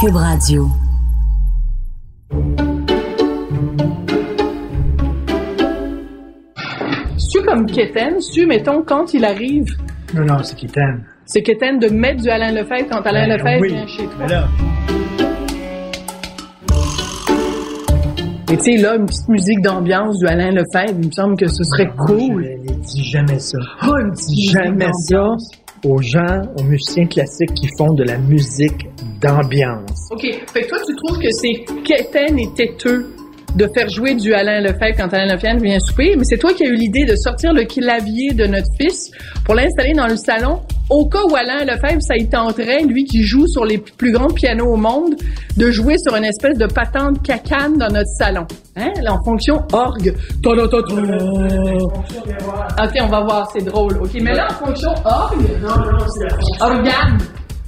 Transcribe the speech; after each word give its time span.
Cube 0.00 0.16
Radio. 0.16 0.68
Tu 7.32 7.42
comme 7.42 7.66
Kéten, 7.66 8.14
tu 8.32 8.46
mettons 8.46 8.82
quand 8.82 9.12
il 9.14 9.24
arrive, 9.24 9.66
Non, 10.14 10.24
non, 10.24 10.42
c'est 10.42 10.56
Kitten. 10.56 11.04
c'est 11.24 11.42
Kéten 11.42 11.78
de 11.78 11.88
mettre 11.88 12.22
du 12.22 12.28
Alain 12.28 12.52
Lefebvre 12.52 12.88
quand 12.90 13.02
Alain 13.02 13.26
Ben, 13.28 13.36
Lefebvre 13.36 13.60
oui, 13.60 13.68
vient 13.68 13.86
chez 13.86 14.04
toi. 14.04 14.14
mais 14.20 14.28
là, 14.28 14.48
Et 18.52 18.56
tu 18.58 18.62
sais, 18.62 18.76
là, 18.76 18.94
une 18.96 19.06
petite 19.06 19.28
musique 19.28 19.60
d'ambiance 19.60 20.18
du 20.18 20.26
Alain 20.26 20.50
Lefebvre, 20.52 20.94
il 21.00 21.06
me 21.08 21.12
semble 21.12 21.36
que 21.36 21.48
ce 21.48 21.64
serait 21.64 21.90
cool. 22.06 22.44
Je 22.64 22.72
ne 22.72 22.78
dis 22.78 23.04
jamais 23.04 23.38
ça. 23.38 23.58
Oh, 23.88 23.92
dis 24.12 24.30
musique 24.36 24.50
jamais 24.52 24.92
ça 24.92 25.24
aux 25.84 26.00
gens, 26.00 26.42
aux 26.58 26.62
musiciens 26.62 27.06
classiques 27.06 27.54
qui 27.54 27.68
font 27.76 27.92
de 27.94 28.04
la 28.04 28.18
musique 28.18 28.86
d'ambiance. 29.20 30.08
OK. 30.10 30.22
Fait 30.52 30.62
que 30.62 30.68
toi, 30.68 30.78
tu 30.86 30.94
trouves 30.96 31.18
que 31.18 31.30
c'est 31.30 31.64
Kéten 31.84 32.38
et 32.38 32.48
têteux 32.54 33.06
de 33.56 33.66
faire 33.74 33.88
jouer 33.88 34.14
du 34.14 34.34
Alain 34.34 34.60
Lefebvre 34.60 34.96
quand 34.98 35.12
Alain 35.14 35.34
Lefebvre 35.34 35.62
vient 35.62 35.80
souper, 35.80 36.14
mais 36.16 36.24
c'est 36.24 36.36
toi 36.36 36.52
qui 36.52 36.64
as 36.64 36.68
eu 36.68 36.74
l'idée 36.74 37.06
de 37.06 37.16
sortir 37.16 37.54
le 37.54 37.64
clavier 37.64 38.34
de 38.34 38.46
notre 38.46 38.68
fils 38.78 39.10
pour 39.44 39.54
l'installer 39.54 39.94
dans 39.94 40.08
le 40.08 40.16
salon 40.16 40.60
au 40.90 41.08
cas 41.08 41.20
où 41.28 41.34
Alain 41.34 41.64
Lefebvre, 41.64 42.00
ça 42.00 42.16
y 42.16 42.28
tenterait, 42.28 42.82
lui 42.84 43.04
qui 43.04 43.22
joue 43.24 43.46
sur 43.48 43.64
les 43.64 43.78
plus 43.78 44.12
grands 44.12 44.32
pianos 44.32 44.66
au 44.66 44.76
monde, 44.76 45.16
de 45.56 45.70
jouer 45.70 45.96
sur 45.98 46.14
une 46.14 46.24
espèce 46.24 46.58
de 46.58 46.66
patente 46.66 47.22
cacane 47.22 47.76
dans 47.76 47.88
notre 47.88 48.10
salon. 48.18 48.46
Hein? 48.76 48.92
Là, 49.02 49.14
en 49.14 49.24
fonction 49.24 49.56
orgue. 49.72 50.14
Ta-da-ta-ta. 50.42 50.94
OK, 52.84 52.92
on 53.00 53.08
va 53.08 53.20
voir, 53.20 53.50
c'est 53.52 53.64
drôle. 53.64 53.96
OK, 53.96 54.10
mais 54.20 54.34
là, 54.34 54.48
en 54.50 54.66
fonction 54.66 54.90
orgue. 55.04 55.46
Organe. 56.60 57.18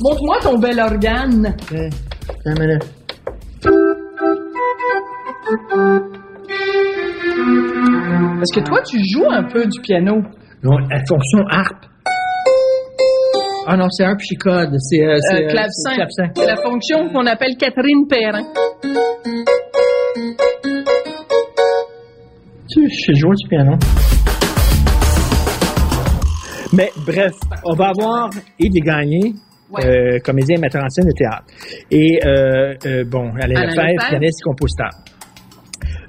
Montre-moi 0.00 0.36
ton 0.42 0.58
bel 0.58 0.78
organe. 0.80 1.54
Eh, 1.72 1.88
attends 2.28 2.60
minute. 2.60 2.84
Parce 8.38 8.52
que 8.54 8.60
toi, 8.60 8.80
tu 8.82 8.98
joues 9.12 9.30
un 9.30 9.42
peu 9.44 9.64
du 9.66 9.80
piano? 9.80 10.22
Non, 10.62 10.78
la 10.90 10.98
fonction 11.06 11.40
harpe. 11.50 11.84
Ah 13.66 13.76
non, 13.76 13.88
c'est 13.90 14.04
harpe 14.04 14.20
chicode. 14.20 14.74
C'est 14.78 15.02
euh, 15.04 15.16
c'est, 15.20 15.34
Euh, 15.42 15.46
euh, 15.46 15.48
clavecin. 15.50 15.70
c'est 15.90 15.94
clavecin. 15.94 16.32
C'est 16.36 16.46
la 16.46 16.56
fonction 16.56 17.08
qu'on 17.12 17.26
appelle 17.26 17.56
Catherine 17.58 18.06
Perrin. 18.08 18.44
Tu 22.70 22.88
je 22.88 22.94
sais 23.06 23.14
jouer 23.14 23.34
du 23.36 23.48
piano? 23.48 23.72
Mais 26.72 26.90
bref, 27.06 27.32
on 27.64 27.74
va 27.74 27.88
avoir 27.88 28.30
Yves 28.58 28.82
Gagné, 28.84 29.32
Ouais. 29.70 29.86
euh, 29.86 30.18
comédien 30.24 30.56
et 30.56 30.60
metteur 30.60 30.82
en 30.82 30.88
scène 30.88 31.06
de 31.06 31.12
théâtre. 31.12 31.44
Et 31.90 32.20
euh, 32.24 32.74
euh, 32.86 33.04
bon, 33.04 33.30
Alain 33.40 33.56
Alain 33.56 33.66
Lefebvre, 33.66 34.08
pianiste 34.08 34.42
compositeur. 34.42 34.90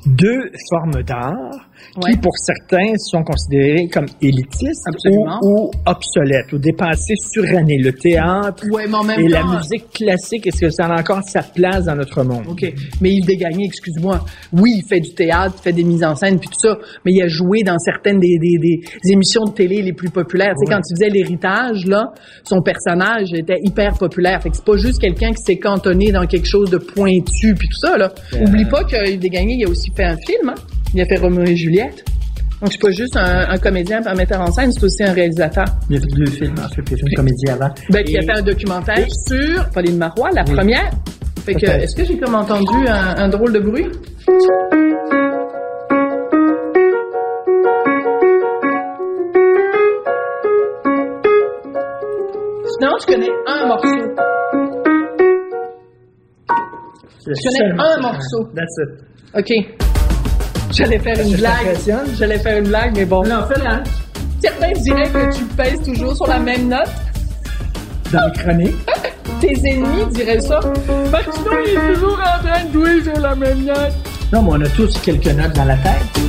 Deux 0.05 0.51
formes 0.69 1.03
d'art 1.03 1.68
Ouais. 2.03 2.11
qui, 2.11 2.17
pour 2.17 2.37
certains, 2.37 2.93
sont 2.97 3.23
considérées 3.23 3.87
comme 3.91 4.05
élitistes 4.21 4.85
ou, 5.11 5.25
ou 5.43 5.71
obsolètes, 5.85 6.51
ou 6.53 6.57
dépassées, 6.57 7.15
surannées. 7.33 7.77
Le 7.79 7.91
théâtre 7.93 8.63
Ouais, 8.71 8.85
et 8.85 9.27
la 9.27 9.43
musique 9.43 9.89
classique, 9.93 10.47
est-ce 10.47 10.61
que 10.61 10.69
ça 10.69 10.85
a 10.85 10.99
encore 10.99 11.21
sa 11.23 11.41
place 11.41 11.85
dans 11.85 11.95
notre 11.95 12.23
monde? 12.23 12.43
OK. 12.47 12.65
Mais 13.01 13.11
Yves 13.11 13.25
Desgagnés, 13.25 13.65
excuse-moi. 13.65 14.23
Oui, 14.53 14.75
il 14.77 14.83
fait 14.87 14.99
du 14.99 15.13
théâtre, 15.13 15.55
il 15.59 15.63
fait 15.63 15.73
des 15.73 15.83
mises 15.83 16.03
en 16.03 16.15
scène, 16.15 16.39
puis 16.39 16.49
tout 16.49 16.59
ça. 16.59 16.77
Mais 17.05 17.11
il 17.13 17.21
a 17.21 17.27
joué 17.27 17.63
dans 17.63 17.77
certaines 17.77 18.19
des, 18.19 18.37
des, 18.37 18.57
des 18.57 19.11
émissions 19.11 19.45
de 19.45 19.51
télé 19.51 19.81
les 19.81 19.93
plus 19.93 20.09
populaires. 20.09 20.53
Tu 20.59 20.65
sais, 20.65 20.73
quand 20.73 20.81
il 20.89 20.95
faisait 20.95 21.09
l'héritage, 21.09 21.85
là, 21.85 22.05
son 22.43 22.61
personnage 22.61 23.33
était 23.33 23.59
hyper 23.63 23.93
populaire. 23.97 24.41
Fait 24.41 24.49
que 24.49 24.55
c'est 24.55 24.65
pas 24.65 24.77
juste 24.77 24.99
quelqu'un 25.01 25.29
qui 25.29 25.43
s'est 25.43 25.57
cantonné 25.59 26.11
dans 26.11 26.25
quelque 26.25 26.47
chose 26.47 26.69
de 26.69 26.77
pointu, 26.77 27.53
puis 27.55 27.67
tout 27.67 27.87
ça, 27.87 27.97
là. 27.97 28.11
Oublie 28.41 28.65
pas 28.65 28.83
que 28.83 29.09
Yves 29.09 29.19
Desgagnés, 29.19 29.55
il 29.59 29.65
a 29.65 29.69
aussi 29.69 29.91
fait 29.95 30.05
un 30.05 30.17
film, 30.17 30.49
hein. 30.49 30.55
Il 30.93 31.01
a 31.01 31.05
fait 31.05 31.17
Roméo 31.17 31.45
et 31.45 31.55
Juliette. 31.55 32.03
Donc, 32.61 32.71
c'est 32.73 32.81
pas 32.81 32.91
juste 32.91 33.15
un, 33.15 33.49
un 33.49 33.57
comédien, 33.57 34.01
un 34.05 34.15
metteur 34.15 34.41
en 34.41 34.51
scène, 34.51 34.71
c'est 34.73 34.83
aussi 34.83 35.03
un 35.03 35.13
réalisateur. 35.13 35.63
Il 35.89 35.95
a 35.95 35.99
fait 35.99 36.05
deux 36.17 36.25
films, 36.31 36.55
en 36.59 36.67
fait, 36.67 36.81
puis 36.81 36.93
il 36.93 36.95
a 36.95 36.97
fait 36.97 37.03
une 37.11 37.15
comédie 37.15 37.49
avant. 37.49 37.69
Ben, 37.89 38.03
qui 38.03 38.17
a 38.17 38.21
Et- 38.21 38.25
fait 38.25 38.37
un 38.37 38.41
documentaire 38.41 39.05
sur 39.27 39.69
Pauline 39.69 39.97
Marois, 39.97 40.29
la 40.33 40.43
Oui. 40.45 40.53
première. 40.55 40.89
Fait 41.45 41.53
que, 41.55 41.65
est-ce 41.65 41.95
que 41.95 42.03
j'ai 42.03 42.17
comme 42.19 42.35
entendu 42.35 42.85
un, 42.87 43.15
un 43.17 43.29
drôle 43.29 43.53
de 43.53 43.59
bruit? 43.59 43.87
Non, 52.81 52.91
je 53.01 53.05
connais 53.07 53.29
un 53.47 53.67
morceau. 53.67 54.15
Je 57.27 57.33
connais 57.43 57.71
un 57.77 58.01
morceau. 58.01 58.49
That's 58.55 58.77
it. 58.79 58.89
OK. 59.35 59.88
J'allais 60.71 60.99
faire 60.99 61.19
une 61.19 61.35
blague. 61.35 61.77
J'allais 62.17 62.39
faire 62.39 62.59
une 62.59 62.67
blague, 62.67 62.95
mais 62.95 63.05
bon. 63.05 63.23
Non, 63.23 63.45
fais-la. 63.47 63.83
Certains 64.41 64.71
diraient 64.81 65.09
que 65.09 65.35
tu 65.35 65.43
pèses 65.45 65.81
toujours 65.81 66.15
sur 66.15 66.27
la 66.27 66.39
même 66.39 66.69
note. 66.69 66.89
Dans 68.11 68.25
les 68.27 68.39
chroniques. 68.39 68.75
Tes 69.41 69.53
ennemis 69.65 70.05
diraient 70.11 70.41
ça. 70.41 70.59
Parce 71.11 71.25
que 71.25 71.33
sinon, 71.33 71.51
il 71.65 71.71
est 71.71 71.93
toujours 71.93 72.19
en 72.19 72.45
train 72.45 72.65
de 72.65 72.71
jouer 72.73 73.03
sur 73.03 73.19
la 73.19 73.35
même 73.35 73.63
note. 73.65 73.93
Non, 74.31 74.43
mais 74.43 74.49
on 74.51 74.61
a 74.61 74.69
tous 74.69 74.99
quelques 74.99 75.25
notes 75.27 75.53
dans 75.53 75.65
la 75.65 75.77
tête. 75.77 76.19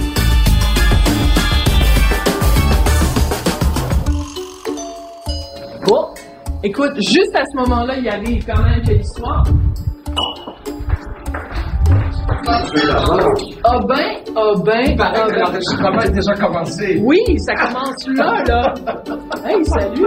Bon, 5.87 6.07
écoute, 6.63 6.97
juste 6.97 7.35
à 7.35 7.45
ce 7.45 7.57
moment-là, 7.57 7.97
il 7.99 8.09
arrive 8.09 8.45
quand 8.47 8.63
même 8.63 8.83
quelle 8.85 9.05
Ah 13.65 13.79
ben, 13.87 13.97
ah 14.37 14.53
ben, 14.65 14.97
ah 15.01 15.27
ben. 15.29 15.39
l'enregistrement 15.39 16.01
est 16.01 16.11
déjà 16.11 16.35
commencé. 16.35 17.01
Oui, 17.03 17.19
ça 17.39 17.55
commence 17.55 18.07
là, 18.17 18.45
là. 18.47 18.75
Hey, 19.45 19.65
salut. 19.65 20.07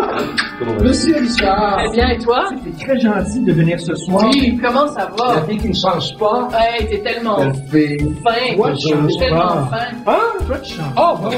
Monsieur 0.81 1.17
Richard. 1.19 1.77
Très 1.77 1.91
bien, 1.91 2.09
et 2.09 2.17
toi? 2.19 2.45
C'est 2.63 2.85
très 2.85 2.99
gentil 2.99 3.39
de 3.41 3.53
venir 3.53 3.79
ce 3.79 3.93
soir. 3.95 4.25
Oui, 4.31 4.59
comment 4.63 4.87
ça 4.87 5.09
La 5.17 5.33
va? 5.35 5.41
fille 5.47 5.57
qui 5.59 5.69
ne 5.69 5.73
change 5.73 6.17
pas. 6.17 6.47
Hey, 6.57 6.87
t'es 6.87 6.99
tellement 7.01 7.37
fin. 7.37 8.55
Moi, 8.57 8.73
Je 8.73 8.87
je 8.87 9.07
suis 9.09 9.17
tellement 9.19 9.49
change 9.49 9.69
fin. 9.69 9.85
Ah, 10.05 10.19
toi, 10.47 10.57
tu 10.63 10.73
chantes. 10.75 10.85
Oh, 10.97 11.17
bon. 11.21 11.29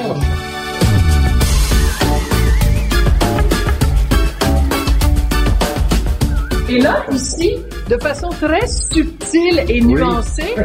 Et 6.68 6.80
là, 6.80 7.03
ici, 7.12 7.58
de 7.90 7.98
façon 7.98 8.30
très 8.30 8.66
subtile 8.68 9.64
et 9.70 9.81
nuancée, 9.81 10.56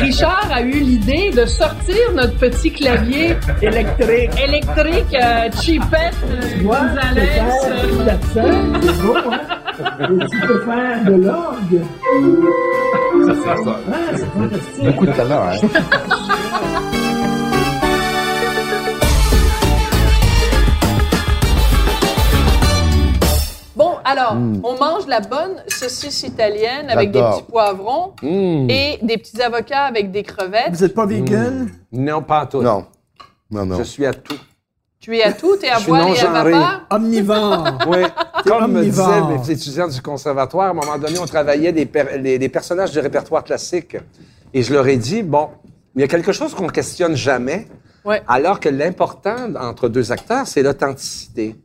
Richard 0.00 0.48
a 0.52 0.60
eu 0.62 0.72
l'idée 0.80 1.30
de 1.30 1.46
sortir 1.46 2.12
notre 2.14 2.36
petit 2.36 2.72
clavier 2.72 3.36
Électrique. 3.62 4.30
électrique 4.42 5.14
euh, 5.14 5.48
cheapette 5.62 6.14
euh, 6.24 6.40
Tu 6.58 6.64
vois, 6.64 6.78
tu 6.80 6.88
peux 6.88 7.00
Gonzalez, 7.00 7.26
faire 7.26 7.44
euh, 7.46 8.78
c'est 8.82 9.02
beau, 9.02 9.14
hein? 9.30 9.40
Et 10.00 10.26
tu 10.30 10.40
peux 10.46 10.60
faire 10.64 11.04
de 11.04 11.22
l'orgue. 11.22 11.80
Ça, 13.26 13.34
ça, 13.34 13.64
ça. 13.64 13.80
Ah, 13.92 13.94
c'est 14.14 14.30
fantastique. 14.32 14.84
Beaucoup 14.84 15.06
de 15.06 15.12
talent, 15.12 15.42
hein? 15.52 15.68
Alors, 24.08 24.34
on 24.62 24.78
mange 24.78 25.06
la 25.08 25.18
bonne 25.20 25.56
saucisse 25.66 26.22
italienne 26.22 26.88
avec 26.88 27.10
des 27.10 27.18
petits 27.20 27.42
poivrons 27.42 28.12
Mmh. 28.22 28.70
et 28.70 28.98
des 29.02 29.18
petits 29.18 29.42
avocats 29.42 29.82
avec 29.82 30.12
des 30.12 30.22
crevettes. 30.22 30.70
Vous 30.70 30.84
êtes 30.84 30.94
pas 30.94 31.06
vegan? 31.06 31.68
Non, 31.90 32.22
pas 32.22 32.40
à 32.42 32.46
tout. 32.46 32.62
Non. 32.62 32.86
Non, 33.50 33.66
non. 33.66 33.76
Je 33.78 33.82
suis 33.82 34.06
à 34.06 34.14
tout. 34.14 34.38
Tu 35.00 35.16
es 35.16 35.22
à 35.24 35.32
tout, 35.32 35.56
t'es 35.56 35.68
à 35.68 35.74
Je 35.74 35.80
suis 35.80 35.88
voile 35.90 36.14
et 36.14 36.20
à 36.20 36.30
vapeur? 36.44 36.86
Omnivore. 36.90 37.78
Oui. 37.88 37.98
Comme 38.46 38.72
me 38.72 38.82
disaient 38.84 39.02
omnivore. 39.02 39.40
mes 39.40 39.50
étudiants 39.50 39.88
du 39.88 40.00
conservatoire, 40.00 40.68
à 40.68 40.70
un 40.70 40.74
moment 40.74 40.98
donné, 40.98 41.18
on 41.18 41.26
travaillait 41.26 41.72
des, 41.72 41.86
per- 41.86 42.18
les- 42.18 42.38
des 42.38 42.48
personnages 42.48 42.92
du 42.92 43.00
répertoire 43.00 43.42
classique. 43.42 43.96
Et 44.54 44.62
je 44.62 44.72
leur 44.72 44.86
ai 44.86 44.96
dit, 44.96 45.22
bon, 45.24 45.48
il 45.96 46.00
y 46.00 46.04
a 46.04 46.08
quelque 46.08 46.32
chose 46.32 46.54
qu'on 46.54 46.68
questionne 46.68 47.16
jamais, 47.16 47.66
Ouais. 48.04 48.22
alors 48.28 48.60
que 48.60 48.68
l'important 48.68 49.36
entre 49.60 49.88
deux 49.88 50.12
acteurs, 50.12 50.46
c'est 50.46 50.62
l'authenticité. 50.62 51.56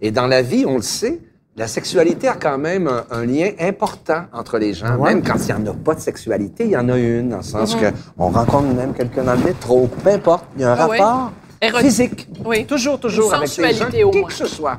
Et 0.00 0.12
dans 0.12 0.26
la 0.28 0.42
vie, 0.42 0.64
on 0.64 0.76
le 0.76 0.82
sait, 0.82 1.20
la 1.58 1.66
sexualité 1.66 2.28
a 2.28 2.34
quand 2.34 2.56
même 2.56 2.86
un, 2.88 3.04
un 3.10 3.26
lien 3.26 3.50
important 3.60 4.22
entre 4.32 4.58
les 4.58 4.72
gens. 4.74 4.96
Ouais. 4.96 5.12
Même 5.12 5.22
quand 5.22 5.34
il 5.36 5.46
n'y 5.54 5.68
en 5.68 5.72
a 5.72 5.74
pas 5.74 5.94
de 5.94 6.00
sexualité, 6.00 6.64
il 6.64 6.70
y 6.70 6.76
en 6.76 6.88
a 6.88 6.96
une, 6.96 7.30
dans 7.30 7.38
le 7.38 7.42
sens 7.42 7.74
Mhm. 7.74 7.80
que 7.80 7.86
on 8.18 8.28
rencontre 8.28 8.68
même 8.74 8.94
quelqu'un 8.94 9.24
dans 9.24 9.34
le 9.34 9.44
métro, 9.44 9.88
peu 10.02 10.10
importe, 10.10 10.44
il 10.56 10.62
y 10.62 10.64
a 10.64 10.70
un 10.72 10.76
Ah 10.78 10.86
rapport 10.86 11.32
physique. 11.80 12.28
Oui. 12.44 12.64
Toujours, 12.66 13.00
toujours, 13.00 13.30
Une 13.30 13.34
avec 13.38 13.56
les 13.56 13.64
gens, 13.64 13.70
sensualité, 13.72 14.04
au 14.04 14.10
qui 14.10 14.18
moins. 14.20 14.28
que 14.28 14.34
ce 14.34 14.46
soit. 14.46 14.78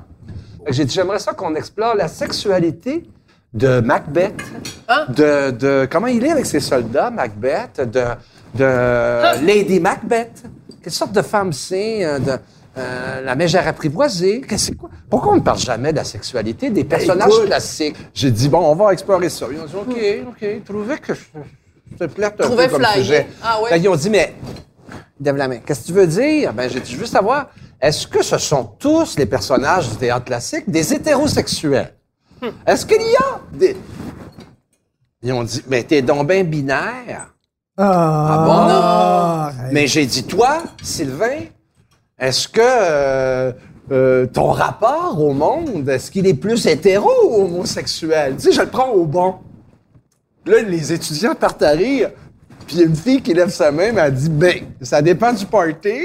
J'ai 0.70 0.86
dit, 0.86 0.94
j'aimerais 0.94 1.20
ça 1.20 1.34
qu'on 1.34 1.54
explore 1.56 1.96
la 1.96 2.08
sexualité 2.08 3.04
de 3.54 3.80
Macbeth, 3.81 4.42
Hein? 4.88 5.06
de, 5.10 5.52
de 5.52 5.88
comment 5.92 6.08
il 6.08 6.24
est 6.26 6.31
avec 6.31 6.46
ses 6.46 6.60
soldats, 6.60 7.10
Macbeth, 7.10 7.81
de, 7.81 8.04
de 8.56 8.64
Hein? 8.64 9.42
Lady 9.44 9.80
Macbeth. 9.80 10.44
Quelle 10.81 10.94
sorte 10.94 11.12
de 11.12 11.22
femme 11.22 11.52
c'est? 11.52 12.20
de 12.22 12.34
euh, 12.80 13.22
la 13.22 13.36
mégère 13.36 13.68
apprivoisée? 13.68 14.42
Qu'est-ce 14.42 14.50
que 14.50 14.58
c'est 14.72 14.76
quoi? 14.76 14.90
Pourquoi 15.10 15.34
on 15.34 15.36
ne 15.36 15.42
parle 15.42 15.60
jamais 15.60 15.92
de 15.92 15.98
la 15.98 16.04
sexualité 16.04 16.70
des 16.70 16.84
personnages 16.84 17.30
écoute. 17.34 17.46
classiques? 17.48 17.96
J'ai 18.14 18.31
dit, 18.31 18.50
bon, 18.50 18.60
on 18.60 18.76
va 18.76 18.94
explorer 18.94 19.30
ça. 19.30 19.46
Ils 19.52 19.60
ont 19.60 19.66
dit, 19.66 19.76
OK, 19.76 20.28
OK. 20.30 20.42
Ils 20.42 20.62
trouvaient 20.62 20.98
que 20.98 21.14
je, 21.14 21.22
je 21.92 21.98
te 21.98 22.04
plate 22.06 22.40
un 22.42 22.44
Trouvaient 22.46 22.68
peu 22.68 22.74
comme 22.78 22.86
flyé. 22.86 23.04
sujet. 23.04 23.28
Ah 23.44 23.62
ouais. 23.62 23.70
Fait 23.70 23.80
qu'ils 23.80 23.90
ont 23.90 23.96
dit, 23.96 24.10
mais 24.10 24.34
Lève 25.22 25.36
la 25.36 25.48
main. 25.50 25.58
Qu'est-ce 25.58 25.81
que 25.81 25.86
tu 25.88 25.94
veux 25.94 26.08
dire? 26.08 26.54
Ben, 26.54 26.70
j'ai 26.70 26.80
dit, 26.80 26.94
je 26.94 26.98
veux 26.98 27.06
savoir, 27.06 27.50
est-ce 27.81 28.08
que 28.08 28.24
ce 28.24 28.38
sont 28.38 28.64
tous 28.80 29.18
les 29.18 29.26
personnages 29.26 29.90
du 29.90 29.98
théâtre 29.98 30.24
classique 30.26 30.64
des 30.70 30.94
hétérosexuels? 30.94 31.94
Hmm. 32.42 32.48
Est-ce 32.66 32.86
qu'il 32.86 33.02
y 33.02 33.16
a 33.18 33.42
des... 33.52 33.76
Ils 35.22 35.34
ont 35.34 35.44
dit, 35.44 35.62
mais 35.68 35.84
t'es 35.84 36.02
donc 36.02 36.26
bien 36.26 36.46
binaire. 36.46 37.34
Ah, 37.78 38.44
bon? 38.46 38.54
Ah, 38.56 39.52
Mais 39.74 39.88
j'ai 39.88 40.06
dit, 40.06 40.24
toi, 40.24 40.64
Sylvain, 40.81 41.40
est-ce 42.19 42.48
que 42.48 42.60
euh, 42.62 43.51
euh, 43.92 44.25
ton 44.27 44.51
rapport 44.51 45.16
au 45.19 45.33
monde, 45.33 45.88
est-ce 45.88 46.12
qu'il 46.12 46.27
est 46.27 46.33
plus 46.33 46.66
hétéro 46.66 47.10
ou 47.30 47.45
homosexuel? 47.45 48.36
Tu 48.36 48.44
sais, 48.44 48.51
je 48.51 48.62
le 48.62 48.68
prends 48.68 48.89
au 48.89 49.06
bon. 49.06 49.36
Là, 50.45 50.62
les 50.62 50.92
étudiants 50.92 51.36
partent 51.36 51.63
à 51.63 51.71
rire. 51.71 52.12
Puis 52.68 52.75
il 52.75 52.81
y 52.81 52.83
a 52.83 52.88
une 52.88 52.95
fille 52.95 53.21
qui 53.21 53.33
lève 53.33 53.50
sa 53.50 53.71
main, 53.71 53.92
mais 53.92 54.01
elle 54.01 54.13
dit, 54.13 54.30
ben, 54.30 54.57
ça 54.81 55.01
dépend 55.01 55.33
du 55.33 55.44
party. 55.45 56.01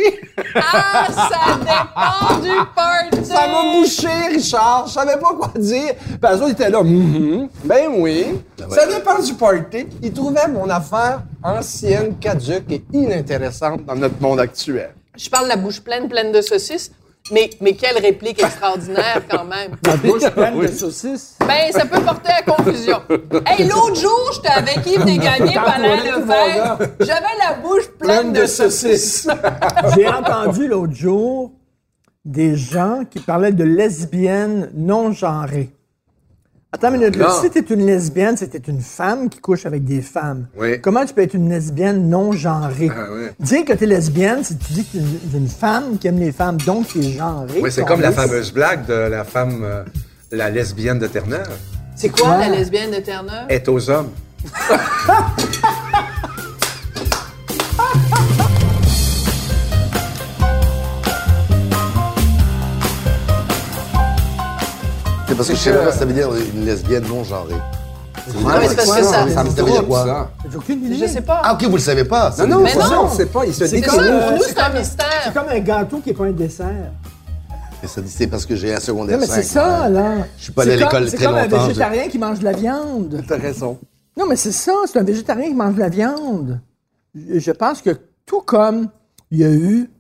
Ah, 0.54 1.06
ça 1.08 1.58
dépend 1.58 2.40
du 2.40 2.56
party! 2.74 3.24
Ça 3.24 3.46
m'a 3.48 3.74
bouché, 3.74 4.34
Richard. 4.34 4.84
Je 4.86 4.92
savais 4.92 5.18
pas 5.18 5.34
quoi 5.34 5.52
dire. 5.58 5.94
Puis 5.94 6.18
eux 6.22 6.34
autres, 6.36 6.48
ils 6.48 6.52
étaient 6.52 6.70
là. 6.70 6.82
Mhm. 6.82 7.48
Ben 7.64 7.88
oui. 7.98 8.40
Ça 8.70 8.86
dépend 8.86 9.20
du 9.20 9.34
party. 9.34 9.86
Ils 10.02 10.12
trouvaient 10.12 10.48
mon 10.48 10.70
affaire 10.70 11.22
ancienne, 11.42 12.16
caduque 12.18 12.70
et 12.70 12.82
inintéressante 12.92 13.84
dans 13.84 13.96
notre 13.96 14.20
monde 14.22 14.40
actuel. 14.40 14.94
Je 15.16 15.30
parle 15.30 15.48
la 15.48 15.56
bouche 15.56 15.80
pleine, 15.80 16.08
pleine 16.08 16.32
de 16.32 16.40
saucisses. 16.40 16.90
Mais, 17.32 17.48
mais 17.60 17.72
quelle 17.72 17.96
réplique 17.96 18.42
extraordinaire 18.42 19.22
quand 19.30 19.44
même. 19.44 19.76
La 19.86 19.96
bouche 19.96 20.28
pleine 20.30 20.60
de 20.60 20.66
saucisses? 20.66 21.38
Ben, 21.40 21.72
ça 21.72 21.86
peut 21.86 22.02
porter 22.02 22.32
à 22.32 22.42
confusion. 22.42 23.00
Hey, 23.46 23.66
l'autre 23.66 23.94
jour, 23.94 24.30
j'étais 24.34 24.50
avec 24.50 24.86
Yves 24.86 25.04
Desgagnés 25.06 25.54
pendant 25.54 25.96
le 25.96 26.26
verre. 26.26 26.78
J'avais 27.00 27.36
la 27.38 27.54
bouche 27.62 27.88
pleine, 27.98 28.32
de, 28.34 28.44
saucisses. 28.44 29.26
J'ai 29.96 30.06
entendu 30.06 30.68
l'autre 30.68 30.92
jour 30.92 31.52
des 32.26 32.56
gens 32.56 33.04
qui 33.10 33.20
parlaient 33.20 33.52
de 33.52 33.64
lesbiennes 33.64 34.70
non 34.74 35.12
genrées. 35.12 35.70
Attends 36.74 36.88
une 36.92 36.98
minute, 36.98 37.14
là. 37.14 37.30
Si 37.40 37.48
t'es 37.50 37.60
une 37.72 37.86
lesbienne, 37.86 38.36
c'était 38.36 38.58
une 38.58 38.80
femme 38.80 39.28
qui 39.28 39.38
couche 39.38 39.64
avec 39.64 39.84
des 39.84 40.00
femmes. 40.02 40.46
Oui. 40.58 40.80
Comment 40.80 41.04
tu 41.04 41.14
peux 41.14 41.20
être 41.22 41.34
une 41.34 41.48
lesbienne 41.48 42.08
non 42.10 42.32
genrée? 42.32 42.90
Ah 42.92 43.06
oui. 43.12 43.26
Dire 43.38 43.64
que 43.64 43.74
t'es 43.74 43.86
lesbienne, 43.86 44.40
c'est 44.42 44.58
tu 44.58 44.72
dis 44.72 44.84
que 44.84 44.92
t'es 44.92 44.98
une, 44.98 45.18
une 45.42 45.48
femme 45.48 45.98
qui 45.98 46.08
aime 46.08 46.18
les 46.18 46.32
femmes, 46.32 46.56
donc 46.62 46.88
t'es 46.92 47.00
genrée. 47.12 47.60
Oui, 47.62 47.70
c'est 47.70 47.84
comme 47.84 48.00
la 48.00 48.10
fameuse 48.10 48.52
blague 48.52 48.86
de 48.86 48.92
la 48.92 49.22
femme, 49.22 49.60
euh, 49.62 49.84
la 50.32 50.50
lesbienne 50.50 50.98
de 50.98 51.06
Terre-Neuve, 51.06 51.48
C'est 51.94 52.08
quoi 52.08 52.38
la 52.38 52.48
lesbienne 52.48 52.90
de 52.90 52.96
Terre-Neuve? 52.96 53.46
est 53.50 53.68
aux 53.68 53.88
hommes. 53.88 54.10
C'est 65.34 65.36
parce 65.36 65.48
que 65.48 65.54
je 65.56 65.60
sais 65.60 65.72
pas 65.72 65.86
ce 65.86 65.90
que 65.94 65.98
ça 65.98 66.04
veut 66.04 66.12
dire 66.12 66.28
une 66.54 66.64
lesbienne 66.64 67.04
non 67.08 67.24
genrée. 67.24 67.54
Non, 68.40 68.48
mais 68.60 68.68
c'est 68.68 68.76
parce 68.76 68.96
que 68.96 69.02
ça. 69.02 69.28
Ça 69.28 69.42
veut 69.42 69.70
dire 69.70 69.86
quoi? 69.86 70.30
J'ai 70.48 70.56
aucune 70.56 70.84
idée. 70.84 71.06
Je 71.06 71.12
sais 71.12 71.20
pas. 71.22 71.40
Ah, 71.44 71.54
ok, 71.54 71.64
vous 71.64 71.76
le 71.76 71.82
savez 71.82 72.04
pas. 72.04 72.32
Non, 72.38 72.46
non, 72.46 72.60
Mais 72.60 72.74
non. 72.74 73.04
on 73.06 73.10
sait 73.10 73.26
pas. 73.26 73.44
Il 73.44 73.52
se 73.52 73.66
C'est 73.66 73.76
dit 73.76 73.82
C'est 73.82 73.88
comme- 73.90 73.98
pour 73.98 74.30
nous, 74.32 74.42
c'est 74.42 74.50
c'est 74.54 74.60
un 74.60 74.70
comme- 74.70 74.78
mystère. 74.78 75.06
C'est 75.24 75.34
comme 75.34 75.48
un 75.48 75.58
gâteau 75.58 75.98
qui 75.98 76.10
n'est 76.10 76.14
pas 76.14 76.24
un 76.26 76.30
dessert. 76.32 76.92
Et 77.82 77.86
ça 77.86 78.00
dit, 78.00 78.10
c'est 78.10 78.28
parce 78.28 78.46
que 78.46 78.54
j'ai 78.56 78.72
un 78.74 78.80
secondaire 78.80 79.18
Non, 79.18 79.22
mais 79.22 79.26
c'est 79.26 79.42
5, 79.42 79.60
ça, 79.60 79.88
là. 79.90 80.14
Je 80.38 80.44
suis 80.44 80.52
pas 80.52 80.62
allé 80.62 80.72
à 80.72 80.76
C'est 80.76 80.80
comme- 80.84 80.90
l'école 80.92 81.10
C'est 81.10 81.16
très 81.16 81.26
comme 81.26 81.34
un 81.34 81.42
longtemps, 81.42 81.60
je- 81.62 81.66
végétarien 81.68 82.08
qui 82.08 82.18
mange 82.18 82.38
de 82.38 82.44
la 82.44 82.52
viande. 82.52 83.22
T'as 83.28 83.36
raison. 83.36 83.78
Non, 84.16 84.26
mais 84.28 84.36
c'est 84.36 84.52
ça, 84.52 84.72
c'est 84.86 84.98
un 84.98 85.02
végétarien 85.02 85.48
qui 85.48 85.54
mange 85.54 85.74
de 85.74 85.80
la 85.80 85.88
viande. 85.88 86.60
Je 87.14 87.50
pense 87.50 87.82
que 87.82 87.90
tout 88.24 88.40
comme 88.40 88.88
il 89.32 89.40
y 89.40 89.44
a 89.44 89.50
eu. 89.50 89.90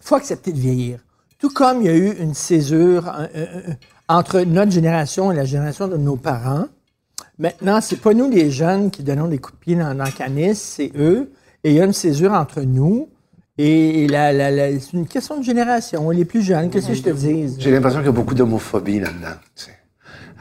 faut 0.00 0.16
accepter 0.16 0.52
de 0.52 0.58
vieillir. 0.58 0.98
Tout 1.38 1.50
comme 1.50 1.80
il 1.82 1.86
y 1.86 1.90
a 1.90 1.94
eu 1.94 2.12
une 2.18 2.34
césure 2.34 3.10
entre 4.08 4.40
notre 4.40 4.70
génération 4.72 5.32
et 5.32 5.36
la 5.36 5.44
génération 5.44 5.88
de 5.88 5.96
nos 5.96 6.16
parents, 6.16 6.66
maintenant, 7.38 7.80
c'est 7.80 7.96
pas 8.00 8.12
nous 8.14 8.30
les 8.30 8.50
jeunes 8.50 8.90
qui 8.90 9.02
donnons 9.02 9.28
des 9.28 9.38
coups 9.38 9.54
de 9.58 9.60
pied 9.64 9.74
dans, 9.76 9.94
dans 9.94 10.04
le 10.04 10.10
canis, 10.10 10.54
c'est 10.54 10.92
eux. 10.96 11.30
Et 11.62 11.70
il 11.70 11.76
y 11.76 11.80
a 11.80 11.84
une 11.84 11.92
césure 11.92 12.32
entre 12.32 12.60
nous. 12.60 13.08
Et 13.56 14.06
la, 14.08 14.32
la- 14.32 14.50
la- 14.50 14.72
c'est 14.80 14.92
une 14.94 15.06
question 15.06 15.38
de 15.38 15.44
génération. 15.44 16.10
Les 16.10 16.24
plus 16.24 16.42
jeunes, 16.42 16.70
qu'est-ce 16.70 16.88
que 16.88 16.94
je 16.94 17.02
te 17.02 17.10
dis? 17.10 17.54
J'ai 17.58 17.70
l'impression 17.70 18.00
qu'il 18.00 18.06
y 18.06 18.10
a 18.10 18.12
beaucoup 18.12 18.34
d'homophobie 18.34 18.98
là-dedans. 19.00 19.38
tu 19.54 19.64
sais. 19.66 19.70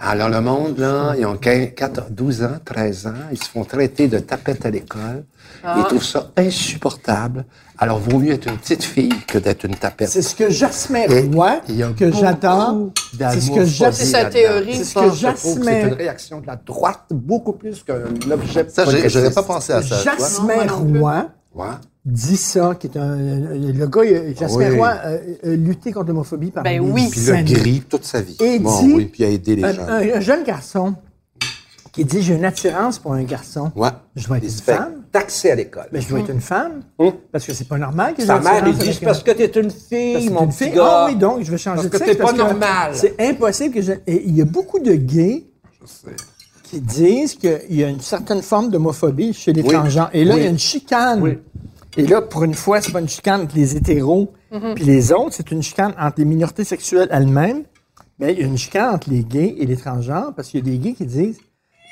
Alors, 0.02 0.28
le 0.30 0.42
monde, 0.42 0.80
là, 0.80 1.14
ils 1.18 1.26
ont 1.26 1.38
15, 1.38 1.70
14, 1.76 2.08
12 2.12 2.44
ans, 2.44 2.58
13 2.66 3.08
ans, 3.08 3.14
ils 3.32 3.38
se 3.38 3.48
font 3.48 3.64
traiter 3.64 4.08
de 4.08 4.18
tapettes 4.20 4.66
à 4.66 4.72
l'école. 4.72 5.24
Ils 5.78 5.84
trouvent 5.84 6.04
ça 6.04 6.32
insupportable. 6.36 7.46
Alors, 7.84 8.00
vaut 8.00 8.18
mieux 8.18 8.32
être 8.32 8.48
une 8.50 8.58
petite 8.58 8.82
fille 8.84 9.12
que 9.28 9.38
d'être 9.38 9.66
une 9.66 9.76
tapette. 9.76 10.08
C'est 10.08 10.22
ce 10.22 10.34
que 10.36 10.50
Jasmin 10.50 11.02
Et 11.10 11.30
Roy, 11.34 11.60
il 11.68 11.76
y 11.76 11.84
a 11.84 11.90
que 11.90 12.12
j'adore. 12.14 12.92
C'est 13.20 13.42
ce 13.42 13.52
que 13.52 13.66
C'est 13.66 14.06
sa 14.06 14.26
théorie. 14.26 14.76
C'est 14.78 14.84
ce 14.86 14.94
que 14.96 15.10
je 15.10 15.16
Jasmin- 15.16 15.64
C'est 15.66 15.82
une 15.90 15.94
réaction 15.94 16.40
de 16.40 16.48
la 16.48 16.56
droite 16.56 17.02
beaucoup 17.12 17.52
plus 17.52 17.84
qu'un 17.84 18.04
objet 18.32 18.66
Ça, 18.70 18.84
progressiste. 18.84 19.10
j'aurais 19.10 19.32
pas 19.32 19.44
pensé 19.44 19.74
à 19.74 19.82
ça. 19.82 20.02
Jasmin. 20.02 20.54
Roy 21.54 21.80
dit 22.06 22.38
ça, 22.38 22.74
qui 22.80 22.88
est 22.88 22.98
un. 22.98 23.18
Le 23.18 23.86
gars, 23.88 24.02
Jasmin 24.40 24.70
Oui. 24.72 24.78
Roy 24.78 24.88
a 24.90 25.18
lutté 25.44 25.92
contre 25.92 26.08
l'homophobie 26.08 26.52
par 26.52 26.64
Ben 26.64 26.80
oui. 26.80 27.10
Puis 27.12 27.20
il 27.22 27.32
a 27.32 27.36
années. 27.36 27.52
gris 27.54 27.84
toute 27.90 28.06
sa 28.06 28.22
vie. 28.22 28.38
Et 28.40 28.60
bon, 28.60 28.82
dit- 28.82 28.94
oui, 28.94 29.06
puis 29.06 29.26
a 29.26 29.30
aidé 29.30 29.58
les 29.58 29.64
Un, 29.66 29.74
gens. 29.74 29.88
un- 29.90 30.16
un 30.16 30.20
jeune 30.22 30.44
garçon 30.46 30.96
qui 31.92 32.06
dit 32.06 32.22
J'ai 32.22 32.36
une 32.36 32.46
attirance 32.46 32.98
pour 32.98 33.12
un 33.14 33.24
garçon. 33.24 33.72
Ouais. 33.76 33.90
Je 34.16 34.26
dois 34.26 34.38
être 34.38 34.44
une 34.46 34.50
femme. 34.50 35.03
Taxer 35.14 35.52
à 35.52 35.56
l'école. 35.56 35.88
Mais 35.94 36.02
je 36.02 36.10
dois 36.10 36.20
être 36.20 36.30
une 36.32 36.42
femme. 36.42 36.82
Hum. 37.00 37.14
Parce 37.32 37.46
que 37.46 37.54
c'est 37.54 37.68
pas 37.70 37.78
normal 37.78 38.14
que 38.16 38.22
j'ai 38.22 38.28
Sa 38.28 38.38
une 38.38 38.44
mère, 38.44 38.68
il 38.68 38.78
dit, 38.78 39.00
parce 39.02 39.24
que 39.24 39.32
t'es 39.32 39.46
une 39.46 39.68
Parce 39.72 39.76
fille, 39.88 40.28
que 40.28 40.34
mon 40.34 40.42
une 40.42 40.50
petit 40.50 40.64
fille. 40.66 40.74
gars. 40.74 40.84
Ah 40.86 41.06
oui, 41.08 41.16
donc 41.16 41.44
je 41.44 41.52
vais 41.52 41.58
changer 41.58 41.76
Parce 41.76 41.86
de 41.88 41.92
que 41.92 41.98
sexe. 42.00 42.12
t'es 42.18 42.22
pas 42.24 42.34
normal. 42.34 42.92
C'est 42.94 43.16
impossible 43.22 43.74
que 43.76 43.82
je. 43.82 43.94
Et 44.08 44.24
il 44.26 44.36
y 44.36 44.42
a 44.42 44.46
beaucoup 44.46 44.80
de 44.80 44.94
gays 44.94 45.46
qui 46.64 46.82
disent 46.82 47.36
qu'il 47.36 47.62
y 47.70 47.84
a 47.84 47.88
une 47.90 48.02
certaine 48.02 48.42
forme 48.42 48.70
d'homophobie 48.70 49.34
chez 49.34 49.54
les 49.54 49.62
Oui. 49.62 49.70
transgenres. 49.74 50.10
Et 50.14 50.26
là, 50.26 50.34
Oui. 50.36 50.42
il 50.42 50.44
y 50.44 50.48
a 50.48 50.50
une 50.50 50.60
chicane. 50.60 51.22
Oui. 51.22 51.38
Et 51.96 52.08
là, 52.08 52.22
pour 52.22 52.44
une 52.44 52.56
fois, 52.56 52.82
c'est 52.82 52.92
pas 52.92 53.00
une 53.02 53.08
chicane 53.10 53.42
entre 53.42 53.56
les 53.56 53.76
hétéros 53.76 54.34
puis 54.76 54.84
les 54.86 55.12
autres, 55.12 55.34
c'est 55.34 55.50
une 55.52 55.64
chicane 55.64 55.94
entre 56.00 56.16
les 56.20 56.26
minorités 56.26 56.64
sexuelles 56.64 57.08
elles-mêmes. 57.12 57.64
Mais 58.20 58.34
il 58.34 58.40
y 58.40 58.44
a 58.44 58.46
une 58.46 58.58
chicane 58.58 58.94
entre 58.96 59.10
les 59.10 59.24
gays 59.24 59.56
et 59.58 59.66
les 59.66 59.76
transgenres 59.78 60.32
parce 60.36 60.50
qu'il 60.50 60.60
y 60.60 60.70
a 60.70 60.72
des 60.72 60.78
gays 60.78 60.94
qui 60.94 61.06
disent 61.08 61.40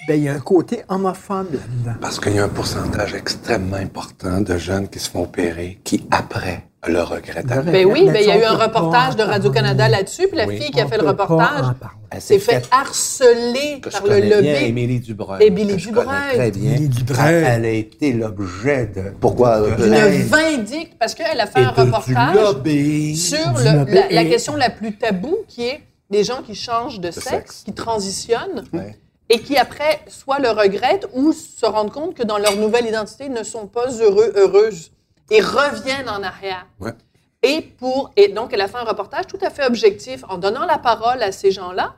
ben 0.07 0.15
il 0.19 0.23
y 0.25 0.29
a 0.29 0.33
un 0.33 0.39
côté 0.39 0.81
homophobe 0.89 1.53
là-dedans. 1.53 1.97
Parce 2.01 2.19
qu'il 2.19 2.33
y 2.35 2.39
a 2.39 2.43
un 2.43 2.49
pourcentage 2.49 3.13
extrêmement 3.13 3.77
important 3.77 4.41
de 4.41 4.57
jeunes 4.57 4.87
qui 4.89 4.99
se 4.99 5.09
font 5.09 5.23
opérer, 5.23 5.79
qui 5.83 6.05
après 6.11 6.65
le 6.87 7.01
regrettent. 7.03 7.45
Ben 7.65 7.85
oui, 7.85 8.05
ben 8.07 8.17
il 8.19 8.27
y 8.27 8.31
a 8.31 8.39
eu 8.41 8.43
un 8.43 8.55
reportage 8.57 9.15
de 9.15 9.21
Radio-Canada 9.21 9.87
là-dessus, 9.87 10.27
puis 10.27 10.37
la 10.37 10.47
Oui. 10.47 10.57
fille 10.59 10.71
qui 10.71 10.81
a 10.81 10.85
On 10.85 10.89
fait 10.89 10.97
le 10.97 11.07
reportage 11.07 11.65
s'est 12.17 12.39
fait 12.39 12.63
harceler 12.71 13.79
que 13.81 13.91
je 13.91 13.97
par 13.97 14.07
le 14.07 14.19
bien, 14.21 14.35
lobby. 14.37 14.47
Émilie 14.47 14.99
Dubreuil. 14.99 15.43
Émilie 15.45 15.73
que 15.75 15.79
je 15.79 15.87
Dubreuil. 15.89 16.07
connais 16.07 16.33
très 16.33 16.51
bien. 16.51 16.71
Émilie 16.71 16.87
Dubreuil. 16.89 17.33
Elle, 17.35 17.43
elle 17.45 17.65
a 17.65 17.69
été 17.69 18.13
l'objet 18.13 18.87
de... 18.87 19.03
Pourquoi? 19.19 19.61
de 19.61 19.67
Une 19.69 19.75
plainte 19.75 20.11
vindicte, 20.11 20.93
parce 20.99 21.13
qu'elle 21.13 21.39
a 21.39 21.45
fait 21.45 21.61
et 21.61 21.65
un 21.65 21.69
reportage 21.69 22.35
lobbying. 22.35 23.15
sur 23.15 23.37
le- 23.59 23.77
lobby 23.79 23.93
la, 23.93 24.09
la 24.09 24.21
et- 24.23 24.29
question 24.29 24.55
la 24.55 24.71
plus 24.71 24.97
taboue, 24.97 25.37
qui 25.47 25.63
est 25.67 25.81
des 26.09 26.23
gens 26.23 26.41
qui 26.41 26.55
changent 26.55 26.99
de, 26.99 27.11
sexe, 27.11 27.27
sexe. 27.29 27.61
qui 27.63 27.73
transitionnent, 27.73 28.63
Ouais. 28.73 28.97
Et 29.33 29.39
qui 29.39 29.57
après 29.57 30.01
soit 30.07 30.39
le 30.39 30.49
regrettent 30.49 31.07
ou 31.13 31.31
se 31.33 31.65
rendent 31.65 31.91
compte 31.91 32.13
que 32.13 32.23
dans 32.23 32.37
leur 32.37 32.55
nouvelle 32.57 32.85
identité 32.85 33.25
ils 33.25 33.33
ne 33.33 33.43
sont 33.43 33.65
pas 33.65 33.87
heureux, 34.01 34.31
heureuses, 34.35 34.91
et 35.29 35.39
reviennent 35.41 36.09
en 36.09 36.21
arrière. 36.21 36.67
Ouais. 36.79 36.91
Et, 37.43 37.61
pour, 37.61 38.11
et 38.17 38.27
donc, 38.27 38.51
elle 38.53 38.61
a 38.61 38.67
fait 38.67 38.77
un 38.77 38.83
reportage 38.83 39.25
tout 39.27 39.39
à 39.41 39.49
fait 39.49 39.65
objectif 39.65 40.23
en 40.29 40.37
donnant 40.37 40.65
la 40.65 40.77
parole 40.77 41.23
à 41.23 41.31
ces 41.31 41.49
gens-là 41.51 41.95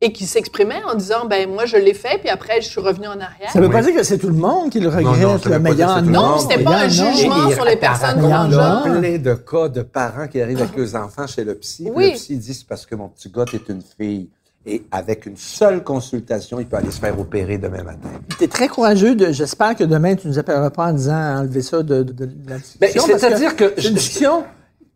et 0.00 0.12
qui 0.12 0.24
s'exprimaient 0.24 0.82
en 0.84 0.94
disant 0.94 1.26
ben 1.26 1.50
moi 1.50 1.66
je 1.66 1.76
l'ai 1.76 1.92
fait 1.92 2.16
puis 2.18 2.30
après 2.30 2.62
je 2.62 2.68
suis 2.70 2.80
revenue 2.80 3.08
en 3.08 3.20
arrière. 3.20 3.50
Ça 3.52 3.60
veut 3.60 3.66
Oui. 3.66 3.72
pas 3.72 3.82
dire 3.82 3.94
que 3.94 4.02
c'est 4.02 4.16
tout 4.16 4.28
le 4.28 4.32
monde 4.34 4.70
qui 4.70 4.80
le 4.80 4.88
regrette, 4.88 5.20
non, 5.20 5.36
veut 5.36 5.50
là, 5.50 5.58
mais 5.58 5.74
non, 6.04 6.28
monde. 6.28 6.40
c'était 6.40 6.62
pas 6.64 6.70
un 6.70 6.82
a. 6.84 6.88
jugement 6.88 7.50
Et 7.50 7.54
sur 7.54 7.64
les 7.66 7.76
personnes 7.76 8.24
apparemment, 8.24 8.44
il 8.46 8.52
y 8.52 8.54
a. 8.54 8.58
transgenres. 8.58 9.00
plein 9.00 9.18
de 9.18 9.34
cas 9.34 9.68
de 9.68 9.82
parents 9.82 10.28
qui 10.28 10.40
arrivent 10.40 10.62
avec 10.62 10.74
leurs 10.76 10.94
enfants 10.94 11.26
chez 11.26 11.44
le 11.44 11.54
psy. 11.56 11.90
Oui. 11.94 12.12
Le 12.12 12.14
psy 12.16 12.36
dit 12.38 12.54
c'est 12.54 12.66
parce 12.66 12.86
que 12.86 12.94
mon 12.94 13.08
petit 13.08 13.28
gars, 13.28 13.44
t'es 13.44 13.60
une 13.68 13.82
fille. 13.82 14.30
Et 14.66 14.82
avec 14.90 15.24
une 15.24 15.36
seule 15.38 15.82
consultation, 15.82 16.60
il 16.60 16.66
peut 16.66 16.76
aller 16.76 16.90
se 16.90 17.00
faire 17.00 17.18
opérer 17.18 17.56
demain 17.56 17.82
matin. 17.82 18.10
T'es 18.38 18.46
très 18.46 18.68
courageux. 18.68 19.14
De, 19.14 19.32
j'espère 19.32 19.74
que 19.74 19.84
demain, 19.84 20.14
tu 20.16 20.28
nous 20.28 20.38
appelleras 20.38 20.68
pas 20.70 20.88
en 20.88 20.92
disant 20.92 21.38
enlever 21.38 21.62
ça 21.62 21.82
de, 21.82 22.02
de, 22.02 22.12
de 22.12 22.28
la 22.46 22.58
discussion. 22.58 22.78
Ben, 22.80 22.90
parce 22.94 23.20
c'est-à-dire 23.22 23.56
que 23.56 23.72
c'est 23.76 23.84
une 23.88 23.88
je- 23.88 23.94
discussion. 23.94 24.44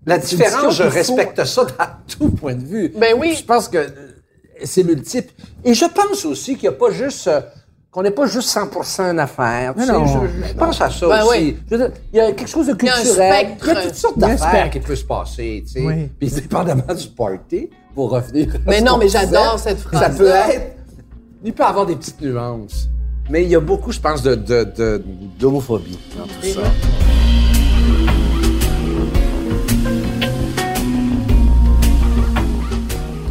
La 0.06 0.18
différence, 0.18 0.74
je 0.76 0.82
discussion 0.84 0.90
faut- 0.90 1.16
respecte 1.16 1.44
ça 1.46 1.66
à 1.78 1.98
tout 2.18 2.28
point 2.30 2.54
de 2.54 2.64
vue. 2.64 2.92
Ben 2.98 3.14
oui. 3.18 3.34
Je 3.38 3.44
pense 3.44 3.68
que 3.68 3.78
euh, 3.78 3.88
c'est 4.64 4.82
multiple. 4.84 5.32
Et 5.64 5.72
je 5.72 5.86
pense 5.86 6.26
aussi 6.26 6.56
qu'il 6.56 6.68
n'y 6.68 6.74
a 6.74 6.78
pas 6.78 6.90
juste... 6.90 7.26
euh, 7.28 7.40
qu'on 7.90 8.02
n'est 8.02 8.10
pas 8.10 8.26
juste 8.26 8.48
100 8.50 8.68
une 9.12 9.18
affaire. 9.20 9.72
tu 9.74 9.86
sais, 9.86 9.92
non. 9.92 10.04
je, 10.04 10.48
je 10.48 10.52
pense 10.54 10.78
à 10.82 10.90
ça 10.90 11.06
Ben 11.08 11.22
aussi. 11.22 11.30
oui. 11.38 11.56
Je 11.70 11.76
veux 11.76 11.86
dire, 11.88 11.96
il 12.12 12.16
y 12.16 12.20
a 12.20 12.32
quelque 12.32 12.48
chose 12.50 12.66
de 12.66 12.72
y 12.84 12.88
a 12.88 12.92
un 12.92 12.96
culturel. 13.00 13.32
spectre. 13.46 13.66
Il 13.68 13.74
y 13.74 13.76
a 13.78 13.82
toutes 13.82 13.94
sortes 13.94 14.14
Il 14.16 14.20
d'affaires 14.20 14.70
qui 14.70 14.80
peuvent 14.80 14.96
se 14.96 15.04
passer. 15.04 15.62
Tu 15.66 15.72
sais. 15.72 15.80
Oui. 15.86 16.10
Puis 16.18 16.28
dépendamment 16.28 16.92
du 16.94 17.06
party, 17.08 17.70
pour 17.94 18.10
revenir 18.10 18.48
Mais 18.66 18.80
non, 18.80 18.98
mais 18.98 19.08
j'adore 19.08 19.58
cette 19.58 19.78
Ça 19.78 19.88
phrase-là. 19.88 20.18
peut 20.46 20.52
être... 20.52 20.76
Il 21.44 21.52
peut 21.52 21.64
avoir 21.64 21.86
des 21.86 21.96
petites 21.96 22.20
nuances. 22.20 22.88
Mais 23.30 23.42
il 23.44 23.48
y 23.50 23.54
a 23.54 23.60
beaucoup, 23.60 23.92
je 23.92 24.00
pense, 24.00 24.22
de, 24.22 24.34
de, 24.34 24.64
de- 24.76 25.02
d'homophobie 25.38 25.98
dans 26.18 26.24
tout 26.24 26.54
ça. 26.54 26.70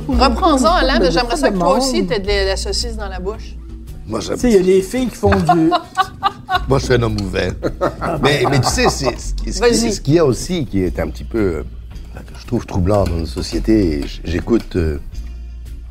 Reprends-en, 0.08 0.74
Alain, 0.75 1.00
j'aimerais 1.10 1.38
ça 1.38 1.50
que 1.50 1.58
toi 1.58 1.77
aussi, 1.77 2.05
t'aies 2.05 2.20
de 2.20 2.27
la 2.48 2.55
saucisse 2.58 2.96
dans 2.96 3.08
la 3.10 3.20
bouche. 3.20 3.55
Moi, 4.05 4.20
j'aime 4.20 4.36
Tu 4.36 4.41
sais, 4.41 4.50
il 4.51 4.55
y 4.55 4.60
a 4.60 4.63
des 4.75 4.82
filles 4.82 5.08
qui 5.08 5.15
font 5.15 5.29
du. 5.36 5.70
Moi, 6.67 6.77
je 6.79 6.86
suis 6.86 6.93
un 6.93 7.01
homme 7.01 7.17
ouvert. 7.22 7.53
mais, 8.22 8.43
mais 8.50 8.60
tu 8.60 8.67
sais, 8.70 8.88
c'est, 8.89 9.17
ce 9.51 10.01
qu'il 10.01 10.13
y 10.15 10.20
a 10.20 10.25
aussi 10.25 10.65
qui 10.65 10.84
est 10.84 11.00
un 11.00 11.08
petit 11.08 11.24
peu, 11.24 11.39
euh, 11.39 11.63
que 12.22 12.39
je 12.39 12.46
trouve 12.46 12.65
troublant 12.65 13.03
dans 13.05 13.15
notre 13.17 13.27
société, 13.32 14.01
j'écoute 14.24 14.75
euh, 14.75 15.00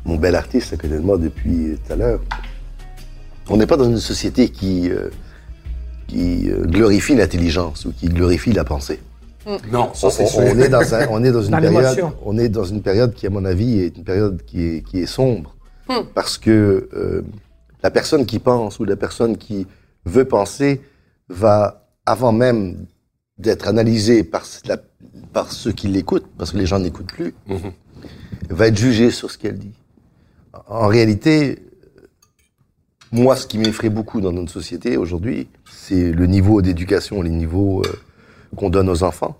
mon 0.05 0.15
bel 0.15 0.35
artiste 0.35 0.73
à 0.73 0.77
côté 0.77 0.95
de 0.95 0.99
moi 0.99 1.17
depuis 1.17 1.77
tout 1.85 1.93
à 1.93 1.95
l'heure. 1.95 2.21
On 3.49 3.57
n'est 3.57 3.67
pas 3.67 3.77
dans 3.77 3.89
une 3.89 3.97
société 3.97 4.49
qui, 4.49 4.89
euh, 4.89 5.09
qui 6.07 6.49
euh, 6.49 6.63
glorifie 6.65 7.15
l'intelligence 7.15 7.85
ou 7.85 7.91
qui 7.91 8.07
glorifie 8.07 8.53
la 8.53 8.63
pensée. 8.63 8.99
Non, 9.73 9.93
ça, 9.93 10.09
c'est 10.09 10.23
on, 10.23 10.27
sûr. 10.27 10.39
on 10.39 10.57
est 10.59 10.69
dans 10.69 10.93
un- 10.95 11.07
on 11.09 11.23
est 11.25 11.31
dans 11.31 11.41
une 11.41 11.51
Dans 11.51 11.59
période, 11.59 12.05
on 12.25 12.37
est 12.37 12.47
dans 12.47 12.63
une 12.63 12.81
période 12.81 13.13
qui, 13.13 13.27
à 13.27 13.29
mon 13.29 13.43
avis, 13.43 13.79
est 13.81 13.97
une 13.97 14.05
période 14.05 14.41
qui 14.45 14.63
est, 14.63 14.81
qui 14.87 14.99
est 15.01 15.05
sombre, 15.05 15.57
parce 16.15 16.37
que 16.37 16.87
euh, 16.95 17.23
la 17.83 17.91
personne 17.91 18.25
qui 18.25 18.39
pense 18.39 18.79
ou 18.79 18.85
la 18.85 18.95
personne 18.95 19.35
qui 19.35 19.67
veut 20.05 20.23
penser 20.23 20.81
va, 21.27 21.85
avant 22.05 22.31
même 22.31 22.85
d'être 23.37 23.67
analysée 23.67 24.23
par, 24.23 24.43
la- 24.65 24.77
par 25.33 25.51
ceux 25.51 25.71
qui 25.71 25.87
l'écoutent, 25.87 26.27
parce 26.37 26.51
que 26.51 26.57
les 26.57 26.65
gens 26.65 26.79
n'écoutent 26.79 27.11
plus, 27.11 27.33
va 28.49 28.67
être 28.67 28.77
jugée 28.77 29.11
sur 29.11 29.31
ce 29.31 29.37
qu'elle 29.37 29.57
dit. 29.57 29.73
En 30.67 30.87
réalité, 30.87 31.59
moi, 33.11 33.35
ce 33.35 33.47
qui 33.47 33.57
m'effraie 33.57 33.89
beaucoup 33.89 34.21
dans 34.21 34.31
notre 34.31 34.51
société 34.51 34.97
aujourd'hui, 34.97 35.47
c'est 35.71 36.11
le 36.11 36.25
niveau 36.27 36.61
d'éducation, 36.61 37.21
les 37.21 37.29
niveaux 37.29 37.81
euh, 37.85 37.91
qu'on 38.55 38.69
donne 38.69 38.89
aux 38.89 39.03
enfants. 39.03 39.37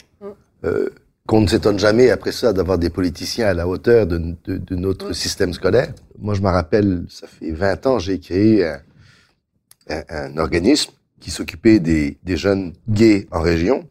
Euh, 0.66 0.90
qu'on 1.26 1.40
ne 1.42 1.48
s'étonne 1.48 1.80
jamais 1.80 2.10
après 2.10 2.32
ça 2.34 2.52
d'avoir 2.52 2.78
des 2.78 2.90
politiciens 2.90 3.48
à 3.48 3.54
la 3.54 3.68
hauteur 3.68 4.08
de, 4.08 4.18
de- 4.46 4.58
de 4.58 4.76
notre 4.76 5.14
système 5.14 5.54
scolaire. 5.54 5.94
Moi, 6.20 6.34
je 6.34 6.42
me 6.42 6.50
rappelle, 6.50 7.06
ça 7.10 7.28
fait 7.28 7.52
20 7.52 7.86
ans, 7.88 7.98
j'ai 8.00 8.20
créé 8.20 8.66
un, 8.68 8.80
un- 9.90 10.04
un 10.10 10.38
organisme 10.38 10.92
qui 11.24 11.32
s'occupait 11.32 11.80
des, 11.80 12.18
des 12.24 12.36
jeunes 12.36 12.74
gays 12.90 13.28
en 13.32 13.40
région. 13.40 13.88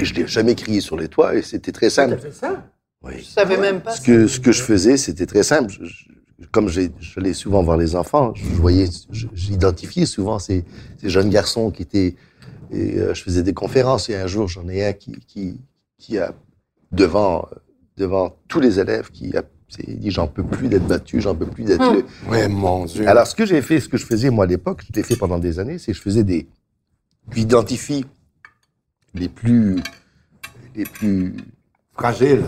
Et 0.00 0.04
je 0.06 0.14
l'ai 0.14 0.26
jamais 0.26 0.54
crié 0.54 0.80
sur 0.80 0.96
les 0.96 1.08
toits 1.08 1.34
et 1.34 1.42
c'était 1.42 1.72
très 1.72 1.90
simple. 1.90 2.18
fait 2.18 2.32
ça? 2.32 2.70
Oui. 3.02 3.12
Je 3.18 3.24
savais 3.24 3.58
même 3.58 3.82
pas. 3.82 3.92
Ce 3.94 4.00
que, 4.00 4.26
ce 4.26 4.40
que 4.40 4.50
je 4.50 4.62
faisais, 4.62 4.96
c'était 4.96 5.26
très 5.26 5.42
simple. 5.42 5.70
Je- 5.70 5.84
je- 5.84 6.46
comme 6.52 6.68
j'allais 6.70 7.34
souvent 7.34 7.62
voir 7.62 7.76
les 7.76 7.94
enfants, 7.96 8.32
je 8.34 8.46
voyais, 8.54 8.88
j'identifiais 9.34 10.06
souvent 10.06 10.38
ces, 10.38 10.64
ces 11.00 11.10
jeunes 11.10 11.28
garçons 11.28 11.70
qui 11.70 11.82
étaient. 11.82 12.16
Et 12.70 12.98
euh, 12.98 13.12
je 13.12 13.22
faisais 13.22 13.42
des 13.42 13.52
conférences 13.54 14.08
et 14.08 14.14
un 14.16 14.26
jour, 14.26 14.48
j'en 14.48 14.66
ai 14.68 14.86
un 14.86 14.92
qui, 14.94 15.12
qui, 15.26 15.60
qui 15.98 16.18
a, 16.18 16.34
devant, 16.92 17.46
devant 17.98 18.36
tous 18.48 18.60
les 18.60 18.78
élèves, 18.80 19.10
qui 19.10 19.36
a 19.36 19.42
s'est 19.68 19.84
dit 19.86 20.10
J'en 20.10 20.26
peux 20.26 20.42
plus 20.42 20.68
d'être 20.68 20.86
battu, 20.86 21.20
j'en 21.20 21.34
peux 21.34 21.46
plus 21.46 21.64
d'être. 21.64 22.02
Ouais, 22.28 22.48
mon 22.48 22.84
Dieu. 22.86 23.06
Alors, 23.08 23.26
ce 23.26 23.34
que 23.34 23.46
j'ai 23.46 23.62
fait, 23.62 23.80
ce 23.80 23.88
que 23.88 23.96
je 23.96 24.06
faisais 24.06 24.30
moi 24.30 24.44
à 24.44 24.48
l'époque, 24.48 24.82
je 24.88 24.92
l'ai 24.94 25.02
fait 25.02 25.16
pendant 25.16 25.38
des 25.38 25.58
années, 25.58 25.78
c'est 25.78 25.92
que 25.92 25.98
je 25.98 26.02
faisais 26.02 26.24
des. 26.24 26.48
J'identifie 27.34 28.04
les 29.14 29.28
plus. 29.28 29.76
Les 30.74 30.84
plus. 30.84 31.34
fragile. 31.92 32.44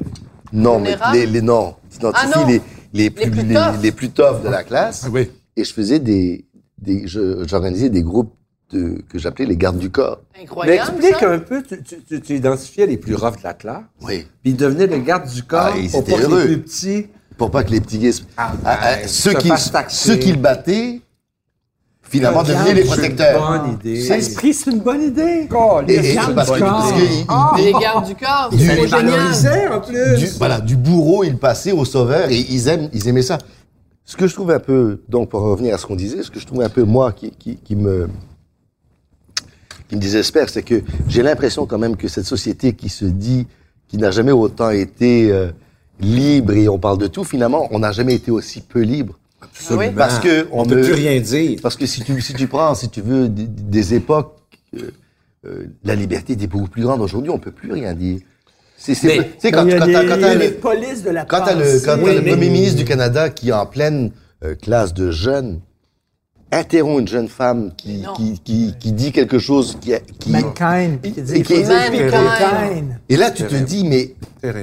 Non, 0.52 0.80
mais 0.80 0.96
les, 1.12 1.26
les 1.26 1.42
non. 1.42 1.76
J'identifie 1.92 2.26
Ah 2.34 2.38
non. 2.40 2.46
les, 2.46 2.60
les 2.92 3.10
plus, 3.10 3.30
plus 3.30 3.42
les, 3.42 3.54
toughs. 3.54 3.82
les 3.82 3.92
plus 3.92 4.10
toughs 4.10 4.42
de 4.42 4.48
la 4.48 4.64
classe. 4.64 5.04
Ah 5.06 5.10
oui. 5.12 5.30
Et 5.56 5.64
je 5.64 5.72
faisais 5.72 5.98
des. 5.98 6.46
des 6.78 7.06
J'organisais 7.06 7.90
des 7.90 8.02
groupes 8.02 8.34
de, 8.72 9.02
que 9.08 9.18
j'appelais 9.18 9.46
les 9.46 9.56
gardes 9.56 9.78
du 9.78 9.90
corps. 9.90 10.20
Mais 10.36 10.42
Incroyable, 10.44 10.90
explique 10.98 11.16
ça. 11.20 11.30
un 11.30 11.38
peu, 11.38 11.62
tu, 11.62 11.82
tu, 11.82 12.02
tu- 12.02 12.20
tu 12.20 12.34
identifiais 12.36 12.86
les 12.86 12.96
plus 12.96 13.14
roughs 13.14 13.30
de 13.36 13.42
la 13.42 13.54
classe, 13.54 13.82
Oui. 14.02 14.26
puis 14.42 14.52
ils 14.52 14.56
devenaient 14.56 14.86
le 14.86 14.98
garde 14.98 15.28
du 15.28 15.42
corps 15.42 15.70
Ah, 15.74 15.78
ils 15.78 15.90
pour 15.90 16.00
étaient 16.00 16.12
pas 16.12 16.18
que 16.18 16.22
heureux. 16.24 16.40
les 16.40 16.46
plus 16.46 16.58
petits... 16.62 17.06
Pour 17.36 17.50
pas 17.50 17.64
que 17.64 17.70
les 17.70 17.80
petits 17.80 17.98
gays. 17.98 18.12
Ah, 18.36 18.52
Ah, 18.64 18.78
ah, 18.82 18.96
ben, 19.00 19.08
ceux, 19.08 19.32
se 19.32 19.36
qui, 19.38 19.50
ceux 19.88 20.16
qui 20.16 20.30
le 20.32 20.38
battaient, 20.38 21.00
finalement, 22.02 22.42
devenaient 22.42 22.74
les 22.74 22.82
C'est 22.82 22.88
une 22.88 22.92
protecteurs. 22.92 23.48
bonne 23.62 23.72
idée. 23.74 24.08
L'esprit, 24.08 24.52
c'est 24.54 24.70
une 24.70 24.80
bonne 24.80 25.02
idée. 25.02 25.48
Et, 25.88 25.94
et- 26.10 26.14
gardes 26.14 26.34
parce 26.34 26.48
du 26.52 26.54
que, 26.54 26.58
corps. 26.60 26.78
parce 26.78 26.92
que 26.92 26.98
il- 27.04 27.24
Ah, 27.28 27.52
Les 27.56 27.72
gardes 27.72 28.06
du 28.06 28.14
corps, 28.14 28.50
Du- 28.50 28.58
les 28.68 28.86
valorisait, 28.86 29.68
en 29.68 29.80
plus. 29.80 30.16
du, 30.18 30.26
voilà, 30.38 30.60
du 30.60 30.76
bourreau, 30.76 31.24
il 31.24 31.38
passait 31.38 31.72
au 31.72 31.84
sauveur 31.84 32.28
et 32.30 32.36
ils 32.38 32.68
aiment, 32.68 32.88
ils 32.92 33.08
aimaient 33.08 33.22
ça. 33.22 33.38
Ce 34.04 34.16
que 34.16 34.26
je 34.26 34.34
trouve 34.34 34.50
un 34.50 34.58
peu, 34.58 35.00
donc 35.08 35.30
pour 35.30 35.40
revenir 35.40 35.74
à 35.74 35.78
ce 35.78 35.86
qu'on 35.86 35.94
disait, 35.96 36.22
ce 36.22 36.30
que 36.30 36.40
je 36.40 36.46
trouve 36.46 36.62
un 36.62 36.68
peu 36.68 36.82
moi 36.82 37.12
qui, 37.12 37.30
qui, 37.30 37.56
qui 37.56 37.76
me 37.76 38.08
qui 39.90 39.96
me 39.96 40.00
désespère, 40.00 40.48
c'est 40.48 40.62
que 40.62 40.82
j'ai 41.08 41.22
l'impression 41.22 41.66
quand 41.66 41.76
même 41.78 41.96
que 41.96 42.06
cette 42.06 42.24
société 42.24 42.74
qui 42.74 42.88
se 42.88 43.04
dit, 43.04 43.48
qui 43.88 43.98
n'a 43.98 44.12
jamais 44.12 44.30
autant 44.30 44.70
été 44.70 45.32
euh, 45.32 45.48
libre 46.00 46.52
et 46.52 46.68
on 46.68 46.78
parle 46.78 46.98
de 46.98 47.08
tout, 47.08 47.24
finalement, 47.24 47.66
on 47.72 47.80
n'a 47.80 47.90
jamais 47.90 48.14
été 48.14 48.30
aussi 48.30 48.60
peu 48.60 48.82
libre. 48.82 49.18
Absolument. 49.42 49.92
Parce 49.96 50.20
que 50.20 50.46
on 50.52 50.60
on 50.60 50.64
peut 50.64 50.76
ne- 50.76 50.84
plus 50.84 50.92
rien 50.94 51.18
dire. 51.20 51.58
Parce 51.60 51.74
que 51.74 51.86
si 51.86 52.02
tu, 52.04 52.20
si 52.20 52.34
tu 52.34 52.46
prends, 52.46 52.76
si 52.76 52.88
tu 52.88 53.00
veux, 53.00 53.28
des, 53.28 53.46
des 53.48 53.94
époques, 53.94 54.36
euh, 54.76 54.90
euh, 55.46 55.64
la 55.82 55.96
liberté 55.96 56.34
était 56.34 56.46
beaucoup 56.46 56.68
plus 56.68 56.82
grande. 56.82 57.00
Aujourd'hui, 57.00 57.30
on 57.30 57.38
peut 57.40 57.50
plus 57.50 57.72
rien 57.72 57.92
dire. 57.92 58.20
C'est, 58.76 58.94
quand, 58.94 59.24
quand 59.42 59.50
quand 59.52 59.64
il 59.64 59.70
y 59.70 59.74
a 59.74 60.04
t'as 60.16 60.36
des 60.36 60.46
le- 60.50 60.54
polices 60.54 61.02
de 61.02 61.10
la 61.10 61.24
quand 61.24 61.40
t'as 61.44 61.54
le, 61.56 61.84
quand 61.84 61.96
le 61.96 62.20
premier 62.22 62.48
ministre 62.48 62.76
du 62.78 62.84
Canada 62.84 63.28
qui, 63.28 63.52
en 63.52 63.66
pleine 63.66 64.12
euh, 64.44 64.54
classe 64.54 64.94
de 64.94 65.10
jeunes, 65.10 65.60
interrompt 66.52 67.00
une 67.02 67.08
jeune 67.08 67.28
femme 67.28 67.72
qui, 67.76 68.04
qui, 68.16 68.40
qui, 68.44 68.74
qui 68.78 68.92
dit 68.92 69.12
quelque 69.12 69.38
chose 69.38 69.76
qui, 69.80 69.94
a- 69.94 70.00
qui 70.00 70.30
Mankind. 70.30 71.00
Qui 71.02 71.10
dit 71.22 71.34
Et 71.36 71.42
qui- 71.42 71.54
Mankind. 71.64 72.98
et 73.08 73.16
là 73.16 73.30
tu 73.30 73.44
te 73.44 73.54
dis 73.54 73.84
mais 73.84 74.14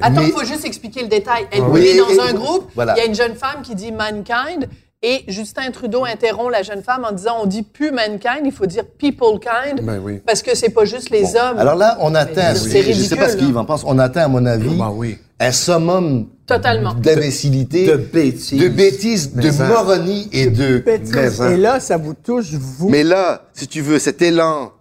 Attends, 0.02 0.22
il 0.22 0.32
faut 0.32 0.44
juste 0.44 0.64
expliquer 0.64 1.02
le 1.02 1.08
détail. 1.08 1.46
Elle 1.52 1.62
Oui, 1.62 1.86
est 1.86 1.98
dans 1.98 2.08
et- 2.26 2.30
un 2.30 2.34
groupe, 2.34 2.68
voilà. 2.74 2.94
il 2.96 2.98
y 2.98 3.02
a 3.02 3.06
une 3.06 3.14
jeune 3.14 3.34
femme 3.36 3.62
qui 3.62 3.74
dit 3.74 3.92
mankind 3.92 4.68
et 5.02 5.22
Justin 5.28 5.70
Trudeau 5.70 6.04
interrompt 6.04 6.50
la 6.50 6.62
jeune 6.64 6.82
femme 6.82 7.06
en 7.08 7.12
disant 7.12 7.36
on 7.42 7.46
dit 7.46 7.62
plus 7.62 7.92
mankind, 7.92 8.40
il 8.44 8.50
faut 8.52 8.66
dire 8.66 8.82
people 8.98 9.38
kind 9.40 9.80
Ben 9.84 10.00
oui. 10.02 10.20
parce 10.26 10.42
que 10.42 10.56
c'est 10.56 10.70
pas 10.70 10.84
juste 10.84 11.10
les 11.10 11.36
hommes. 11.36 11.58
alors 11.58 11.76
là 11.76 11.96
on 12.00 12.14
atteint 12.16 12.54
je, 12.54 12.58
c'est 12.58 12.82
je 12.82 12.92
sais 13.02 13.14
pas 13.14 13.26
ce 13.26 13.34
ridicule, 13.34 13.46
qu'Yves 13.48 13.56
en 13.58 13.64
pense 13.64 13.84
on 13.86 13.98
atteint 14.00 14.22
à 14.24 14.28
mon 14.28 14.44
avis 14.44 14.76
Ben 14.76 14.90
oui. 14.94 15.18
un 15.38 15.52
summum 15.52 16.26
Totalement. 16.48 16.94
d'imbécilité 16.94 17.86
De 17.86 17.96
bêtises. 17.96 18.58
de 18.60 18.68
bêtises 18.68 19.32
de 19.34 19.42
Mais 19.42 19.52
ça- 19.52 19.68
moronie 19.68 20.28
et 20.32 20.46
de 20.46 20.82
hein. 20.86 21.50
Et 21.52 21.56
là, 21.58 21.78
ça 21.78 21.96
vous 21.98 22.14
touche, 22.14 22.52
vous. 22.52 22.88
Mais 22.88 23.04
là, 23.04 23.42
si 23.52 23.68
tu 23.68 23.80
veux, 23.82 23.98
cet 23.98 24.22
élan 24.22 24.72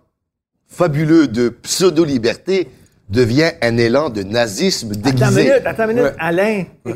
fabuleux 0.68 1.28
de 1.28 1.50
pseudo-liberté 1.50 2.70
devient 3.10 3.52
un 3.62 3.78
élan 3.78 4.10
de 4.10 4.22
nazisme 4.24 4.92
Attends 4.92 5.10
une 5.10 5.16
déguisé. 5.16 5.42
minute, 5.44 5.62
attends 5.66 5.84
une 5.84 5.90
minute. 5.90 6.04
Ouais. 6.04 6.16
Alain. 6.20 6.64
ben, 6.84 6.94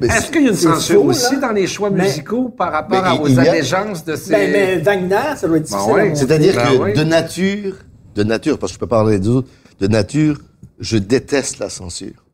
ben, 0.00 0.10
Est-ce 0.10 0.30
qu'il 0.30 0.42
y 0.42 0.46
a 0.46 0.50
une 0.50 0.56
censure 0.56 1.02
faux, 1.02 1.08
aussi 1.08 1.34
là? 1.36 1.40
dans 1.40 1.52
les 1.52 1.66
choix 1.66 1.88
Mais- 1.90 2.04
musicaux 2.04 2.48
par 2.50 2.72
rapport 2.72 3.02
Mais 3.02 3.08
à- 3.08 3.14
aux 3.14 3.38
a- 3.38 3.42
allégeances 3.42 4.04
de 4.04 4.14
ces... 4.16 4.30
Ben, 4.30 4.52
mais 4.52 4.76
Wagner, 4.78 5.36
ça 5.36 5.48
doit 5.48 5.56
être 5.56 5.62
difficile. 5.64 5.92
ouais. 5.92 6.08
monter. 6.10 6.16
C'est-à-dire 6.20 6.54
Ben 6.54 6.92
que 6.92 6.98
de 6.98 7.04
nature, 7.04 7.76
de 8.14 8.22
nature, 8.24 8.58
parce 8.58 8.72
que 8.72 8.74
je 8.76 8.80
peux 8.80 8.86
parler 8.86 9.18
des 9.18 9.28
autres, 9.28 9.48
de 9.80 9.86
nature, 9.86 10.38
je 10.80 10.98
déteste 10.98 11.58
la 11.60 11.70
censure. 11.70 12.24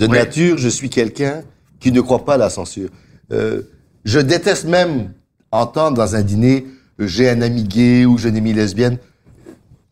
De 0.00 0.06
Oui. 0.06 0.16
nature, 0.18 0.56
je 0.58 0.68
suis 0.68 0.88
quelqu'un 0.90 1.42
qui 1.78 1.92
ne 1.92 2.00
croit 2.00 2.24
pas 2.24 2.34
à 2.34 2.38
la 2.38 2.50
censure. 2.50 2.88
Euh, 3.32 3.62
je 4.04 4.18
déteste 4.18 4.64
même 4.64 5.12
entendre 5.52 5.96
dans 5.98 6.16
un 6.16 6.22
dîner, 6.22 6.66
euh, 7.00 7.06
j'ai 7.06 7.28
un 7.28 7.42
ami 7.42 7.64
gay 7.64 8.06
ou 8.06 8.16
j'ai 8.18 8.30
une 8.30 8.36
amie 8.38 8.54
lesbienne. 8.54 8.96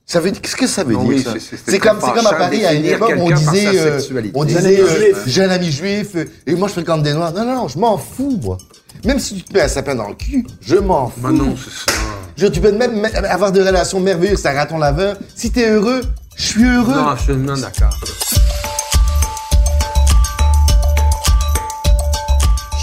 Ça 0.07 0.21
veut 0.21 0.31
dire, 0.31 0.41
qu'est-ce 0.41 0.57
que 0.57 0.67
ça 0.67 0.83
veut 0.85 0.95
Non, 0.95 1.05
dire, 1.05 1.11
oui, 1.11 1.25
c'est- 1.39 1.79
comme, 1.79 1.99
c'est 2.01 2.13
comme 2.15 2.27
à 2.27 2.33
Paris, 2.33 2.65
à 2.65 2.73
une 2.73 2.87
époque, 2.87 3.13
on 3.19 3.31
disait, 3.31 3.65
sa 3.65 3.69
euh, 3.71 4.01
on 4.33 4.45
disait, 4.47 4.81
euh, 4.81 5.13
j'ai 5.27 5.45
un 5.45 5.51
ami 5.51 5.71
juif, 5.71 6.17
et 6.47 6.55
moi 6.55 6.69
je 6.69 6.73
fréquente 6.73 7.03
des 7.03 7.13
noirs. 7.13 7.35
Non, 7.35 7.45
non, 7.45 7.69
je 7.69 7.79
m'en 7.79 7.99
fous, 7.99 8.41
moi. 8.43 8.57
Même 9.05 9.19
si 9.19 9.35
tu 9.37 9.43
te 9.43 9.53
mets 9.53 9.61
un 9.61 9.69
sapin 9.69 9.95
dans 9.95 10.09
le 10.09 10.15
cul, 10.15 10.47
je 10.63 10.77
m'en 10.77 11.09
fous. 11.09 11.21
Ben 11.21 11.33
non, 11.33 11.55
c'est 11.63 11.71
ça. 11.93 11.99
Je, 12.39 12.47
tu 12.47 12.61
peux 12.63 12.73
même 12.73 12.99
me- 13.03 13.27
avoir 13.31 13.53
des 13.53 13.61
relations 13.63 14.01
merveilleuses, 14.01 14.45
un 14.47 14.53
raton 14.55 14.79
laveur. 14.79 15.19
Si 15.37 15.51
t'es 15.51 15.69
heureux, 15.69 16.01
je 16.37 16.43
suis 16.47 16.65
heureux. 16.65 16.95
Non, 16.95 17.15
je 17.17 17.23
suis 17.25 17.37
non 17.37 17.59
d'accord. 17.59 17.95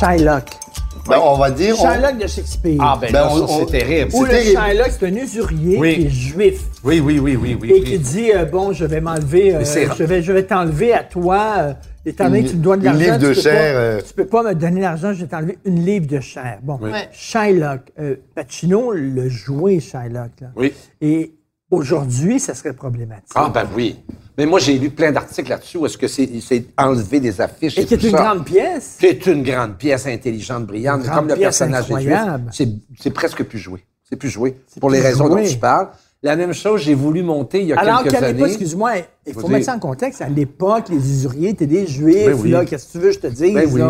Shylock. 0.05 0.45
Ben, 1.07 1.19
on 1.21 1.37
va 1.37 1.51
dire. 1.51 1.75
on- 1.79 1.85
Shylock 1.93 2.17
de 2.17 2.27
Shakespeare. 2.27 2.77
Ah, 2.79 2.97
ben, 2.99 3.11
Ben, 3.11 3.27
on- 3.29 3.47
c'est 3.47 3.65
terrible. 3.67 4.11
Ou 4.15 4.23
le 4.23 4.29
terrible. 4.29 4.59
Shylock, 4.59 4.87
c'est 4.99 5.05
un 5.05 5.15
usurier 5.15 5.77
Oui. 5.77 5.95
qui 5.95 6.05
est 6.05 6.09
juif. 6.09 6.61
Oui, 6.83 6.99
oui, 6.99 7.19
oui, 7.19 7.35
oui, 7.35 7.57
oui. 7.61 7.69
et 7.69 7.73
oui. 7.73 7.83
qui 7.83 7.99
dit 7.99 8.31
euh, 8.33 8.45
bon 8.45 8.71
je 8.73 8.85
vais 8.85 9.01
m'enlever 9.01 9.55
euh, 9.55 9.63
je 9.97 10.03
vais 10.03 10.21
je 10.21 10.31
vais 10.31 10.43
t'enlever 10.43 10.93
à 10.93 11.03
toi 11.03 11.53
euh, 11.57 11.73
étant 12.05 12.25
donné 12.25 12.39
Une- 12.39 12.45
que 12.45 12.49
tu 12.51 12.57
me 12.57 12.61
dois 12.61 12.77
de 12.77 12.81
une 12.81 12.85
l'argent 12.93 12.99
livre 13.03 13.17
de 13.17 13.27
tu 13.29 13.33
peux 13.35 13.41
chair, 13.41 13.73
pas, 13.73 13.79
euh. 13.79 14.01
tu 14.07 14.13
peux 14.13 14.25
pas 14.25 14.43
me 14.43 14.53
donner 14.53 14.81
l'argent 14.81 15.13
je 15.13 15.21
vais 15.21 15.27
t'enlever 15.27 15.57
une 15.65 15.83
livre 15.85 16.05
de 16.07 16.19
chair 16.19 16.59
bon. 16.61 16.79
Shylock 17.11 17.81
euh, 17.99 18.15
Pacino 18.35 18.91
le 18.91 19.29
jouait 19.29 19.79
Shylock 19.79 20.31
là. 20.41 20.47
Oui. 20.55 20.73
et 21.01 21.33
aujourd'hui 21.75 22.39
ça 22.39 22.53
serait 22.53 22.73
problématique 22.73 23.31
Ah, 23.35 23.49
ben 23.53 23.67
oui. 23.75 23.97
Mais 24.37 24.45
moi, 24.45 24.59
j'ai 24.59 24.77
lu 24.77 24.89
plein 24.89 25.13
d'articles 25.13 25.49
là-dessus 25.49 25.77
où 25.77 25.85
est-ce 25.85 25.97
que 25.97 26.07
c'est 26.09 26.29
c'est 26.41 26.65
enlevé 26.77 27.19
des 27.21 27.39
affiches. 27.39 27.77
et 27.77 27.85
qui 27.85 27.93
est 27.93 28.03
une 28.03 28.11
ça. 28.11 28.17
grande 28.23 28.45
pièce 28.45 28.97
C'est 28.99 29.25
une 29.27 29.43
grande 29.43 29.77
pièce 29.77 30.05
intelligente, 30.07 30.65
brillante. 30.65 31.05
Une 31.05 31.11
Comme 31.11 31.27
le 31.29 31.35
personnage 31.35 31.85
est 31.89 31.95
juif, 32.01 32.07
incroyable. 32.11 32.49
c'est 32.53 32.67
c'est 32.99 33.11
presque 33.11 33.43
plus 33.43 33.59
joué. 33.59 33.85
C'est 34.09 34.17
plus 34.17 34.29
joué. 34.29 34.57
Pour 34.81 34.89
les 34.89 34.99
raisons 34.99 35.29
dont 35.29 35.41
tu 35.43 35.57
parles. 35.57 35.87
La 36.23 36.35
même 36.35 36.53
chose, 36.53 36.81
j'ai 36.81 36.95
voulu 36.95 37.21
monter 37.21 37.61
il 37.61 37.67
y 37.67 37.73
a 37.73 37.79
alors 37.79 38.01
quelques 38.01 38.15
qu'à 38.15 38.21
l'époque, 38.21 38.41
années. 38.41 38.49
excuse-moi, 38.53 38.91
il 39.27 39.33
faut 39.33 39.47
mettre 39.47 39.65
ça 39.65 39.75
en 39.75 39.79
contexte. 39.79 40.21
À 40.21 40.29
l'époque, 40.29 40.89
les 40.89 40.97
usuriers 40.97 41.49
étaient 41.49 41.67
des 41.67 41.85
juifs. 41.85 42.25
Ben 42.25 42.33
oui. 42.41 42.49
là, 42.49 42.65
qu'est-ce 42.65 42.87
que 42.87 42.91
tu 42.93 42.97
veux 42.97 43.09
que 43.09 43.15
je 43.15 43.19
te 43.19 43.27
dise? 43.27 43.53
Ben 43.53 43.69
oui. 43.71 43.81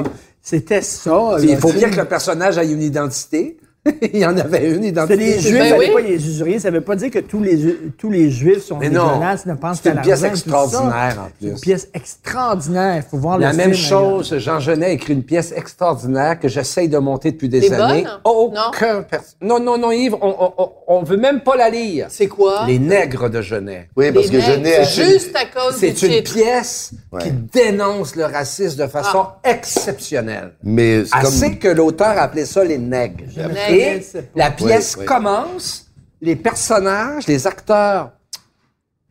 C'était 0.42 0.82
ça. 0.82 1.38
Il 1.42 1.56
faut 1.58 1.72
bien 1.72 1.90
que 1.90 1.96
le 1.96 2.06
personnage 2.06 2.58
ait 2.58 2.70
une 2.70 2.82
identité. 2.82 3.58
il 4.14 4.18
y 4.20 4.26
en 4.26 4.36
avait 4.38 4.72
une 4.72 4.84
identité. 4.84 5.16
les 5.16 5.40
juifs, 5.40 5.54
Ben 5.60 5.76
oui. 5.78 5.86
l'époque, 5.88 6.04
les 6.08 6.28
usuriers. 6.28 6.60
Ça 6.60 6.72
veut 6.72 6.82
pas 6.82 6.96
dire 6.96 7.12
que 7.12 7.20
tous 7.20 7.42
les, 7.44 7.78
tous 7.98 8.10
les 8.10 8.32
juifs 8.32 8.64
sont 8.64 8.78
Mais 8.78 8.90
non, 8.90 9.08
dégueulasses, 9.14 9.46
ne 9.46 9.54
pensent 9.54 9.80
c'est 9.84 9.90
qu'à 9.92 9.96
une 9.98 10.02
pièce 10.02 10.22
l'argent 10.22 10.36
et 10.36 10.42
tout 10.42 10.50
ça. 10.50 10.56
extraordinaire, 10.58 11.16
en 11.20 11.28
C'est 11.40 11.46
une 11.48 11.52
plus. 11.54 11.62
pièce 11.62 11.88
extraordinaire. 11.94 12.96
Il 12.98 13.10
faut 13.10 13.18
voir 13.18 13.38
La 13.38 13.52
le 13.52 13.58
même 13.58 13.74
film, 13.74 13.88
chose, 13.90 14.38
Jean 14.40 14.60
Genet 14.60 14.86
a 14.86 14.90
écrit 14.90 15.14
une 15.14 15.24
pièce 15.24 15.52
extraordinaire 15.56 16.40
que 16.40 16.48
j'essaye 16.48 16.90
de 16.90 16.98
monter 16.98 17.32
depuis 17.32 17.50
des 17.50 17.72
années. 17.72 18.04
bonne? 18.04 18.12
Aucun 18.24 19.04
pers- 19.04 19.22
non, 19.42 19.60
non, 19.60 19.78
non, 19.78 19.92
Yves, 19.92 20.16
on, 20.22 20.54
on 20.88 21.04
veut 21.04 21.18
même 21.18 21.42
pas 21.42 21.56
la 21.56 21.70
lire. 21.70 22.08
C'est 22.10 22.28
quoi? 22.28 22.66
Les 22.68 22.80
Nègres 22.80 23.30
de 23.30 23.42
Genet. 23.42 23.90
Oui, 23.96 24.12
parce 24.12 24.28
Les 24.30 24.40
que 24.40 24.44
C'est 24.44 25.06
juste 25.06 25.36
à 25.36 25.46
cause 25.46 25.76
du 25.76 25.80
C'est 25.80 26.02
une 26.08 26.14
titre. 26.24 26.34
pièce 26.34 26.92
Ouais. 27.12 27.22
qui 27.22 27.32
dénonce 27.32 28.16
le 28.16 28.26
racisme 28.26 28.80
de 28.80 28.88
façon 28.88 29.26
exceptionnelle. 29.44 30.54
Mais 30.64 31.06
c'est 31.06 31.16
Assez 31.16 31.50
comme. 31.52 31.60
que 31.60 31.68
l'auteur 31.70 32.08
a 32.08 32.22
appelé 32.24 32.46
ça 32.46 32.64
les 32.64 32.78
nègres. 32.78 33.24
Nègres. 33.38 33.54
Et 33.76 34.02
la 34.36 34.52
pièce 34.52 34.96
Oui, 34.96 35.02
oui. 35.02 35.06
commence, 35.06 35.88
les 36.22 36.36
personnages, 36.36 37.28
les 37.28 37.48
acteurs, 37.48 38.12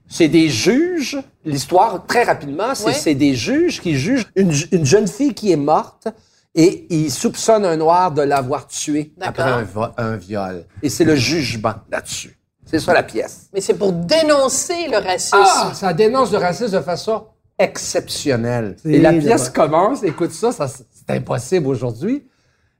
c'est 0.08 0.28
des 0.28 0.48
juges. 0.48 1.18
L'histoire, 1.44 2.06
très 2.06 2.24
rapidement, 2.24 2.74
c'est 2.74 3.10
Oui. 3.10 3.14
des 3.16 3.34
juges 3.34 3.80
qui 3.80 3.96
jugent 3.96 4.26
une, 4.36 4.52
une 4.72 4.84
jeune 4.84 5.08
fille 5.08 5.34
qui 5.34 5.52
est 5.52 5.56
morte 5.56 6.08
et 6.54 6.86
ils 6.90 7.10
soupçonnent 7.10 7.64
un 7.64 7.76
noir 7.76 8.12
de 8.12 8.22
l'avoir 8.22 8.66
tuée 8.68 9.12
après 9.20 9.50
un, 9.96 10.16
viol. 10.16 10.64
Et 10.82 10.88
c'est 10.88 11.04
le 11.04 11.16
jugement 11.16 11.74
là-dessus. 11.90 12.38
C'est 12.64 12.78
ça 12.78 12.94
la 12.94 13.02
pièce. 13.02 13.48
Mais 13.52 13.60
c'est 13.60 13.74
pour 13.74 13.92
dénoncer 13.92 14.88
le 14.88 14.98
racisme. 14.98 15.36
Ah, 15.38 15.72
ça 15.74 15.92
dénonce 15.92 16.32
le 16.32 16.38
racisme 16.38 16.72
de 16.72 16.80
façon 16.80 17.26
exceptionnelle. 17.58 18.76
Et 18.84 18.98
la 19.00 19.12
pièce 19.12 19.50
commence, 19.50 20.02
écoute 20.02 20.32
ça, 20.32 20.52
ça 20.52 20.68
c'est 20.68 21.14
impossible 21.14 21.66
aujourd'hui. 21.66 22.26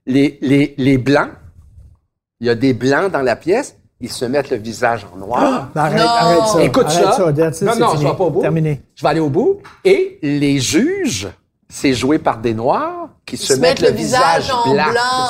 Les, 0.05 0.37
les, 0.41 0.75
les 0.77 0.97
blancs, 0.97 1.31
il 2.39 2.47
y 2.47 2.49
a 2.49 2.55
des 2.55 2.73
blancs 2.73 3.11
dans 3.11 3.21
la 3.21 3.35
pièce, 3.35 3.77
ils 4.01 4.11
se 4.11 4.25
mettent 4.25 4.49
le 4.51 4.57
visage 4.57 5.05
en 5.13 5.17
noir. 5.17 5.69
Ben, 5.73 5.81
arrête, 5.81 5.99
Non. 5.99 6.07
arrête 6.07 6.47
ça. 6.53 6.63
Écoute 6.63 6.85
arrête 6.85 7.55
ça. 7.55 7.65
non, 7.65 7.75
non, 7.77 7.89
fini. 7.91 8.03
je 8.03 8.07
vais 8.09 8.15
pas 8.15 8.23
au 8.25 8.29
bout. 8.29 8.41
Terminé. 8.41 8.81
Je 8.93 9.01
vais 9.03 9.09
aller 9.09 9.19
au 9.21 9.29
bout. 9.29 9.59
Et 9.85 10.19
les 10.21 10.59
juges, 10.59 11.29
c'est 11.69 11.93
joué 11.93 12.19
par 12.19 12.37
des 12.39 12.53
noirs 12.53 13.09
qui 13.25 13.37
se, 13.37 13.55
se 13.55 13.59
mettent 13.59 13.81
le 13.81 13.89
visage 13.89 14.51
en 14.51 14.71
blanc. 14.71 14.83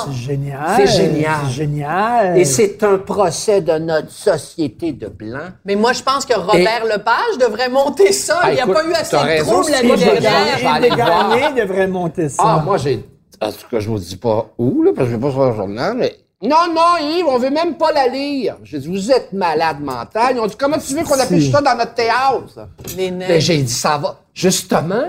C'est 0.08 0.12
génial. 0.14 0.60
C'est 0.76 0.86
génial. 0.88 1.34
C'est 1.46 1.52
génial. 1.52 2.38
Et 2.38 2.44
c'est 2.44 2.82
un 2.82 2.98
procès 2.98 3.60
de 3.62 3.72
notre 3.78 4.10
société 4.10 4.92
de 4.92 5.06
blancs. 5.06 5.52
Mais 5.64 5.76
moi, 5.76 5.92
je 5.92 6.02
pense 6.02 6.26
que 6.26 6.34
Robert 6.34 6.84
Lepage 6.84 7.38
devrait 7.40 7.70
monter 7.70 8.12
ça. 8.12 8.40
Ah, 8.42 8.50
Il 8.50 8.56
n'y 8.56 8.60
a 8.60 8.66
pas 8.66 8.84
eu 8.84 8.92
assez 8.92 9.16
de 9.16 9.22
raison, 9.22 9.52
troubles 9.52 9.70
l'année 9.70 9.96
dernière. 9.96 10.58
voir. 10.60 10.80
Desgagnés 10.80 11.62
devrait 11.62 11.86
monter 11.86 12.28
ça. 12.28 12.42
Ah, 12.44 12.62
moi, 12.64 12.76
j'ai. 12.78 13.02
En 13.40 13.50
tout 13.52 13.68
cas, 13.70 13.78
je 13.80 13.88
vous 13.88 13.98
dis 13.98 14.16
pas 14.16 14.46
où, 14.58 14.82
là, 14.82 14.90
parce 14.94 15.06
que 15.08 15.12
je 15.12 15.16
vais 15.18 15.22
pas 15.26 15.30
sur 15.30 15.44
le 15.46 15.54
journal, 15.54 15.94
mais. 15.96 16.14
Non, 16.42 16.66
non, 16.74 16.98
Yves, 17.00 17.26
on 17.26 17.38
veut 17.38 17.48
même 17.50 17.76
pas 17.78 17.92
la 17.92 18.08
lire. 18.08 18.56
J'ai 18.62 18.78
dit, 18.78 18.88
vous 18.88 19.10
êtes 19.10 19.32
malade 19.32 19.80
mental. 19.80 20.34
Ils 20.36 20.40
ont 20.40 20.46
dit, 20.46 20.56
comment 20.56 20.76
tu 20.76 20.94
veux 20.94 21.02
qu'on 21.02 21.18
affiche 21.18 21.50
ça 21.50 21.62
dans 21.62 21.74
notre 21.76 21.94
théâtre? 21.94 22.68
Les 22.94 23.10
Ben, 23.10 23.18
nègres. 23.20 23.40
j'ai 23.40 23.62
dit, 23.62 23.72
ça 23.72 23.96
va. 23.96 24.20
Justement, 24.34 25.04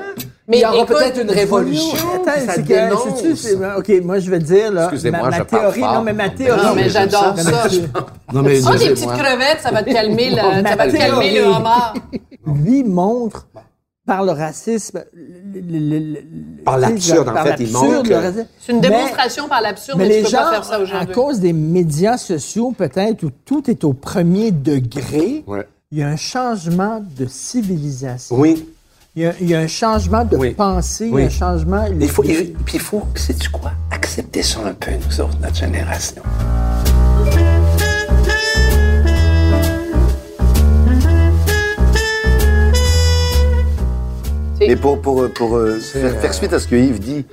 Mais 0.48 0.60
il 0.60 0.62
y 0.62 0.66
aura 0.66 0.86
peut-être 0.86 1.22
une 1.22 1.30
révolution. 1.30 1.98
Attends, 2.16 2.46
ça 2.46 2.54
c'est 2.56 2.62
que, 2.63 2.68
dénonce. 2.70 3.20
sais-tu, 3.20 3.36
c'est- 3.36 3.56
OK, 3.78 3.92
moi, 4.06 4.20
je 4.20 4.32
vais 4.32 4.40
te 4.40 4.46
dire, 4.46 4.72
là, 4.72 4.84
Excusez-moi, 4.86 5.30
ma, 5.30 5.40
ma 5.40 5.44
théorie, 5.46 5.82
non, 5.82 6.02
mais 6.02 6.13
ma 6.13 6.30
théorie... 6.30 6.66
Non, 6.66 6.74
mais 6.76 6.90
j'adore 6.90 7.36
Non, 7.36 7.44
ça. 7.44 7.52
mais 7.66 7.70
tu- 7.70 7.82
Non, 8.34 8.42
mais. 8.44 8.60
Ah, 8.66 8.78
des 8.78 8.90
petites 8.92 9.12
crevettes, 9.12 9.60
ça 9.62 9.72
va 9.72 9.84
te 9.84 9.92
calmer, 9.92 10.30
le, 10.30 10.36
ça 10.66 10.76
va 10.78 10.88
te 10.88 10.96
calmer 10.96 11.34
le 11.42 11.44
homard. 11.48 11.94
lui 12.46 12.86
montre 12.86 13.48
par 14.08 14.24
le 14.24 14.32
racisme. 14.32 15.04
le- 15.13 15.62
le- 15.62 15.80
le- 15.80 16.00
le- 16.00 16.63
Par 16.65 16.76
tu 16.76 16.82
l'absurde, 16.82 17.30
en 17.30 17.34
par 17.34 17.43
fait, 17.46 17.56
il 17.60 17.72
l'absurde, 17.72 17.84
montre 17.84 18.04
le 18.04 18.10
que- 18.10 18.13
racisme. 18.15 18.46
C'est 18.65 18.72
une 18.72 18.80
Mais- 18.80 18.89
démonstration 18.89 19.48
par 19.48 19.62
l'absurde, 19.62 19.98
Mais 20.00 20.06
mais, 20.06 20.10
tu 20.10 20.17
les 20.17 20.24
peux 20.24 20.30
gens, 20.30 20.38
pas 20.39 20.52
faire 20.62 20.63
ça 20.65 21.00
à 21.00 21.06
cause 21.06 21.39
des 21.39 21.54
médias 21.54 22.17
sociaux, 22.17 22.74
peut-être, 22.76 23.24
où 23.24 23.30
tout 23.46 23.70
est 23.70 23.84
au 23.84 23.93
premier 23.93 24.52
degré, 24.52 25.43
Ouais. 25.46 25.67
il 25.91 26.00
y 26.00 26.02
a 26.04 26.08
un 26.08 26.15
changement 26.15 27.04
de 27.17 27.28
civilisation. 27.28 28.36
Oui. 28.39 28.67
Il, 29.15 29.24
y 29.24 29.26
a, 29.26 29.34
il 29.41 29.50
y 29.50 29.56
a 29.56 29.60
un 29.60 29.67
changement 29.67 30.24
de 30.26 30.38
Oui. 30.38 30.52
pensée, 30.52 31.10
Oui. 31.12 31.24
un 31.24 31.30
changement... 31.30 31.86
Il 32.00 32.08
faut, 32.08 32.24
il- 32.24 32.54
puis 32.54 32.76
il 32.76 32.80
faut, 32.80 33.02
sais-tu 33.15 33.50
quoi? 33.50 33.72
Accepter 33.91 34.43
ça 34.43 34.60
un 34.65 34.74
peu, 34.74 34.91
nous 34.91 35.22
autres, 35.22 35.38
notre 35.41 35.56
génération. 35.56 36.22
Mais 44.67 44.75
pour, 44.75 45.01
pour, 45.01 45.32
pour 45.34 45.56
euh, 45.56 45.80
faire, 45.80 46.06
euh, 46.06 46.19
faire 46.19 46.34
suite 46.34 46.53
à 46.53 46.60
ce 46.60 46.67
que 46.67 46.75
Yves 46.75 46.99
dit, 46.99 47.25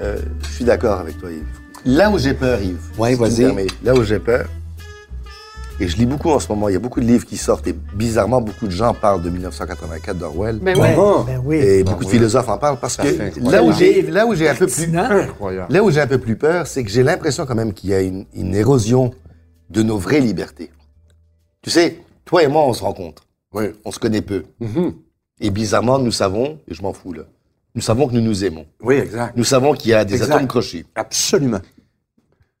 euh, 0.00 0.16
je 0.42 0.48
suis 0.54 0.64
d'accord 0.64 0.98
avec 1.00 1.18
toi, 1.18 1.30
Yves. 1.30 1.44
Là 1.84 2.10
où 2.10 2.18
j'ai 2.18 2.34
peur, 2.34 2.60
Yves, 2.60 2.78
me 2.98 3.14
vas-y. 3.16 3.66
là 3.82 3.94
où 3.94 4.02
j'ai 4.02 4.18
peur, 4.18 4.46
et 5.82 5.88
je 5.88 5.96
lis 5.96 6.04
beaucoup 6.04 6.28
en 6.30 6.38
ce 6.38 6.46
moment, 6.48 6.68
il 6.68 6.72
y 6.74 6.76
a 6.76 6.78
beaucoup 6.78 7.00
de 7.00 7.06
livres 7.06 7.24
qui 7.24 7.38
sortent, 7.38 7.66
et 7.66 7.74
bizarrement, 7.94 8.42
beaucoup 8.42 8.66
de 8.66 8.70
gens 8.72 8.92
parlent 8.92 9.22
de 9.22 9.30
1984 9.30 10.18
d'Orwell. 10.18 10.58
Ben 10.60 10.74
oui. 10.76 10.82
Ouais, 10.82 10.94
Ah. 10.98 11.24
ben 11.26 11.42
oui. 11.42 11.56
Et 11.56 11.82
beaucoup 11.84 12.04
de 12.04 12.08
oui. 12.10 12.16
philosophes 12.16 12.48
en 12.50 12.58
parlent 12.58 12.78
parce 12.78 12.98
que 12.98 13.40
là 13.50 13.62
où 13.62 13.72
j'ai 13.72 14.02
là 14.02 14.26
où 14.26 14.34
j'ai 14.34 14.48
un 14.50 14.54
peu 14.54 14.66
plus 14.66 14.86
là 14.92 15.82
où 15.82 15.90
j'ai 15.90 16.00
un 16.02 16.06
peu 16.06 16.18
plus 16.18 16.36
peur, 16.36 16.66
c'est 16.66 16.84
que 16.84 16.90
j'ai 16.90 17.02
l'impression 17.02 17.46
quand 17.46 17.54
même 17.54 17.72
qu'il 17.72 17.90
y 17.90 17.94
a 17.94 18.00
une, 18.00 18.26
une 18.34 18.54
érosion 18.54 19.12
de 19.70 19.82
nos 19.82 19.96
vraies 19.96 20.20
libertés. 20.20 20.70
Tu 21.62 21.70
sais, 21.70 21.98
toi 22.26 22.42
et 22.42 22.48
moi, 22.48 22.62
on 22.66 22.74
se 22.74 22.82
rencontre. 22.82 23.22
Oui. 23.54 23.64
On 23.86 23.90
se 23.90 23.98
connaît 23.98 24.20
peu. 24.22 24.44
Mhm. 24.60 24.92
Et 25.40 25.50
bizarrement, 25.50 25.98
nous 25.98 26.12
savons, 26.12 26.58
et 26.68 26.74
je 26.74 26.82
m'en 26.82 26.92
fous 26.92 27.12
là, 27.12 27.22
nous 27.74 27.80
savons 27.80 28.08
que 28.08 28.14
nous 28.14 28.20
nous 28.20 28.44
aimons. 28.44 28.66
Oui, 28.82 28.96
exact. 28.96 29.36
Nous 29.36 29.44
savons 29.44 29.74
qu'il 29.74 29.90
y 29.90 29.94
a 29.94 30.04
des 30.04 30.14
Exact. 30.14 30.34
atomes 30.34 30.48
crochés. 30.48 30.84
Absolument. 30.94 31.60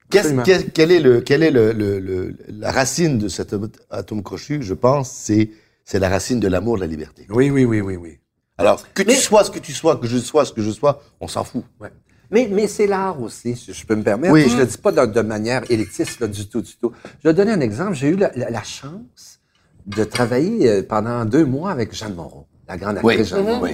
Qu'est-ce- 0.08 0.18
Absolument. 0.28 0.42
quel, 0.44 0.70
quel 0.72 0.90
est, 0.92 1.00
le, 1.00 1.20
quel 1.20 1.42
est 1.42 1.50
le, 1.50 1.72
le- 1.72 1.98
le- 2.00 2.36
la 2.48 2.72
racine 2.72 3.18
de 3.18 3.28
cet 3.28 3.54
atome- 3.90 4.22
crochu? 4.22 4.62
Je 4.62 4.74
pense 4.74 5.10
c'est 5.10 5.50
c'est 5.84 5.98
la 5.98 6.08
racine 6.08 6.38
de 6.40 6.46
l'amour 6.48 6.76
de 6.76 6.80
la 6.82 6.86
liberté. 6.86 7.26
Oui, 7.30 7.50
oui, 7.50 7.64
oui, 7.64 7.80
oui, 7.80 7.96
oui. 7.96 8.18
Alors, 8.58 8.84
que 8.92 9.02
Mais- 9.02 9.14
tu 9.14 9.20
sois 9.20 9.42
ce 9.44 9.50
que 9.50 9.58
tu 9.58 9.72
sois, 9.72 9.96
que 9.96 10.06
je 10.06 10.18
sois 10.18 10.44
ce 10.44 10.52
que 10.52 10.62
je 10.62 10.70
sois, 10.70 11.02
on 11.20 11.26
s'en 11.28 11.42
fout. 11.44 11.64
Ouais. 11.80 11.90
Mais, 12.30 12.48
mais 12.52 12.68
c'est 12.68 12.86
l'art 12.86 13.20
aussi, 13.20 13.56
si 13.56 13.72
je 13.72 13.86
peux 13.86 13.96
me 13.96 14.02
permettre. 14.04 14.32
Oui. 14.32 14.46
Je 14.48 14.54
ne 14.54 14.60
le 14.60 14.66
dis 14.66 14.78
pas 14.78 14.92
de, 14.92 15.04
de 15.12 15.20
manière 15.22 15.62
élitiste 15.68 16.20
là, 16.20 16.28
du 16.28 16.48
tout, 16.48 16.60
du 16.62 16.76
tout. 16.76 16.92
Je 17.24 17.28
vais 17.28 17.34
donner 17.34 17.50
un 17.52 17.60
exemple. 17.60 17.94
J'ai 17.94 18.08
eu 18.08 18.16
la, 18.16 18.30
la- 18.36 18.50
la 18.50 18.62
chance 18.62 19.40
de 19.86 20.04
travailler 20.04 20.68
euh, 20.68 20.82
pendant 20.82 21.24
deux 21.24 21.44
mois 21.44 21.72
avec 21.72 21.92
Jeanne 21.94 22.14
Moreau, 22.14 22.46
la 22.70 22.76
grande 22.76 22.96
actrice 22.98 23.18
Oui. 23.18 23.24
Jeanne 23.26 23.40
Mhm. 23.44 23.46
Moreau. 23.60 23.66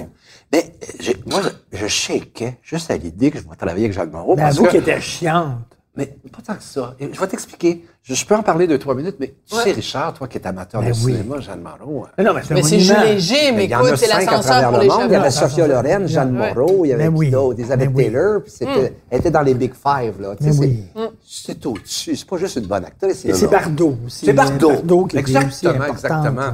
Mais 0.52 0.64
euh, 0.64 0.86
j'ai- 1.00 1.16
moi, 1.26 1.40
je, 1.72 1.86
shakeais 1.86 2.58
juste 2.62 2.90
à 2.90 2.96
l'idée 2.96 3.30
que 3.30 3.38
je 3.38 3.44
vais 3.48 3.56
travailler 3.56 3.84
avec 3.84 3.92
Jeanne 3.92 4.10
Moreau. 4.10 4.36
Mais 4.36 4.42
parce 4.42 4.58
que- 4.58 4.66
qu'elle 4.68 4.80
était 4.82 5.00
chiante. 5.00 5.58
Mais 5.98 6.14
pas 6.30 6.42
tant 6.46 6.54
que 6.54 6.62
ça. 6.62 6.94
Et 7.00 7.08
je 7.10 7.18
vais 7.18 7.26
t'expliquer. 7.26 7.82
Je, 8.02 8.12
je 8.14 8.26
peux 8.26 8.34
en 8.36 8.42
parler 8.42 8.66
deux, 8.66 8.78
trois 8.78 8.94
minutes, 8.94 9.16
mais 9.18 9.34
tu 9.48 9.56
Ouais. 9.56 9.62
sais, 9.64 9.72
Richard, 9.72 10.12
toi 10.12 10.28
qui 10.28 10.36
es 10.36 10.46
amateur 10.46 10.82
Ben 10.82 10.90
de 10.92 10.96
oui. 10.98 11.14
cinéma, 11.14 11.40
Jeanne 11.40 11.62
Moreau. 11.62 12.04
euh, 12.04 12.08
Mais 12.18 12.24
non, 12.24 12.34
mais 12.34 12.42
c'est 12.46 12.52
Mais. 12.52 12.62
Jules 12.62 12.96
Léger, 13.02 13.52
mais 13.52 13.64
il 13.64 13.70
y 13.70 13.74
en 13.74 13.82
a 13.82 13.86
écoute, 13.88 13.96
c'est 13.98 14.06
cinq 14.06 14.14
à 14.16 14.18
l'ascenseur 14.32 14.42
travers 14.42 14.68
pour 14.68 14.76
le 14.78 14.82
les 14.84 14.88
monde. 14.90 15.02
Il 15.06 15.12
y 15.12 15.16
avait. 15.16 15.30
Sophia 15.30 15.66
Loren, 15.66 16.06
Jeanne 16.06 16.38
Ouais. 16.38 16.54
Moreau, 16.54 16.84
il 16.84 16.88
y 16.88 16.92
avait 16.92 17.08
Mais 17.10 17.16
oui. 17.16 17.26
qui 17.26 17.32
d'autre? 17.32 17.58
Elisabeth 17.58 17.88
Mais 17.90 17.96
oui. 17.96 18.04
Taylor, 18.04 18.42
puis 18.42 18.50
c'était, 18.54 18.92
elle 19.10 19.18
était 19.20 19.30
dans 19.30 19.40
les 19.40 19.54
Big 19.54 19.72
Five, 19.72 20.20
là. 20.20 20.36
Tu 20.36 20.44
sais, 20.44 20.50
Mais 20.50 20.52
c'est- 20.52 20.60
oui. 20.60 20.84
C'est 21.26 21.66
au-dessus. 21.66 22.14
C'est 22.16 22.28
pas 22.28 22.36
juste 22.36 22.56
une 22.56 22.66
bonne 22.66 22.84
actrice. 22.84 23.24
Et 23.24 23.32
c'est 23.32 23.48
Bardot 23.48 23.96
aussi. 24.04 24.26
C'est 24.26 24.32
Bardot. 24.34 25.06
qui 25.06 25.16
aussi 25.16 25.16
Exactement, 25.16 25.72
importante. 25.76 25.94
exactement. 25.94 26.52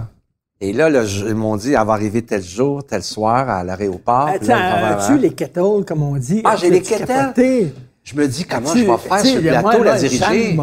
Et 0.65 0.73
là, 0.73 1.05
je- 1.05 1.27
ils 1.27 1.35
m'ont 1.35 1.57
dit, 1.57 1.73
elle 1.73 1.85
va 1.85 1.93
arriver 1.95 2.23
tel 2.23 2.41
jour, 2.41 2.85
tel 2.85 3.03
soir 3.03 3.49
à 3.51 3.65
l'aéroport. 3.65 4.29
Attends, 4.37 4.47
va- 4.81 4.97
as-tu 4.99 5.19
les 5.19 5.31
kettles, 5.33 5.85
comme 5.85 6.03
on 6.05 6.15
dit? 6.17 6.41
Ah, 6.45 6.55
j'ai 6.55 6.71
les 6.71 6.81
kettles? 7.35 7.73
Je 8.05 8.17
me 8.17 8.27
dis, 8.27 8.45
comment 8.45 8.73
Tu- 8.73 8.81
je 8.81 8.85
vais 8.85 8.97
faire 8.99 9.21
ce 9.21 9.35
le- 9.37 9.41
plateau, 9.43 9.63
moi, 9.79 9.85
la 9.85 9.97
diriger? 9.97 10.57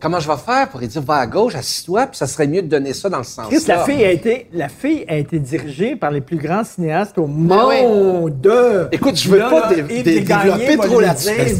Comment 0.00 0.20
je 0.20 0.28
vais 0.28 0.36
faire 0.36 0.68
pour 0.68 0.78
lui 0.78 0.86
dire, 0.86 1.02
va 1.02 1.16
à 1.16 1.26
gauche, 1.26 1.56
assis-toi, 1.56 2.06
puis 2.06 2.16
ça 2.16 2.28
serait 2.28 2.46
mieux 2.46 2.62
de 2.62 2.68
donner 2.68 2.92
ça 2.94 3.08
dans 3.08 3.18
le 3.18 3.24
sens 3.24 3.48
Chris, 3.48 3.64
la 3.66 3.84
fille 3.84 4.04
a 4.04 4.12
été, 4.12 4.46
la 4.52 4.68
fille 4.68 5.04
a 5.08 5.16
été 5.16 5.40
dirigée 5.40 5.96
par 5.96 6.12
les 6.12 6.20
plus 6.20 6.36
grands 6.36 6.62
cinéastes 6.62 7.18
au 7.18 7.26
Ben 7.26 7.64
oui. 7.68 7.82
monde. 7.82 8.88
Écoute, 8.92 9.16
je 9.16 9.28
veux 9.28 9.38
Là, 9.38 9.50
pas 9.50 9.74
dé- 9.74 9.82
dé- 9.82 10.02
Desgagnés 10.04 10.66
développer 10.66 10.88
trop 10.88 11.00
là-dessus, 11.00 11.30
mais 11.36 11.46
Tu 11.46 11.54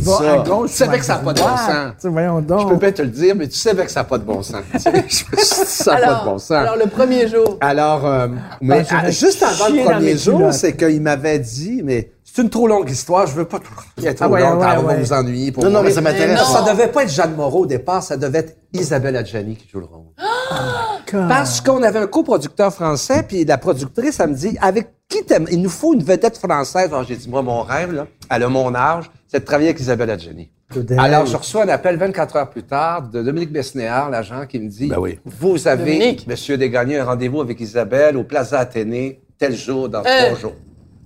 savais 0.68 0.92
va 0.92 0.98
que 0.98 1.04
ça 1.04 1.14
n'a 1.14 1.18
pas 1.18 1.32
de 1.32 1.40
bon 1.40 1.46
sens. 1.56 2.62
Je 2.62 2.68
peux 2.68 2.76
bien 2.76 2.92
te 2.92 3.02
le 3.02 3.08
dire, 3.08 3.34
mais 3.34 3.48
tu 3.48 3.58
savais 3.58 3.84
que 3.86 3.90
ça 3.90 4.00
n'a 4.00 4.04
pas 4.04 4.18
de 4.18 4.24
bon 4.24 4.40
sens. 4.44 4.62
Ça 4.78 5.94
n'a 5.94 5.98
pas 6.00 6.06
Alors, 6.06 6.24
de 6.24 6.30
bon 6.30 6.38
sens. 6.38 6.50
alors, 6.52 6.76
le 6.76 6.86
premier 6.86 7.26
jour. 7.26 7.58
Alors, 7.60 8.06
euh, 8.06 8.28
mais 8.60 8.84
je 8.84 8.90
vais 8.90 9.00
ah, 9.04 9.10
juste 9.10 9.42
avant 9.42 9.68
le 9.74 9.82
premier 9.84 10.16
jour, 10.16 10.52
c'est 10.52 10.76
qu'il 10.76 11.00
m'avait 11.02 11.40
dit, 11.40 11.80
mais 11.84 12.10
c'est 12.38 12.42
une 12.44 12.50
trop 12.50 12.68
longue 12.68 12.88
histoire, 12.88 13.26
je 13.26 13.34
veux 13.34 13.44
pas 13.46 13.58
tout. 13.58 13.72
Il 13.98 14.06
est 14.06 14.14
trop 14.14 14.26
Ah 14.26 14.28
ouais, 14.28 14.40
long, 14.40 14.50
ouais, 14.60 14.66
on 14.78 14.82
va 14.82 14.94
ouais. 14.94 15.00
vous 15.02 15.12
ennuyer. 15.12 15.50
Pour 15.50 15.64
Non, 15.64 15.70
non, 15.70 15.82
mais 15.82 15.90
ça 15.90 16.00
m'intéresse. 16.00 16.40
Ça 16.46 16.62
devait 16.62 16.86
pas 16.88 17.02
être 17.02 17.10
Jeanne 17.10 17.34
Moreau 17.34 17.62
au 17.62 17.66
départ, 17.66 18.02
ça 18.02 18.16
devait 18.16 18.38
être 18.38 18.56
Isabelle 18.72 19.16
Adjani 19.16 19.56
qui 19.56 19.68
joue 19.68 19.80
le 19.80 19.86
rôle. 19.86 20.04
Parce 21.28 21.60
qu'on 21.60 21.82
avait 21.82 21.98
un 21.98 22.06
coproducteur 22.06 22.72
français, 22.72 23.24
puis 23.26 23.44
la 23.44 23.58
productrice, 23.58 24.20
elle 24.20 24.30
me 24.30 24.34
dit, 24.34 24.56
avec 24.60 24.88
qui 25.08 25.24
t'aimes? 25.24 25.46
Il 25.50 25.62
nous 25.62 25.70
faut 25.70 25.94
une 25.94 26.02
vedette 26.04 26.36
française. 26.36 26.86
Alors 26.92 27.04
j'ai 27.04 27.16
dit, 27.16 27.28
moi, 27.28 27.42
mon 27.42 27.62
rêve, 27.62 27.92
là, 27.92 28.06
elle 28.30 28.42
a 28.42 28.48
mon 28.48 28.74
âge, 28.74 29.10
c'est 29.26 29.40
de 29.40 29.44
travailler 29.44 29.70
avec 29.70 29.80
Isabelle 29.80 30.10
Adjani. 30.10 30.50
Alors, 30.98 31.24
je 31.24 31.34
reçois 31.36 31.64
un 31.64 31.68
appel 31.70 31.96
24 31.96 32.36
heures 32.36 32.50
plus 32.50 32.62
tard 32.62 33.02
de 33.08 33.22
Dominique 33.22 33.50
Besnéard, 33.50 34.10
l'agent, 34.10 34.44
qui 34.46 34.58
me 34.60 34.68
dit, 34.68 34.88
Ben 34.88 34.98
oui. 34.98 35.18
vous 35.24 35.66
avez, 35.66 35.94
Dominique. 35.94 36.26
Monsieur 36.26 36.58
Desgagnés, 36.58 36.98
un 36.98 37.04
rendez-vous 37.06 37.40
avec 37.40 37.58
Isabelle 37.58 38.18
au 38.18 38.24
Plaza 38.24 38.58
Athénée, 38.58 39.22
tel 39.38 39.56
jour, 39.56 39.88
dans 39.88 40.00
Euh. 40.00 40.26
trois 40.26 40.38
jours. 40.38 40.54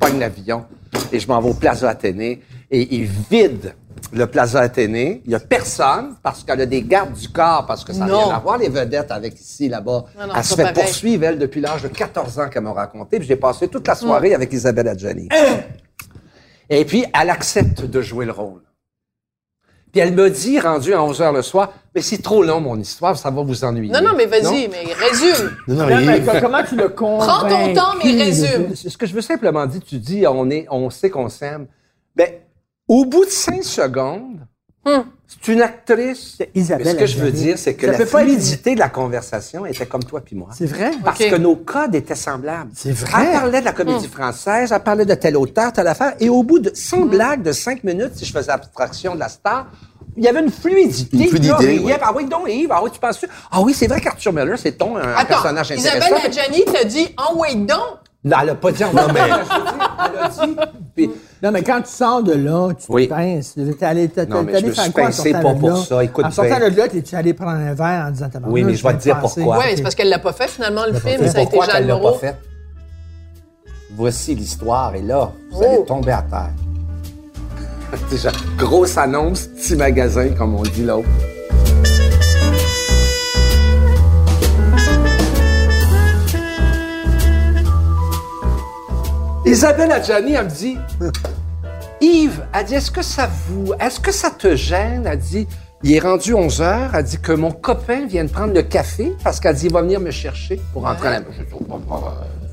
Pogne 0.00 0.18
l'avion, 0.18 0.64
et 1.12 1.18
je 1.20 1.28
m'en 1.28 1.40
vais 1.40 1.50
au 1.50 1.54
Plaza 1.54 1.88
Athénée, 1.88 2.42
et 2.70 2.94
il 2.96 3.04
vide 3.04 3.74
le 4.12 4.26
Plaza 4.26 4.60
Athénée. 4.60 5.22
Il 5.24 5.30
y 5.32 5.34
a 5.34 5.40
personne, 5.40 6.16
parce 6.22 6.42
qu'elle 6.44 6.60
a 6.60 6.66
des 6.66 6.82
gardes 6.82 7.12
du 7.14 7.28
corps, 7.28 7.64
parce 7.66 7.84
que 7.84 7.92
ça 7.92 8.00
n'a 8.06 8.16
rien 8.24 8.34
à 8.34 8.38
voir, 8.40 8.58
les 8.58 8.68
vedettes 8.68 9.10
avec 9.10 9.38
ici, 9.40 9.68
là-bas. 9.68 10.04
Elle 10.36 10.44
se 10.44 10.54
fait 10.54 10.62
pareil. 10.62 10.74
poursuivre, 10.84 11.24
elle, 11.24 11.38
depuis 11.38 11.60
l'âge 11.60 11.82
de 11.82 11.88
14 11.88 12.38
ans 12.40 12.48
qu'elle 12.48 12.62
m'a 12.62 12.72
raconté, 12.72 13.18
puis 13.18 13.28
j'ai 13.28 13.36
passé 13.36 13.68
toute 13.68 13.86
la 13.86 13.94
Mm. 13.94 13.96
soirée 13.98 14.34
avec 14.34 14.52
Isabelle 14.52 14.88
Adjani. 14.88 15.28
Et 16.68 16.84
puis, 16.84 17.04
elle 17.20 17.30
accepte 17.30 17.82
de 17.84 18.00
jouer 18.00 18.24
le 18.24 18.32
rôle. 18.32 18.62
Puis 19.92 20.00
elle 20.00 20.14
me 20.14 20.30
dit, 20.30 20.58
rendu 20.58 20.94
à 20.94 21.02
11 21.02 21.20
heures 21.20 21.32
le 21.32 21.42
soir, 21.42 21.70
mais 21.94 22.00
c'est 22.00 22.22
trop 22.22 22.42
long, 22.42 22.60
mon 22.60 22.78
histoire, 22.80 23.16
ça 23.16 23.30
va 23.30 23.42
vous 23.42 23.62
ennuyer. 23.62 23.92
Non, 23.92 24.00
non, 24.00 24.14
mais 24.16 24.24
vas-y, 24.24 24.68
mais 24.68 24.84
résume. 24.94 25.54
Non, 25.68 25.86
non, 25.86 26.00
Non, 26.00 26.06
mais 26.06 26.40
comment 26.40 26.64
tu 26.64 26.76
le 26.76 26.88
convaincs? 26.88 27.28
Prends 27.28 27.48
ton 27.48 27.74
temps, 27.74 27.94
mais 28.02 28.10
résume. 28.10 28.74
Ce 28.74 28.96
que 28.96 29.04
je 29.06 29.14
veux 29.14 29.20
simplement 29.20 29.66
dire, 29.66 29.82
tu 29.86 29.98
dis, 29.98 30.26
on, 30.26 30.48
est, 30.48 30.66
on 30.70 30.88
sait 30.88 31.10
qu'on 31.10 31.28
s'aime. 31.28 31.66
Ben, 32.16 32.30
au 32.88 33.04
bout 33.04 33.26
de 33.26 33.30
cinq 33.30 33.62
secondes, 33.62 34.46
Hum. 34.84 35.04
c'est 35.28 35.52
une 35.52 35.62
actrice. 35.62 36.34
C'est 36.38 36.50
Isabelle 36.54 36.86
Mais 36.86 36.92
ce 36.92 36.96
que 36.98 37.06
je 37.06 37.18
veux 37.18 37.30
dire, 37.30 37.56
c'est 37.56 37.74
que 37.74 37.86
Ça 37.86 37.92
la 37.92 37.98
être- 38.00 38.08
fluidité 38.08 38.74
de 38.74 38.80
la 38.80 38.88
conversation 38.88 39.64
était 39.66 39.86
comme 39.86 40.02
toi 40.02 40.20
puis 40.20 40.34
moi. 40.34 40.48
C'est 40.52 40.66
vrai? 40.66 40.90
Parce 41.04 41.18
que 41.18 41.36
nos 41.36 41.54
codes 41.56 41.94
étaient 41.94 42.14
semblables. 42.16 42.70
C'est 42.74 42.92
vrai. 42.92 43.26
Elle 43.26 43.32
parlait 43.40 43.60
de 43.60 43.64
la 43.64 43.72
comédie 43.72 44.08
française, 44.08 44.72
elle 44.74 44.82
parlait 44.82 45.04
de 45.06 45.14
tel 45.14 45.36
auteur, 45.36 45.72
telle 45.72 45.86
affaire, 45.86 46.14
et 46.18 46.28
au 46.28 46.42
bout 46.42 46.58
de, 46.58 46.70
sans 46.74 47.02
blague, 47.06 47.42
de 47.42 47.52
cinq 47.52 47.84
minutes, 47.84 48.12
si 48.16 48.24
je 48.24 48.32
faisais 48.32 48.50
abstraction 48.50 49.14
de 49.14 49.20
la 49.20 49.28
star, 49.28 49.66
il 50.16 50.24
y 50.24 50.28
avait 50.28 50.40
une 50.40 50.50
fluidité. 50.50 51.16
Une 51.16 51.26
fluidité, 51.28 51.80
oui. 51.82 51.92
Ah 52.02 52.12
oui, 52.14 52.26
donc 52.26 52.42
Yves, 52.48 52.68
ah 52.70 52.80
oui, 52.82 52.90
tu 52.92 52.98
penses 52.98 53.24
Ah 53.50 53.60
oui, 53.62 53.72
c'est 53.72 53.86
vrai 53.86 54.00
qu'Arthur 54.00 54.32
Miller, 54.32 54.58
c'est 54.58 54.72
ton 54.72 54.96
un 54.96 55.00
Attends, 55.14 55.26
personnage 55.28 55.72
intéressant. 55.72 56.06
Isabelle 56.06 56.26
Adjani 56.26 56.64
t'a 56.66 56.84
dit, 56.84 57.08
en 57.16 57.38
wait 57.38 57.54
donc. 57.54 57.78
Non, 58.24 58.36
elle 58.42 58.50
a 58.50 58.54
pas 58.54 58.70
dit 58.72 58.84
en 58.84 58.92
non, 58.92 59.02
mais... 59.12 59.20
Elle 59.24 59.32
a 60.20 60.28
dit, 60.28 60.56
puis- 60.94 61.10
Non, 61.42 61.50
mais 61.50 61.62
quand 61.64 61.80
tu 61.82 61.90
sors 61.90 62.22
de 62.22 62.34
là, 62.34 62.70
tu 62.74 62.84
Oui. 62.88 63.08
te 63.08 63.14
pinces. 63.14 63.54
T'es 63.54 63.84
allé, 63.84 64.08
t'es 64.08 64.26
Non, 64.26 64.44
mais 64.44 64.60
je 64.60 64.66
me 64.66 64.72
suis 64.72 64.90
pincé 64.92 65.32
pas 65.32 65.54
de 65.54 65.58
pour 65.58 65.70
là? 65.70 65.76
ça. 65.76 66.04
Écoute 66.04 66.24
En 66.26 66.30
sortant 66.30 66.58
bien. 66.58 66.70
de 66.70 66.76
là, 66.76 66.88
t'es-tu 66.88 67.16
allé 67.16 67.34
prendre 67.34 67.50
un 67.58 67.74
verre 67.74 68.06
en 68.06 68.10
disant 68.12 68.28
Oui, 68.46 68.62
mais 68.62 68.74
je 68.74 68.82
vais 68.86 68.94
te 68.94 69.02
dire 69.02 69.18
pourquoi. 69.18 69.58
Oui, 69.58 69.64
c'est 69.74 69.82
parce 69.82 69.96
qu'elle 69.96 70.08
l'a 70.08 70.20
pas 70.20 70.32
fait 70.32 70.48
finalement, 70.48 70.82
le 70.86 70.92
film. 70.94 71.16
Mais 71.20 71.28
Ça 71.28 71.38
a 71.38 71.42
été 71.42 71.56
pas 71.58 72.12
fait? 72.20 72.36
Voici 73.96 74.34
l'histoire, 74.36 74.94
et 74.94 75.02
là, 75.02 75.32
vous 75.50 75.60
Oh. 75.60 75.64
allez 75.64 75.84
tomber 75.84 76.12
à 76.12 76.22
terre. 76.22 76.50
Déjà, 78.10 78.30
grosse 78.56 78.96
annonce, 78.96 79.48
petit 79.48 79.74
magasin, 79.76 80.28
comme 80.30 80.54
on 80.54 80.62
dit 80.62 80.84
l'autre. 80.84 81.08
Isabelle 89.44 89.90
Adjani, 89.90 90.34
elle 90.34 90.44
me 90.44 90.50
dit, 90.50 90.78
Yves, 92.00 92.42
elle 92.54 92.64
dit, 92.64 92.74
est-ce 92.74 92.90
que 92.90 93.02
ça 93.02 93.28
vous, 93.48 93.72
est-ce 93.80 93.98
que 94.00 94.12
ça 94.12 94.30
te 94.30 94.54
gêne? 94.54 95.04
Elle 95.06 95.18
dit, 95.18 95.48
il 95.82 95.92
est 95.94 95.98
rendu 95.98 96.32
11 96.32 96.62
heures. 96.62 96.90
Elle 96.94 97.04
dit 97.04 97.18
que 97.18 97.32
mon 97.32 97.50
copain 97.50 98.06
vient 98.06 98.24
de 98.24 98.30
prendre 98.30 98.54
le 98.54 98.62
café 98.62 99.12
parce 99.24 99.40
qu'elle 99.40 99.56
dit, 99.56 99.66
il 99.66 99.72
va 99.72 99.82
venir 99.82 99.98
me 100.00 100.10
chercher 100.12 100.60
pour 100.72 100.82
rentrer 100.82 101.08
à 101.08 101.10
la 101.12 101.20
maison. 101.20 101.32
Je 101.38 101.42
dis, 101.42 101.64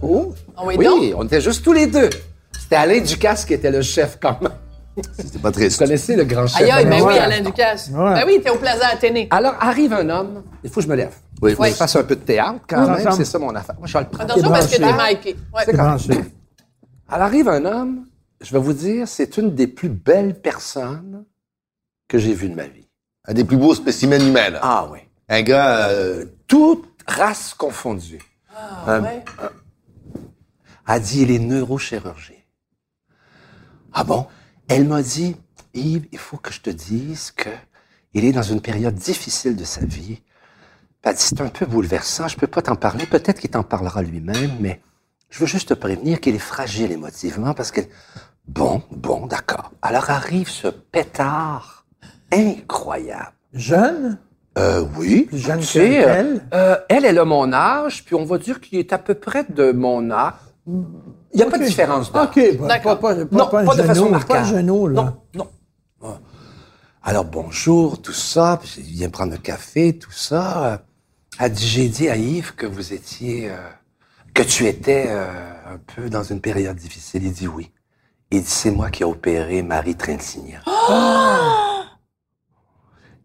oh. 0.02 0.34
Ah 0.58 0.62
oui, 0.66 0.76
Oui, 0.80 1.14
on 1.16 1.24
était 1.26 1.42
juste 1.42 1.64
tous 1.64 1.74
les 1.74 1.86
deux. 1.88 2.10
C'était 2.60 2.76
Alain 2.78 3.02
Ducasse 3.02 3.46
qui 3.46 3.54
était 3.54 3.72
le 3.72 3.82
chef 3.84 4.18
quand 4.22 4.42
même. 4.42 4.52
c'était 5.16 5.38
pas 5.40 5.50
Vous 5.50 5.54
triste. 5.60 5.78
connaissez 5.80 6.16
le 6.16 6.24
grand 6.26 6.48
chef. 6.48 6.62
Aïe, 6.62 6.72
aïe, 6.72 6.86
ben 6.86 7.02
oui, 7.04 7.18
Alain 7.18 7.42
Ducasse. 7.42 7.90
Ouais. 7.94 8.14
Ben 8.16 8.24
oui, 8.26 8.42
t'es 8.44 8.50
au 8.50 8.56
Plaza 8.58 8.88
Athénée. 8.92 9.28
Alors, 9.32 9.54
arrive 9.62 9.94
un 9.94 10.10
homme. 10.10 10.44
Il 10.64 10.70
faut 10.72 10.80
que 10.82 10.86
je 10.88 10.92
me 10.92 10.96
lève. 10.96 11.14
Oui, 11.42 11.52
Il 11.52 11.56
faut 11.56 11.62
oui. 11.64 11.70
que 11.70 11.74
je 11.76 11.78
fasse 11.78 11.96
un 11.96 12.04
peu 12.04 12.16
de 12.16 12.22
théâtre 12.22 12.60
quand 12.68 12.84
Oui, 12.84 13.04
même. 13.04 13.12
C'est 13.14 13.26
ça 13.26 13.38
mon 13.40 13.54
affaire. 13.56 13.76
Moi, 13.78 13.88
je 13.88 13.94
vais 13.94 14.00
le 14.04 14.10
prendre. 14.10 14.32
Attention 14.32 14.50
parce 14.50 14.68
que 14.68 14.76
t'es. 14.78 14.94
Mikey. 14.94 15.36
Ouais. 15.54 15.62
C'est 15.66 16.39
Alors, 17.12 17.26
arrive 17.26 17.50
un 17.50 17.66
homme, 17.66 18.06
je 18.40 18.52
vais 18.52 18.60
vous 18.60 18.74
dire, 18.74 19.08
c'est 19.08 19.38
une 19.38 19.56
des 19.56 19.66
plus 19.66 19.90
belles 19.90 20.40
personnes 20.40 21.26
que 22.08 22.20
j'ai 22.20 22.34
vues 22.34 22.50
de 22.50 22.56
ma 22.56 22.68
vie. 22.68 22.88
Un 23.26 23.34
des 23.34 23.44
plus 23.44 23.58
beaux 23.58 23.74
spécimens 23.74 24.24
humains, 24.24 24.52
là. 24.52 24.60
Ah 24.62 24.88
oui. 24.92 25.00
Un 25.28 25.42
gars, 25.42 25.90
euh, 25.90 26.26
Toute 26.48 26.86
race 27.08 27.56
confondue. 27.56 28.22
Ah, 28.56 29.00
ouais. 29.00 29.24
a 30.86 31.00
dit 31.00 31.22
il 31.22 31.32
est 31.32 31.40
neurochirurgien. 31.40 32.36
Ah 33.94 34.04
bon? 34.04 34.28
Elle 34.68 34.88
m'a 34.88 35.02
dit, 35.02 35.36
Yves, 35.74 36.08
il 36.12 36.20
faut 36.20 36.38
que 36.38 36.54
je 36.54 36.62
te 36.62 36.70
dise 36.70 37.32
que 37.32 37.50
il 38.14 38.26
est 38.26 38.32
dans 38.32 38.44
une 38.44 38.62
période 38.62 38.96
difficile 38.96 39.56
de 39.56 39.64
sa 39.64 39.82
vie. 39.82 40.22
Elle 41.02 41.16
dit, 41.16 41.22
c'est 41.22 41.42
un 41.42 41.50
peu 41.50 41.66
bouleversant, 41.66 42.28
je 42.28 42.38
peux 42.38 42.48
pas 42.48 42.62
t'en 42.62 42.76
parler, 42.76 43.06
peut-être 43.06 43.40
qu'il 43.40 43.50
t'en 43.50 43.64
parlera 43.64 44.02
lui-même, 44.04 44.58
mais 44.60 44.82
je 45.30 45.40
veux 45.40 45.46
juste 45.46 45.70
te 45.70 45.74
prévenir 45.74 46.20
qu'il 46.20 46.36
est 46.36 46.40
fragile 46.40 46.92
émotivement 46.92 47.54
parce 47.54 47.72
que... 47.72 47.82
Bon, 48.48 48.82
bon, 48.92 49.28
d'accord. 49.28 49.72
Alors 49.82 50.10
arrive 50.10 50.50
ce 50.50 50.68
pétard 50.68 51.86
incroyable. 52.32 53.34
Jeune? 53.54 54.18
Euh, 54.58 54.84
oui. 54.98 55.26
Plus 55.30 55.38
jeune 55.38 55.60
Tu 55.60 55.66
que 55.66 55.72
sais, 55.72 56.04
euh, 56.04 56.14
elle? 56.16 56.42
euh, 56.54 56.76
elle, 56.90 57.06
elle 57.06 57.20
a 57.20 57.26
mon 57.26 57.54
âge, 57.54 58.04
puis 58.06 58.16
on 58.16 58.26
va 58.26 58.38
dire 58.40 58.60
qu'il 58.60 58.80
est 58.80 58.92
à 58.92 58.98
peu 58.98 59.14
près 59.14 59.46
de 59.48 59.72
mon 59.72 60.10
âge. 60.10 60.34
Il 60.68 60.84
n'y 61.36 61.44
a 61.44 61.46
pas 61.46 61.58
de 61.60 61.64
différence 61.66 62.12
d'âge. 62.12 62.28
OK, 62.36 62.58
D'accord. 62.68 63.00
pas, 63.00 63.16
pas, 63.16 63.26
pas, 63.26 63.38
Non, 63.38 63.48
pas, 63.48 63.76
de 63.76 63.84
façon 63.84 64.10
marquante. 64.10 64.38
Pas 64.38 64.42
un 64.42 64.46
genou, 64.46 64.88
là. 64.88 65.14
Non, 65.36 65.48
non. 66.02 66.18
Alors, 67.04 67.26
bonjour, 67.26 68.02
tout 68.02 68.14
ça. 68.14 68.60
Puis 68.62 68.76
il 68.80 68.94
vient 68.96 69.10
prendre 69.10 69.32
le 69.32 69.38
café, 69.38 69.98
tout 69.98 70.12
ça. 70.12 70.82
J'ai 71.56 71.88
dit 71.88 72.10
à 72.10 72.18
Yves 72.18 72.56
que 72.56 72.66
vous 72.66 72.94
étiez, 72.94 73.50
euh, 73.50 73.56
que 74.40 74.48
tu 74.48 74.68
étais 74.68 75.08
euh, 75.10 75.28
un 75.74 75.78
peu 75.96 76.10
dans 76.10 76.24
une 76.24 76.40
période 76.40 76.78
difficile. 76.78 77.24
Il 77.26 77.34
dit 77.34 77.48
oui. 77.48 77.72
Il 78.32 78.42
dit, 78.42 78.48
c'est 78.50 78.72
moi 78.72 78.90
qui 78.90 79.02
ai 79.04 79.06
opéré 79.06 79.62
Marie 79.64 79.96
Trintignant. 79.96 80.60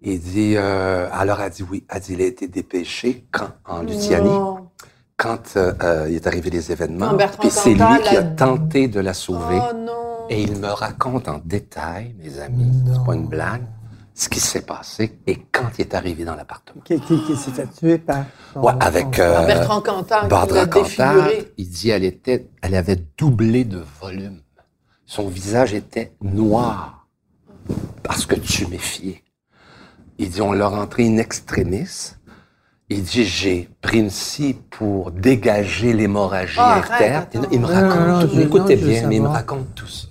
Il 0.06 0.20
dit, 0.20 0.54
euh, 0.56 1.08
alors 1.12 1.40
elle 1.40 1.50
dit 1.52 1.62
oui. 1.62 1.86
Elle 1.88 2.00
dit, 2.00 2.12
il 2.14 2.20
a 2.20 2.26
été 2.26 2.46
dépêché 2.48 3.26
quand, 3.32 3.48
en 3.64 3.82
Luthianie, 3.82 4.28
Non. 4.28 4.68
quand 5.16 5.56
euh, 5.56 5.72
euh, 5.82 6.06
il 6.10 6.16
est 6.16 6.26
arrivé 6.26 6.50
les 6.50 6.70
événements. 6.72 7.16
Puis 7.40 7.48
c'est 7.50 7.70
lui 7.70 8.02
qui 8.02 8.16
a 8.16 8.20
a- 8.20 8.22
tenté 8.24 8.86
de 8.88 9.00
la 9.00 9.14
sauver. 9.14 9.60
Oh 9.70 9.72
non. 9.74 10.26
Et 10.28 10.42
il 10.42 10.56
me 10.58 10.66
raconte 10.68 11.28
en 11.28 11.40
détail, 11.44 12.14
mes 12.18 12.38
amis, 12.40 12.70
c'est 12.92 13.04
pas 13.04 13.14
une 13.14 13.26
blague, 13.28 13.62
ce 14.16 14.28
qui 14.28 14.38
s'est 14.40 14.62
passé 14.62 15.18
et 15.26 15.36
quand 15.50 15.70
il 15.76 15.82
est 15.82 15.94
arrivé 15.94 16.24
dans 16.24 16.36
l'appartement. 16.36 16.80
Qui, 16.84 17.00
qui, 17.00 17.20
qui 17.24 17.36
s'est 17.36 17.50
fait 17.50 17.66
tuer 17.76 17.98
par. 17.98 18.24
son- 18.52 18.60
Ouais, 18.60 18.72
avec 18.80 19.16
son- 19.16 19.22
euh, 19.22 19.46
Bertrand 19.46 19.80
Cantat 19.80 20.22
l'a 20.28 20.28
Cantat, 20.28 20.66
défiguré. 20.66 21.52
il 21.56 21.68
dit 21.68 21.90
elle 21.90 22.04
était, 22.04 22.46
elle 22.62 22.74
avait 22.76 23.02
doublé 23.18 23.64
de 23.64 23.82
volume. 24.00 24.40
Son 25.04 25.28
visage 25.28 25.74
était 25.74 26.12
noir 26.22 27.06
parce 28.02 28.24
que 28.26 28.36
tu 28.36 28.66
méfiais. 28.68 29.22
Il 30.18 30.30
dit 30.30 30.40
on 30.42 30.52
l'a 30.52 30.68
rentré 30.68 31.06
in 31.06 31.16
extremis. 31.16 32.12
Il 32.88 33.02
dit 33.02 33.24
j'ai 33.24 33.68
pris 33.80 33.98
une 33.98 34.10
scie 34.10 34.54
pour 34.70 35.10
dégager 35.10 35.92
l'hémorragie 35.92 36.54
Ah, 36.58 36.76
interne. 36.84 37.14
arrête, 37.14 37.36
attends. 37.36 37.48
il 37.50 37.60
me 37.60 37.66
raconte, 37.66 38.06
non, 38.08 38.20
tout. 38.28 38.34
je- 38.36 38.40
écoutez 38.42 38.76
bien, 38.76 39.08
mais 39.08 39.16
il 39.16 39.22
me 39.22 39.28
raconte 39.28 39.74
tout 39.74 39.86
ça. 39.88 40.06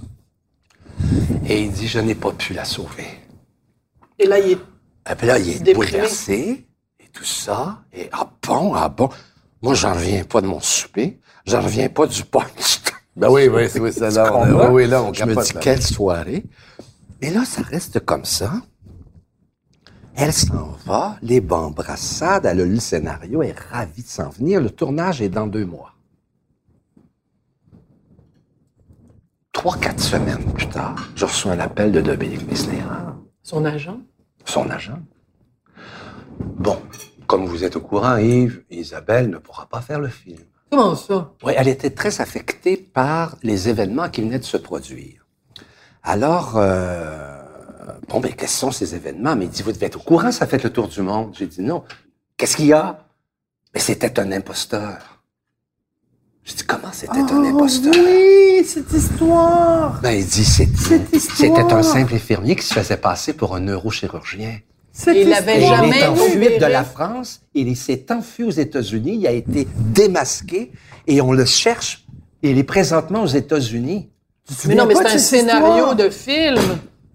Et 1.48 1.62
il 1.63 1.72
dit 1.72 1.88
je 1.88 2.00
n'ai 2.00 2.16
pas 2.16 2.32
pu 2.32 2.54
la 2.54 2.66
sauver. 2.66 3.06
Et 4.19 4.26
là, 4.28 4.39
il 4.39 4.52
est. 4.52 4.58
Et 5.12 5.15
puis 5.15 5.28
là, 5.28 5.39
il 5.39 5.49
est 5.49 5.60
Déprimé. 5.60 5.91
bouleversé 5.91 6.67
et 6.99 7.08
tout 7.12 7.23
ça. 7.26 7.84
Et 7.93 8.10
ah 8.12 8.30
bon, 8.47 8.73
ah 8.73 8.89
bon. 8.89 9.10
Moi, 9.62 9.73
j'en 9.76 9.93
reviens 9.93 10.23
pas 10.23 10.41
de 10.41 10.47
mon 10.47 10.60
souper. 10.60 11.19
J'en 11.45 11.62
reviens 11.62 11.89
pas 11.89 12.08
du 12.08 12.23
punch. 12.23 12.82
Ben 13.15 13.30
oui, 13.30 13.47
oui, 13.47 13.69
c'est 13.69 13.80
oui, 13.80 13.93
c'est 13.93 14.10
là. 14.10 14.34
on- 14.36 14.43
oui, 14.43 14.65
oui, 14.71 14.88
là, 14.88 15.04
on 15.04 15.13
Je 15.13 15.23
me 15.23 15.36
dis, 15.39 15.54
là. 15.54 15.60
quelle 15.60 15.84
soirée. 15.84 16.43
Et 17.21 17.30
là, 17.30 17.45
ça 17.45 17.62
reste 17.62 17.99
comme 17.99 18.26
ça. 18.26 18.52
Elle 20.15 20.34
s'en 20.34 20.76
va, 20.88 21.17
les 21.21 21.39
embrassades, 21.52 22.45
elle 22.47 22.62
a 22.62 22.65
lu 22.65 22.73
le 22.73 22.80
scénario, 22.80 23.43
elle 23.43 23.49
est 23.52 23.60
ravie 23.71 24.02
de 24.02 24.08
s'en 24.08 24.30
venir. 24.30 24.60
Le 24.62 24.71
tournage 24.71 25.21
est 25.21 25.30
dans 25.30 25.45
deux 25.45 25.63
mois. 25.65 25.93
Trois, 29.52 29.78
quatre 29.78 29.99
semaines 30.02 30.52
plus 30.54 30.67
tard, 30.69 30.95
je 31.15 31.26
reçois 31.26 31.52
un 31.52 31.60
appel 31.60 31.91
de 31.91 32.02
Dominique 32.02 32.47
Mesnéra, 32.49 33.12
Son 33.43 33.65
agent. 33.65 33.99
son 34.45 34.69
agent. 34.69 34.99
Bon, 36.39 36.82
comme 37.27 37.45
vous 37.45 37.63
êtes 37.63 37.75
au 37.75 37.82
courant, 37.82 38.17
Yves, 38.17 38.63
Isabelle 38.71 39.29
ne 39.29 39.38
pourra 39.38 39.65
pas 39.67 39.82
faire 39.82 39.99
le 39.99 40.08
film. 40.08 40.39
Comment 40.69 40.95
ça? 40.95 41.32
Oui, 41.43 41.53
elle 41.56 41.67
était 41.67 41.91
très 41.91 42.19
affectée 42.21 42.77
par 42.77 43.36
les 43.43 43.69
événements 43.69 44.10
qui 44.10 44.21
venaient 44.21 44.39
de 44.39 44.43
se 44.45 44.58
produire. 44.58 45.25
Alors, 46.01 46.53
euh, 46.58 47.41
bon, 48.08 48.19
ben, 48.19 48.34
quels 48.34 48.47
sont 48.49 48.71
ces 48.71 48.95
événements? 48.95 49.36
Mais 49.36 49.45
il 49.45 49.51
dit, 49.51 49.62
vous 49.62 49.71
devez 49.71 49.86
être 49.88 49.99
au 49.99 50.03
courant, 50.03 50.32
ça 50.32 50.47
fait 50.47 50.63
le 50.63 50.71
tour 50.71 50.88
du 50.88 51.01
monde. 51.01 51.36
J'ai 51.38 51.47
dit, 51.47 51.62
non. 51.62 51.84
Qu'est-ce 52.38 52.56
qu'il 52.56 52.65
y 52.67 52.73
a? 52.73 53.06
Mais 53.73 53.79
c'était 53.79 54.19
un 54.19 54.32
imposteur. 54.32 55.12
J'ai 56.45 56.56
dit, 56.56 56.63
comment 56.67 56.91
c'était 56.91 57.17
un 57.19 57.43
imposteur? 57.43 57.93
Oui, 57.95 58.65
cette 58.65 58.91
histoire. 58.91 59.99
Ben, 60.01 60.12
il 60.12 60.25
dit, 60.25 60.43
c'est- 60.43 60.67
c'était 61.17 61.73
un 61.73 61.84
simple 61.84 62.15
infirmier 62.15 62.56
qui 62.56 62.65
se 62.65 62.73
faisait 62.73 62.97
passer 62.97 63.34
pour 63.34 63.56
un 63.56 63.62
neurochirurgien. 63.62 64.58
Cette 64.91 65.15
Il 65.15 65.34
avait 65.34 65.58
Et 65.58 65.62
histoire. 65.62 65.86
il 65.86 65.91
jamais 65.93 65.99
est 66.01 66.08
en 66.08 66.15
fuite 66.15 66.60
de 66.62 66.65
la 66.65 66.84
France, 66.84 67.41
il 67.56 67.75
s'est 67.77 68.06
enfui 68.12 68.43
aux 68.43 68.51
États-Unis, 68.51 69.17
il 69.21 69.27
a 69.27 69.32
été 69.32 69.67
démasqué 69.77 70.71
et 71.08 71.21
on 71.21 71.32
le 71.32 71.45
cherche. 71.45 72.06
Et 72.43 72.51
il 72.51 72.58
est 72.58 72.63
présentement 72.63 73.23
aux 73.23 73.27
États-Unis. 73.27 74.10
Mais 74.67 74.75
non, 74.75 74.86
mais 74.86 74.95
c'est 74.95 75.06
un 75.08 75.17
scénario 75.17 75.75
histoire? 75.77 75.95
de 75.95 76.10
film. 76.10 76.60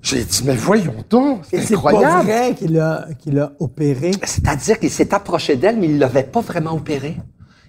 J'ai 0.01 0.25
dit, 0.25 0.43
mais 0.47 0.55
voyons 0.57 1.05
donc, 1.11 1.43
c'est 1.51 1.61
c'est 1.61 1.75
pas 1.75 1.91
incroyable. 1.91 2.25
vrai 2.25 2.55
qu'il 2.55 2.79
a, 2.81 3.07
qu'il 3.19 3.39
a 3.39 3.53
opéré. 3.61 4.13
C'est-à-dire 4.25 4.79
qu'il 4.81 4.91
s'est 4.91 5.13
approché 5.13 5.57
d'elle, 5.57 5.77
mais 5.77 5.87
il 5.87 5.95
ne 5.97 6.01
l'avait 6.01 6.23
pas 6.23 6.41
vraiment 6.41 6.73
opéré. 6.73 7.17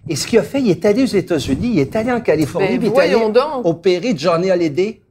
Et 0.07 0.15
ce 0.15 0.25
qu'il 0.27 0.39
a 0.39 0.43
fait, 0.43 0.61
il 0.61 0.69
est 0.71 0.85
allé 0.85 1.03
aux 1.03 1.07
États-Unis, 1.07 1.71
il 1.73 1.79
est 1.79 1.95
allé 1.95 2.11
en 2.11 2.21
Californie, 2.21 2.77
Ben, 2.77 2.79
puis 2.79 2.89
il 2.93 2.99
est 2.99 3.15
allé 3.15 3.31
donc. 3.33 3.65
opérer 3.65 4.13
Johnny 4.15 4.49
Hallyday. 4.49 5.01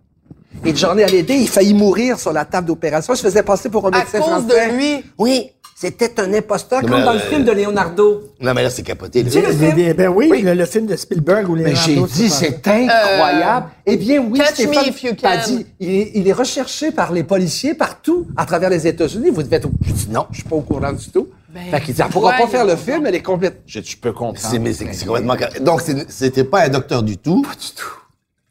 Et 0.65 0.75
Johnny 0.75 1.03
Hallyday, 1.05 1.39
il 1.41 1.49
faillit 1.49 1.75
mourir 1.75 2.19
sur 2.19 2.33
la 2.33 2.45
table 2.45 2.67
d'opération. 2.67 3.13
Il 3.15 3.17
se 3.17 3.23
faisait 3.23 3.43
passer 3.43 3.69
pour 3.69 3.87
un 3.87 3.91
À 3.91 3.99
médecin 3.99 4.19
cause 4.19 4.29
français. 4.29 4.69
de 4.71 4.75
lui? 4.75 5.05
Oui, 5.19 5.51
c'était 5.77 6.19
un 6.21 6.33
imposteur, 6.35 6.83
Non, 6.83 6.89
comme 6.89 7.05
dans 7.05 7.13
le 7.13 7.19
euh, 7.19 7.31
film 7.31 7.45
de 7.45 7.53
Leonardo. 7.53 8.23
Non, 8.41 8.55
mais 8.55 8.65
là, 8.65 8.71
c'est 8.71 8.83
capoté. 8.83 9.23
là. 9.23 9.31
Tu 9.31 9.41
sais, 9.41 9.47
le 9.47 9.53
film? 9.53 9.75
des- 9.77 9.95
ben 9.95 10.09
oui, 10.09 10.27
Oui. 10.29 10.43
Le, 10.43 10.55
le 10.55 10.65
film 10.65 10.87
de 10.87 10.97
Spielberg 10.97 11.49
ou 11.49 11.55
les 11.55 11.63
Mais 11.65 11.75
j'ai 11.77 11.95
Leonardo, 11.95 12.13
dit, 12.13 12.29
c'est 12.31 12.67
incroyable. 12.67 13.67
eh 13.87 13.97
bien, 13.97 14.21
oui, 14.21 14.41
Euh, 14.41 14.45
Catch 14.45 14.55
Stéphane 14.55 14.85
me 14.85 14.89
if 14.89 15.03
you 15.05 15.11
a 15.11 15.15
can. 15.37 15.43
dit, 15.47 15.67
il 15.79 15.91
est, 15.91 16.11
il 16.15 16.27
est 16.27 16.33
recherché 16.33 16.91
par 16.91 17.13
les 17.13 17.23
policiers 17.23 17.75
partout 17.75 18.27
à 18.37 18.45
travers 18.45 18.71
les 18.71 18.85
États-Unis. 18.87 19.31
Vous 19.31 19.45
devez 19.45 19.57
être. 19.57 19.69
Je 19.83 19.93
dis, 19.93 20.09
non, 20.11 20.27
je 20.33 20.39
suis 20.41 20.49
pas 20.49 20.57
au 20.57 20.63
courant 20.63 20.93
du 20.93 21.09
tout. 21.11 21.29
Ben, 21.65 21.71
fait 21.79 21.85
qu'il 21.85 21.95
dit, 21.95 22.03
elle 22.03 22.09
pourra 22.09 22.31
pas 22.31 22.37
voyons 22.39 22.51
faire 22.51 22.65
le 22.65 22.75
donc. 22.75 22.81
film, 22.85 23.07
elle 23.07 23.15
est 23.15 23.23
complète. 23.23 23.63
Je 23.67 23.81
je 23.81 23.97
peux 23.97 24.13
comprendre. 24.13 24.39
C'est 24.39 24.59
mais 24.59 24.73
c'est- 24.73 24.93
c'est 24.93 25.07
complètement... 25.07 25.37
Donc, 25.61 25.83
c'était 26.09 26.45
pas 26.45 26.63
un 26.65 26.69
docteur 26.69 27.03
du 27.03 27.17
tout. 27.19 27.45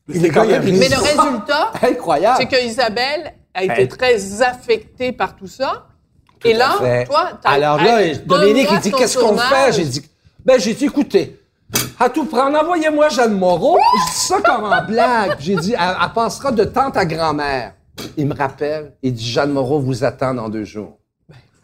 Il 0.10 0.26
est 0.26 0.30
quand 0.30 0.46
même 0.46 0.64
Mais 0.64 0.88
le 0.90 0.96
résultat, 0.98 1.72
Incroyable. 1.82 2.38
c'est 2.40 2.46
que 2.48 2.66
Isabelle 2.66 3.34
a 3.54 3.64
été 3.64 3.88
très 3.88 4.42
affectée 4.42 5.12
par 5.12 5.36
tout 5.36 5.48
ça. 5.48 5.88
Et 6.46 6.54
là, 6.54 6.76
fait. 6.80 7.06
toi, 7.06 7.32
t'as- 7.42 7.50
Alors 7.50 7.78
là, 7.78 8.14
Dominique, 8.26 8.68
il 8.72 8.80
dit, 8.80 8.92
qu'est-ce 8.92 9.18
qu'on 9.18 9.38
fait? 9.38 9.74
J'ai 9.74 9.86
dit, 9.86 10.04
ben, 10.46 10.60
j'ai 10.60 10.74
dit, 10.76 10.86
écoutez, 10.86 11.40
à 12.00 12.10
tout 12.10 12.26
prendre, 12.26 12.58
envoyez-moi 12.62 13.10
Jeanne 13.10 13.34
Moreau. 13.38 13.78
Je 13.78 14.12
dis 14.12 14.18
ça 14.28 14.42
comme 14.42 14.64
en 14.66 14.84
blague. 14.86 15.36
J'ai 15.40 15.56
dit, 15.56 15.74
elle, 15.74 15.96
elle 16.02 16.14
passera 16.14 16.52
de 16.52 16.64
tante 16.64 16.96
à 16.96 17.06
grand-mère. 17.06 17.74
Il 18.16 18.28
me 18.28 18.36
rappelle, 18.36 18.94
il 19.02 19.14
dit, 19.14 19.30
Jeanne 19.30 19.52
Moreau 19.52 19.80
vous 19.80 20.04
attend 20.04 20.34
dans 20.36 20.48
deux 20.48 20.64
jours. 20.64 20.98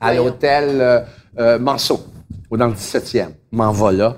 À 0.04 0.14
l'hôtel 0.14 0.82
euh, 0.82 1.00
euh, 1.40 1.60
Manceau, 1.60 2.02
ou 2.52 2.58
dans 2.58 2.68
le 2.68 2.74
17e. 2.74 3.30
M'en 3.52 3.72
va 3.72 3.92
là. 3.92 4.18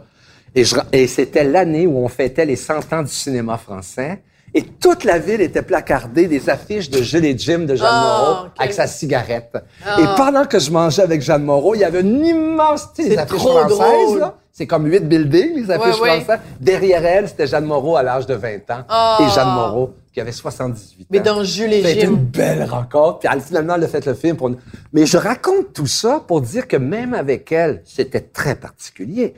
Et, 0.56 1.08
c'était 1.08 1.44
l'année 1.44 1.86
où 1.86 1.98
on 1.98 2.08
fêtait 2.08 2.46
les 2.46 2.56
100 2.56 2.94
ans 2.94 3.02
du 3.04 3.12
cinéma 3.12 3.58
français. 3.58 4.24
Et 4.54 4.64
toute 4.64 5.04
la 5.04 5.20
ville 5.20 5.42
était 5.42 5.62
placardée 5.64 6.28
des 6.28 6.50
affiches 6.50 6.90
de 6.90 7.02
Gilles 7.02 7.26
et 7.26 7.38
Jim 7.38 7.66
de 7.68 7.76
Jeanne 7.76 7.90
Ah, 7.92 8.22
Moreau 8.22 8.48
avec 8.58 8.72
sa 8.72 8.88
cigarette. 8.88 9.52
Ah. 9.86 9.98
Et 10.00 10.06
pendant 10.16 10.46
que 10.46 10.58
je 10.60 10.72
mangeais 10.72 11.02
avec 11.02 11.22
Jeanne 11.22 11.44
Moreau, 11.44 11.76
il 11.76 11.82
y 11.82 11.84
avait 11.84 12.00
une 12.00 12.26
immense, 12.26 12.88
C'est 12.96 13.18
affiches 13.18 13.38
françaises, 13.42 14.16
là. 14.18 14.36
C'est 14.54 14.66
comme 14.66 14.86
huit 14.90 15.04
buildings, 15.06 15.56
les 15.58 15.70
affiches 15.70 16.00
Ouais, 16.00 16.10
ouais. 16.10 16.22
françaises. 16.22 16.40
Derrière 16.62 17.06
elle, 17.06 17.28
c'était 17.28 17.48
Jeanne 17.48 17.66
Moreau 17.66 17.98
à 17.98 18.04
l'âge 18.04 18.26
de 18.26 18.36
20 18.36 18.72
ans. 18.72 18.84
Ah. 18.88 19.18
Et 19.20 19.30
Jeanne 19.36 19.54
Moreau, 19.54 19.94
qui 20.16 20.22
avait 20.22 20.32
78 20.32 21.08
Mais 21.12 21.20
ans. 21.20 21.24
dans 21.24 21.44
Jules 21.44 21.74
et 21.74 21.82
Ça 21.82 21.90
a 21.90 21.92
été 21.92 22.06
une 22.06 22.16
belle 22.16 22.64
rencontre. 22.64 23.20
Puis 23.20 23.30
elle, 23.32 23.42
finalement, 23.42 23.76
elle 23.76 23.84
a 23.84 23.88
fait 23.90 24.06
le 24.06 24.14
film. 24.14 24.38
Pour... 24.38 24.50
nous. 24.50 24.58
Mais 24.94 25.06
je 25.06 25.18
raconte 25.18 25.74
tout 25.74 25.88
ça 25.88 26.24
pour 26.26 26.40
dire 26.40 26.70
que 26.70 26.78
même 26.78 27.14
avec 27.14 27.52
elle, 27.52 27.82
c'était 27.84 28.22
très 28.22 28.56
particulier. 28.56 29.34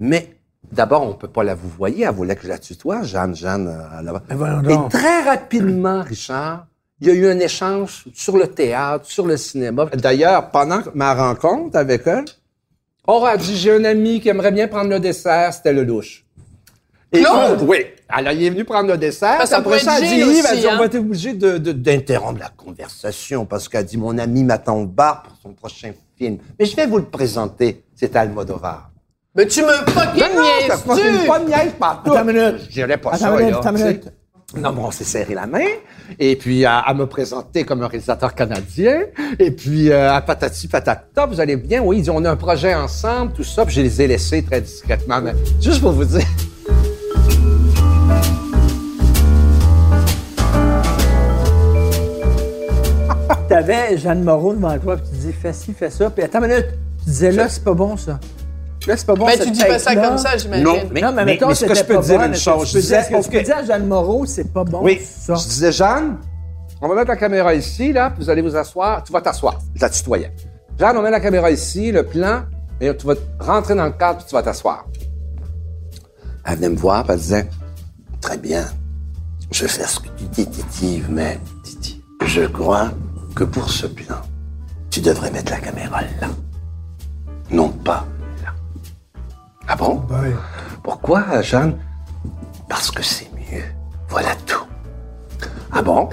Mais 0.00 0.34
d'abord, 0.72 1.08
on 1.08 1.12
peut 1.14 1.28
pas 1.28 1.44
la 1.44 1.54
vous 1.54 1.68
voyez. 1.68 2.04
Elle 2.04 2.10
voulait 2.12 2.34
que 2.34 2.42
je 2.42 2.48
la 2.48 2.58
tutoie, 2.58 3.04
Jeanne, 3.04 3.36
Jeanne. 3.36 3.68
euh, 3.68 4.02
là-bas. 4.02 4.24
Ben 4.28 4.68
Et 4.68 4.88
très 4.90 5.22
rapidement, 5.22 6.02
Richard, 6.02 6.66
il 7.00 7.06
y 7.06 7.10
a 7.12 7.14
eu 7.14 7.28
un 7.28 7.38
échange 7.38 8.06
sur 8.12 8.36
le 8.36 8.48
théâtre, 8.48 9.06
sur 9.06 9.28
le 9.28 9.36
cinéma. 9.36 9.86
D'ailleurs, 9.94 10.50
pendant 10.50 10.80
ma 10.94 11.14
rencontre 11.14 11.78
avec 11.78 12.04
elle, 12.08 12.24
on 13.06 13.22
a 13.24 13.36
dit, 13.36 13.56
j'ai 13.56 13.72
un 13.76 13.84
ami 13.84 14.20
qui 14.20 14.28
aimerait 14.28 14.50
bien 14.50 14.66
prendre 14.66 14.90
le 14.90 14.98
dessert, 14.98 15.54
c'était 15.54 15.72
le 15.72 15.84
louche. 15.84 16.25
Et 17.12 17.20
Claude? 17.22 17.62
oui. 17.66 17.78
Alors, 18.08 18.32
il 18.32 18.44
est 18.44 18.50
venu 18.50 18.64
prendre 18.64 18.88
le 18.90 18.96
dessert. 18.98 19.38
Ah, 19.40 19.46
ça 19.46 19.58
Après 19.58 19.76
être 19.78 19.88
elle 20.00 20.08
dit, 20.08 20.14
Yves, 20.16 20.44
elle 20.50 20.60
dit, 20.60 20.66
on 20.66 20.72
hein. 20.72 20.78
va 20.78 20.84
être 20.86 20.94
obligé 20.96 21.32
de- 21.32 21.58
de- 21.58 21.72
d'interrompre 21.72 22.38
la 22.40 22.50
conversation 22.56 23.44
parce 23.46 23.68
qu'elle 23.68 23.84
dit, 23.84 23.96
mon 23.96 24.16
ami 24.18 24.44
m'attend 24.44 24.76
au 24.76 24.86
bar 24.86 25.22
pour 25.24 25.36
son 25.42 25.52
prochain 25.54 25.92
film. 26.18 26.38
Mais 26.58 26.66
je 26.66 26.76
vais 26.76 26.86
vous 26.86 26.98
le 26.98 27.04
présenter. 27.04 27.82
C'est 27.94 28.14
Almodovar. 28.16 28.90
Mais 29.34 29.46
tu 29.46 29.62
me 29.62 29.68
fucking 29.68 30.22
ça 30.68 30.76
fera 30.78 30.94
niaises-tu? 30.96 31.26
pas 31.26 31.38
de 31.40 31.44
niaise 31.46 31.72
partout. 31.78 32.12
Attends 32.14 32.28
une 32.28 32.36
minute. 32.36 32.60
Je 32.68 32.72
dirais 32.74 32.96
pas 32.96 33.10
Attends 33.10 33.18
ça, 33.18 33.30
une 33.32 33.36
minute, 33.38 33.50
là, 33.52 33.58
attends 33.58 33.70
une 33.70 33.76
tu 33.76 33.82
sais. 33.82 33.88
minute. 33.88 34.12
Non, 34.56 34.72
bon, 34.72 34.84
on 34.86 34.90
s'est 34.92 35.04
serré 35.04 35.34
la 35.34 35.46
main. 35.46 35.66
Et 36.18 36.36
puis, 36.36 36.64
à, 36.64 36.78
à 36.78 36.94
me 36.94 37.06
présenter 37.06 37.64
comme 37.64 37.82
un 37.82 37.88
réalisateur 37.88 38.34
canadien. 38.34 39.00
Et 39.38 39.50
puis, 39.50 39.90
euh, 39.90 40.12
à 40.12 40.20
patati 40.22 40.68
patata, 40.68 41.26
vous 41.26 41.40
allez 41.40 41.56
bien? 41.56 41.82
Oui, 41.82 41.96
ils 41.96 42.00
disent, 42.00 42.10
on 42.10 42.24
a 42.24 42.30
un 42.30 42.36
projet 42.36 42.74
ensemble, 42.74 43.32
tout 43.32 43.42
ça. 43.44 43.66
Puis, 43.66 43.74
je 43.74 43.80
les 43.82 44.00
ai 44.02 44.06
laissés 44.06 44.42
très 44.44 44.60
discrètement. 44.60 45.20
Mais 45.20 45.32
juste 45.60 45.80
pour 45.80 45.92
vous 45.92 46.04
dire. 46.04 46.22
T'avais 53.48 53.96
Jeanne 53.96 54.22
Moreau 54.24 54.54
devant 54.54 54.76
toi, 54.78 54.96
puis 54.96 55.06
tu 55.10 55.16
dis 55.26 55.32
fais 55.32 55.52
ci, 55.52 55.72
fais 55.72 55.90
ça. 55.90 56.10
Puis 56.10 56.24
attends 56.24 56.42
une 56.42 56.48
minute. 56.48 56.66
Tu 57.04 57.10
disais 57.10 57.30
là, 57.32 57.48
c'est 57.48 57.62
pas 57.62 57.74
bon 57.74 57.96
ça. 57.96 58.18
Là, 58.86 58.96
c'est 58.96 59.06
pas 59.06 59.14
bon 59.14 59.26
Ben, 59.26 59.32
cette 59.36 59.46
tu 59.46 59.50
dis 59.52 59.64
pas 59.64 59.78
ça 59.78 59.94
comme 59.96 60.18
ça, 60.18 60.36
j'imagine. 60.36 60.64
Non, 60.64 60.74
non, 60.76 60.82
mais, 60.92 61.00
mais- 61.02 61.24
mettons, 61.24 61.48
mais 61.48 61.54
ce 61.54 61.64
que 61.64 61.74
c'était 61.74 61.92
je 61.92 61.96
peux 61.98 62.02
dire 62.04 62.18
bon, 62.18 62.26
une 62.26 62.34
chose, 62.36 62.60
que 62.60 62.60
tu 62.62 62.66
je 62.68 62.72
peux 62.74 62.80
disais, 62.80 62.96
Est-ce 62.98 63.08
que 63.08 63.12
parce 63.14 63.28
tu 63.28 63.42
dire 63.42 63.56
à 63.56 63.64
Jeanne 63.64 63.86
Moreau, 63.86 64.26
c'est 64.26 64.52
pas 64.52 64.62
bon 64.64 64.80
Oui, 64.82 65.00
ça? 65.04 65.34
je 65.34 65.44
disais, 65.44 65.72
Jeanne, 65.72 66.18
on 66.80 66.88
va 66.88 66.94
mettre 66.94 67.08
la 67.08 67.16
caméra 67.16 67.54
ici, 67.54 67.92
là, 67.92 68.10
puis 68.10 68.22
vous 68.22 68.30
allez 68.30 68.42
vous 68.42 68.54
asseoir. 68.54 69.02
Tu 69.02 69.12
vas 69.12 69.20
t'asseoir. 69.20 69.58
Je 69.74 69.80
la 69.80 69.90
tutoyais. 69.90 70.32
Jeanne, 70.78 70.96
on 70.96 71.02
met 71.02 71.10
la 71.10 71.20
caméra 71.20 71.50
ici, 71.50 71.90
le 71.90 72.04
plan, 72.04 72.42
et 72.80 72.94
tu 72.96 73.06
vas 73.06 73.14
rentrer 73.40 73.74
dans 73.74 73.86
le 73.86 73.92
cadre, 73.92 74.18
puis 74.18 74.26
tu 74.28 74.34
vas 74.34 74.42
t'asseoir. 74.42 74.86
Elle 76.44 76.56
venait 76.56 76.68
me 76.68 76.76
voir, 76.76 77.02
puis 77.02 77.12
elle 77.14 77.18
disait, 77.18 77.48
très 78.20 78.38
bien, 78.38 78.66
je 79.50 79.62
vais 79.62 79.68
faire 79.68 79.88
ce 79.88 79.98
que 80.00 80.08
tu 80.16 80.24
dis, 80.30 80.46
Titi, 80.46 81.02
mais 81.08 81.40
Titi, 81.64 82.02
je 82.24 82.42
crois 82.42 82.90
que 83.36 83.44
pour 83.44 83.70
ce 83.70 83.86
plan, 83.86 84.16
tu 84.90 85.00
devrais 85.00 85.30
mettre 85.30 85.52
la 85.52 85.58
caméra 85.60 86.00
là. 86.20 86.28
Non 87.50 87.68
pas 87.68 88.06
là. 88.42 88.52
Ah 89.68 89.76
bon? 89.76 90.02
Pourquoi, 90.82 91.42
Jeanne? 91.42 91.76
Parce 92.68 92.90
que 92.90 93.02
c'est 93.02 93.30
mieux. 93.34 93.62
Voilà 94.08 94.34
tout. 94.46 94.64
Ah 95.70 95.82
bon? 95.82 96.08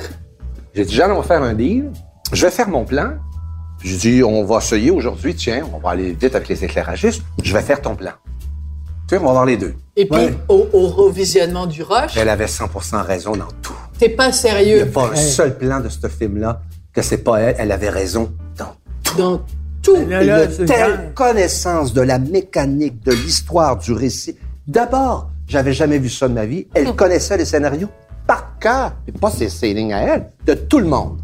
J'ai 0.76 0.84
dit, 0.86 0.94
Jeanne, 0.94 1.12
on 1.12 1.22
va 1.22 1.24
faire 1.24 1.42
un 1.42 1.54
deal. 1.54 1.92
Je 2.34 2.46
vais 2.46 2.52
faire 2.52 2.68
mon 2.68 2.84
plan. 2.84 3.14
J'ai 3.82 3.98
dit, 3.98 4.24
on 4.24 4.44
va 4.44 4.58
essayer 4.58 4.92
aujourd'hui, 4.92 5.34
tiens, 5.34 5.64
on 5.74 5.78
va 5.78 5.92
aller 5.92 6.12
vite 6.12 6.36
avec 6.36 6.50
les 6.50 6.64
éclairagistes. 6.64 7.22
Je 7.42 7.54
vais 7.54 7.62
faire 7.62 7.82
ton 7.82 7.96
plan. 7.96 8.12
Tu 9.08 9.16
sais, 9.16 9.18
on 9.22 9.26
va 9.26 9.32
voir 9.32 9.46
les 9.46 9.58
deux. 9.58 9.76
Et 9.96 10.08
puis, 10.08 10.30
au, 10.50 10.68
au 10.74 10.88
revisionnement 10.88 11.68
du 11.68 11.84
rush, 11.84 12.18
Elle 12.18 12.30
avait 12.30 12.46
100% 12.46 13.02
raison 13.02 13.36
dans 13.36 13.48
tout. 13.62 13.74
t'es 13.98 14.10
pas 14.10 14.26
Il 14.26 14.32
n'y 14.32 14.34
a 14.34 14.34
sérieux 14.34 14.86
pas 14.92 15.10
un 15.12 15.16
seul 15.16 15.58
plan 15.58 15.80
de 15.80 15.90
ce 15.90 16.08
film-là 16.08 16.62
que 16.94 17.02
c'est 17.02 17.18
pas 17.18 17.40
elle. 17.40 17.56
Elle 17.60 17.72
avait 17.72 17.90
raison 17.90 18.32
dans 18.58 18.76
dans 19.18 19.42
tout. 19.82 19.96
Là, 20.08 20.24
là, 20.24 20.46
une 20.46 20.52
c'est 20.52 20.66
telle 20.66 21.12
connaissance 21.14 21.94
de 21.94 22.02
la 22.02 22.20
mécanique, 22.20 23.04
de 23.04 23.12
l'histoire, 23.12 23.78
du 23.78 23.92
récit. 23.92 24.38
D'abord, 24.68 25.30
j'avais 25.48 25.74
jamais 25.74 26.00
vu 26.00 26.10
ça 26.10 26.28
de 26.28 26.34
ma 26.34 26.46
vie. 26.46 26.68
Elle 26.74 26.96
connaissait 26.96 27.38
les 27.38 27.46
scénarios 27.46 27.90
par 28.26 28.58
cœur. 28.60 28.94
Et 29.08 29.12
pas 29.12 29.30
ses 29.30 29.50
sailing 29.50 29.92
à 29.92 30.02
elle, 30.02 30.32
de 30.46 30.54
tout 30.54 30.80
le 30.80 30.88
monde. 30.88 31.20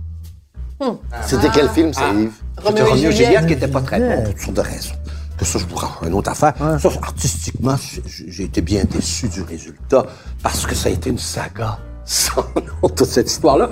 C'était 1.26 1.50
quel 1.54 1.70
film, 1.70 1.94
ça, 1.94 2.12
Yves? 2.14 2.32
C'était 2.58 2.82
Roméo 2.82 2.86
et 2.86 2.90
Roméo 2.90 3.10
et 3.10 3.12
Juliette. 3.12 3.28
Juliette 3.28 3.48
qui 3.48 3.54
était 3.54 3.68
pas 3.68 3.82
très 3.82 4.00
bon 4.00 4.24
pour 4.24 4.34
toutes 4.34 4.42
sortes 4.42 4.58
de 4.58 4.62
raisons. 4.62 4.96
Que 5.38 5.46
ça, 5.46 5.60
je 5.60 5.66
vous 5.66 5.76
rends 5.76 6.06
une 6.06 6.14
autre 6.14 6.32
affaire. 6.32 6.54
Ça, 6.80 6.90
artistiquement, 7.02 7.76
j'ai 7.78 8.30
j'ai 8.30 8.44
été 8.44 8.62
bien 8.62 8.84
déçu 8.84 9.28
du 9.30 9.42
résultat 9.42 10.06
parce 10.44 10.66
que 10.66 10.76
ça 10.76 10.90
a 10.90 10.92
été 10.92 11.10
une 11.10 11.18
saga 11.18 11.80
sans 12.06 12.44
nom, 12.56 12.90
toute 12.90 13.06
cette 13.08 13.30
histoire-là. 13.30 13.70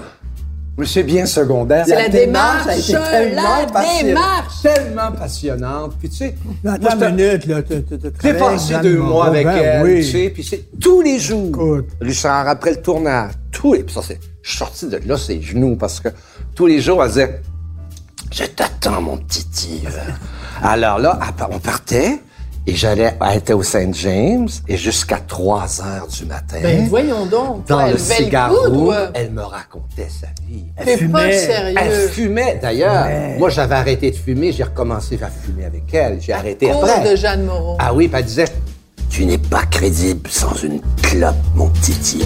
Mais 0.77 0.85
c'est 0.85 1.03
bien 1.03 1.25
secondaire. 1.25 1.85
C'est 1.87 1.95
la 1.95 2.07
démarche, 2.07 2.67
a 2.67 2.77
été 2.77 2.91
la 2.93 2.99
tellement 3.09 3.65
passi- 3.73 4.03
démarche. 4.03 4.61
Tellement 4.61 5.11
passionnante. 5.11 5.93
Puis 5.99 6.09
tu 6.09 6.15
sais, 6.17 6.35
Attends 6.67 6.91
une 6.93 6.99
te- 6.99 7.05
minute, 7.05 7.45
là. 7.47 7.63
tu- 7.63 7.83
tu- 7.83 7.97
tu 7.97 8.11
j'ai 8.23 8.33
passé 8.33 8.75
deux 8.83 8.99
mois 8.99 9.25
avec 9.27 9.45
ben 9.47 9.57
elle, 9.57 9.83
oui. 9.83 10.05
tu 10.05 10.11
sais, 10.11 10.29
puis 10.29 10.43
c'est 10.43 10.65
tous 10.79 11.01
les 11.01 11.17
jours. 11.19 11.47
Écoute. 11.49 11.87
Richard, 11.99 12.47
après 12.47 12.71
le 12.71 12.81
tournage, 12.81 13.31
tous 13.51 13.73
les... 13.73 13.83
Puis 13.83 13.95
ça, 13.95 14.01
c'est... 14.07 14.19
Je 14.43 14.49
suis 14.49 14.57
sorti 14.59 14.87
de 14.87 15.01
là, 15.05 15.17
ses 15.17 15.41
genoux, 15.41 15.75
parce 15.77 15.99
que 15.99 16.09
tous 16.53 16.67
les 16.67 16.79
jours, 16.79 17.03
elle 17.03 17.09
disait... 17.09 17.41
Je 18.31 18.43
t'attends, 18.43 19.01
mon 19.01 19.17
petit 19.17 19.47
Yves. 19.83 19.99
Alors 20.61 20.99
là, 20.99 21.17
on 21.49 21.59
partait, 21.59 22.19
et 22.67 22.75
j'allais... 22.75 23.15
Elle 23.21 23.37
était 23.37 23.53
au 23.53 23.63
Saint 23.63 23.91
James, 23.93 24.49
et 24.67 24.75
jusqu'à 24.75 25.19
3 25.25 25.81
heures 25.81 26.07
du 26.07 26.25
matin... 26.25 26.57
Ben 26.61 26.87
voyons 26.89 27.25
donc. 27.25 27.65
dans 27.65 27.79
elle 27.79 27.95
le 27.95 28.77
ouais. 28.77 28.95
elle 29.13 29.31
me 29.31 29.41
racontait 29.41 30.09
sa 30.09 30.27
vie. 30.47 30.65
Pas 30.75 30.97
fumait. 30.97 31.39
sérieux. 31.39 31.77
Elle 31.79 32.09
fumait, 32.09 32.59
d'ailleurs. 32.61 33.07
Moi, 33.39 33.49
j'avais 33.49 33.75
arrêté 33.75 34.11
de 34.11 34.17
fumer, 34.17 34.51
j'ai 34.51 34.63
recommencé 34.63 35.17
à 35.21 35.29
fumer 35.29 35.63
avec 35.65 35.93
elle. 35.93 36.19
J'ai 36.21 36.33
arrêté 36.33 36.69
après. 36.69 37.09
de 37.09 37.15
Jeanne 37.15 37.45
Moreau. 37.45 37.77
Ah 37.79 37.93
oui, 37.93 38.09
puis 38.09 38.19
elle 38.19 38.25
disait 38.25 38.45
Tu 39.09 39.25
n'es 39.25 39.37
pas 39.37 39.63
crédible 39.63 40.29
sans 40.29 40.53
une 40.61 40.81
clope, 41.01 41.35
mon 41.55 41.69
petit. 41.69 42.25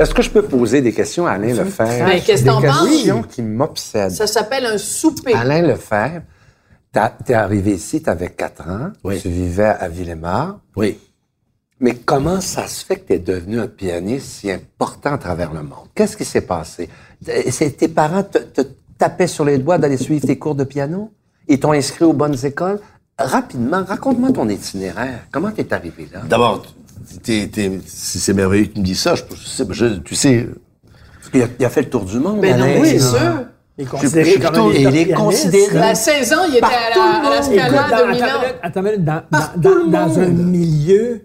Est-ce 0.00 0.14
que 0.14 0.22
je 0.22 0.30
peux 0.30 0.42
poser 0.42 0.80
des 0.80 0.92
questions 0.92 1.26
à 1.26 1.32
Alain 1.32 1.52
Lefebvre? 1.52 2.22
Qu'est-ce 2.24 2.40
que 2.42 2.44
Des 2.44 2.50
t'en 2.50 2.62
penses? 2.62 2.88
questions 2.88 3.22
qui 3.22 3.42
m'obsèdent. 3.42 4.10
Ça 4.12 4.26
s'appelle 4.26 4.64
un 4.64 4.78
souper. 4.78 5.34
Alain 5.34 5.60
Lefebvre, 5.60 6.22
t'es 7.26 7.34
arrivé 7.34 7.72
ici, 7.74 8.00
t'avais 8.02 8.30
4 8.30 8.68
ans, 8.68 8.90
Oui. 9.04 9.20
tu 9.20 9.28
vivais 9.28 9.64
à 9.78 9.88
Villemar. 9.88 10.60
Oui. 10.74 10.98
Mais 11.80 11.94
comment 11.94 12.40
ça 12.40 12.66
se 12.66 12.84
fait 12.84 12.96
que 12.96 13.06
tu 13.08 13.12
es 13.14 13.18
devenu 13.18 13.60
un 13.60 13.66
pianiste 13.66 14.26
si 14.26 14.50
important 14.50 15.12
à 15.12 15.18
travers 15.18 15.52
le 15.52 15.62
monde? 15.62 15.88
Qu'est-ce 15.94 16.16
qui 16.16 16.24
s'est 16.24 16.42
passé? 16.42 16.88
C'est- 17.50 17.76
Tes 17.76 17.88
parents 17.88 18.22
te, 18.22 18.38
te 18.38 18.62
tapaient 18.98 19.26
sur 19.26 19.44
les 19.44 19.58
doigts 19.58 19.76
d'aller 19.78 19.96
suivre 19.98 20.26
tes 20.26 20.38
cours 20.38 20.54
de 20.54 20.64
piano? 20.64 21.10
Ils 21.48 21.60
t'ont 21.60 21.72
inscrit 21.72 22.04
aux 22.06 22.12
bonnes 22.14 22.36
écoles? 22.44 22.80
Rapidement, 23.18 23.84
raconte-moi 23.84 24.32
ton 24.32 24.48
itinéraire. 24.48 25.20
Comment 25.30 25.50
t'es 25.50 25.70
arrivé 25.74 26.08
là? 26.12 26.20
D'abord, 26.26 26.62
c'est 27.22 27.50
c'est 27.86 28.32
merveilleux 28.34 28.66
que 28.66 28.74
tu 28.74 28.80
me 28.80 28.84
dises 28.84 29.00
ça. 29.00 29.14
Je, 29.14 29.22
je 29.34 29.46
sais- 29.48 29.64
je- 29.70 29.98
tu 30.00 30.14
sais, 30.14 30.46
Parce 31.18 31.30
qu'il 31.30 31.42
a, 31.42 31.46
il 31.58 31.64
a 31.64 31.70
fait 31.70 31.82
le 31.82 31.90
tour 31.90 32.04
du 32.04 32.18
monde, 32.18 32.40
Ben 32.40 32.56
non, 32.58 32.64
Alain. 32.64 32.84
c'est 32.84 32.98
sûr. 32.98 33.18
Il 33.78 33.84
est 33.84 33.86
considéré 33.88 34.34
comme 34.34 34.42
plutôt- 34.42 34.68
un 34.68 34.72
des 34.72 34.80
il 34.80 34.96
est 35.10 35.12
considéré-. 35.14 35.78
À 35.78 35.94
16 35.94 36.32
ans, 36.34 36.36
il 36.48 36.56
était 36.56 36.64
à 36.66 36.68
la, 36.94 37.26
à 37.26 37.30
la. 37.30 37.42
Scala 37.42 37.68
de 37.68 38.56
attends, 38.62 38.82
dans, 38.98 39.22
dans- 39.56 39.86
dans 39.86 40.18
un 40.18 40.28
milieu 40.28 41.22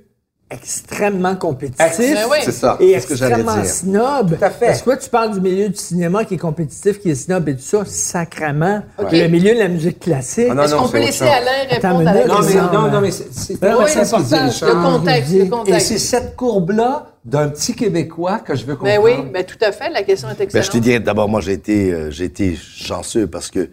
extrêmement 0.56 1.36
compétitif 1.36 1.80
Ben 2.00 2.26
oui. 2.30 2.38
C'est 2.44 2.52
ça. 2.52 2.78
et 2.80 2.94
extrêmement 2.94 3.56
dire. 3.56 3.66
snob. 3.66 4.38
Tout 4.38 4.44
à 4.44 4.50
fait. 4.50 4.66
Parce 4.68 4.80
que 4.80 4.84
toi, 4.86 4.98
tu 4.98 5.10
parles 5.10 5.34
du 5.34 5.42
milieu 5.42 5.70
du 5.70 5.78
cinéma 5.78 6.26
qui 6.26 6.36
est 6.36 6.38
compétitif, 6.38 7.00
qui 7.00 7.10
est 7.12 7.16
snob 7.16 7.48
et 7.50 7.56
tout 7.56 7.62
ça, 7.62 7.84
sacrement. 7.86 8.82
OK. 8.98 9.12
Le 9.12 9.28
milieu 9.28 9.54
de 9.54 9.60
la 9.60 9.68
musique 9.68 10.00
classique. 10.00 10.48
Ah 10.50 10.54
non, 10.56 10.64
Est-ce 10.64 10.76
qu'on 10.76 10.88
peut 10.88 11.00
laisser. 11.00 11.26
Alain 11.26 11.68
répondre 11.70 12.00
à 12.08 12.14
la. 12.14 12.26
Non, 12.26 12.36
mais, 12.40 12.46
question? 12.46 12.72
Non, 12.74 12.92
non, 12.92 13.02
mais 13.02 13.12
c'est 13.12 13.28
c'est 13.34 13.60
Ben 13.60 13.76
oui, 13.78 13.92
important. 13.92 14.28
Le 14.46 14.82
contexte, 14.98 15.34
le 15.34 15.42
Et 15.46 15.50
contexte. 15.50 15.88
c'est 15.88 15.98
cette 15.98 16.36
courbe-là 16.36 17.08
d'un 17.24 17.50
petit 17.50 17.74
Québécois 17.74 18.40
que 18.40 18.56
je 18.56 18.66
veux 18.66 18.76
Ben 18.76 18.98
comprendre. 18.98 19.04
oui, 19.26 19.32
ben 19.34 19.44
tout 19.44 19.58
à 19.62 19.72
fait. 19.72 19.90
La 19.90 20.04
question 20.04 20.30
est 20.30 20.36
ben, 20.38 20.44
excellente. 20.44 20.66
je 20.68 20.72
te 20.72 20.78
dirais 20.78 21.00
d'abord, 21.00 21.28
moi 21.28 21.42
j'ai 21.42 21.54
été, 21.54 21.92
euh, 21.92 22.12
j'ai 22.12 22.26
été 22.26 22.56
chanceux 22.56 23.28
parce 23.28 23.50
que 23.50 23.70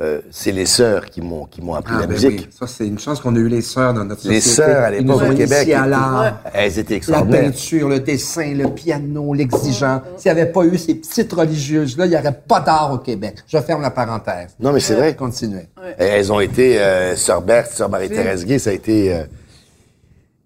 euh, 0.00 0.20
c'est 0.30 0.52
les 0.52 0.64
sœurs 0.64 1.04
qui 1.10 1.20
m'ont 1.20 1.44
qui 1.44 1.60
m'ont 1.60 1.74
appris 1.74 1.92
Ah, 1.96 2.00
la 2.00 2.06
ben 2.06 2.12
musique. 2.14 2.30
oui. 2.30 2.48
Ça, 2.58 2.66
c'est 2.66 2.86
une 2.86 2.98
chance 2.98 3.20
qu'on 3.20 3.36
a 3.36 3.38
eu 3.38 3.48
les 3.48 3.60
sœurs 3.60 3.92
dans 3.92 4.04
notre 4.06 4.26
Les 4.26 4.40
société. 4.40 4.70
sœurs 4.70 4.84
à 4.84 4.90
l'époque 4.90 5.22
au 5.22 5.34
Québec, 5.34 5.52
à 5.52 5.62
étaient- 5.62 5.88
l'art. 5.88 6.40
elles 6.54 6.78
étaient 6.78 6.94
La 6.94 6.96
extraordinaires. 6.96 7.42
peinture, 7.42 7.88
le 7.90 8.00
dessin, 8.00 8.54
le 8.54 8.68
piano, 8.70 9.34
l'exigence. 9.34 10.00
S'il 10.16 10.32
n'y 10.32 10.40
avait 10.40 10.50
pas 10.50 10.64
eu 10.64 10.78
ces 10.78 10.94
petites 10.94 11.32
religieuses-là, 11.32 12.06
il 12.06 12.10
n'y 12.10 12.16
aurait 12.16 12.32
pas 12.48 12.60
d'art 12.60 12.90
au 12.94 12.98
Québec. 12.98 13.36
Je 13.46 13.58
ferme 13.58 13.82
la 13.82 13.90
parenthèse. 13.90 14.56
Non, 14.58 14.72
mais 14.72 14.80
c'est 14.80 14.94
vrai. 14.94 15.14
Continuez. 15.14 15.68
Elles 15.98 16.32
ont 16.32 16.40
été 16.40 16.80
euh, 16.80 17.14
Sœur 17.14 17.42
Berthe, 17.42 17.70
Sœur 17.72 17.90
Marie-Thérèse 17.90 18.46
Gay, 18.46 18.58
ça 18.58 18.70
a 18.70 18.72
été. 18.72 19.12
euh, 19.14 19.24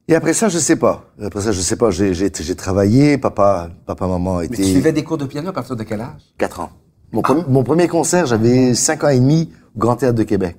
Et 0.08 0.14
après 0.16 0.32
ça, 0.32 0.48
je 0.48 0.58
sais 0.58 0.76
pas. 0.76 1.04
Après 1.22 1.40
ça, 1.40 1.52
je 1.52 1.60
sais 1.60 1.76
pas. 1.76 1.90
J'ai 1.92 2.54
travaillé. 2.56 3.16
Papa, 3.18 3.70
papa, 3.86 4.06
maman 4.08 4.38
Mais 4.38 4.46
étaient 4.46 4.56
tu 4.56 4.64
suivais 4.64 4.92
des 4.92 5.04
cours 5.04 5.18
de 5.18 5.26
piano 5.26 5.48
à 5.50 5.52
partir 5.52 5.76
de 5.76 5.82
quel 5.84 6.00
âge? 6.00 6.20
4 6.38 6.60
ans. 6.60 6.70
Mon, 7.12 7.22
premier, 7.22 7.42
mon 7.48 7.62
premier 7.64 7.88
concert, 7.88 8.26
j'avais 8.26 8.74
5 8.74 9.04
ans 9.04 9.08
et 9.08 9.18
demi 9.18 9.50
au 9.74 9.78
Grand 9.78 9.96
Théâtre 9.96 10.16
de 10.16 10.22
Québec. 10.24 10.56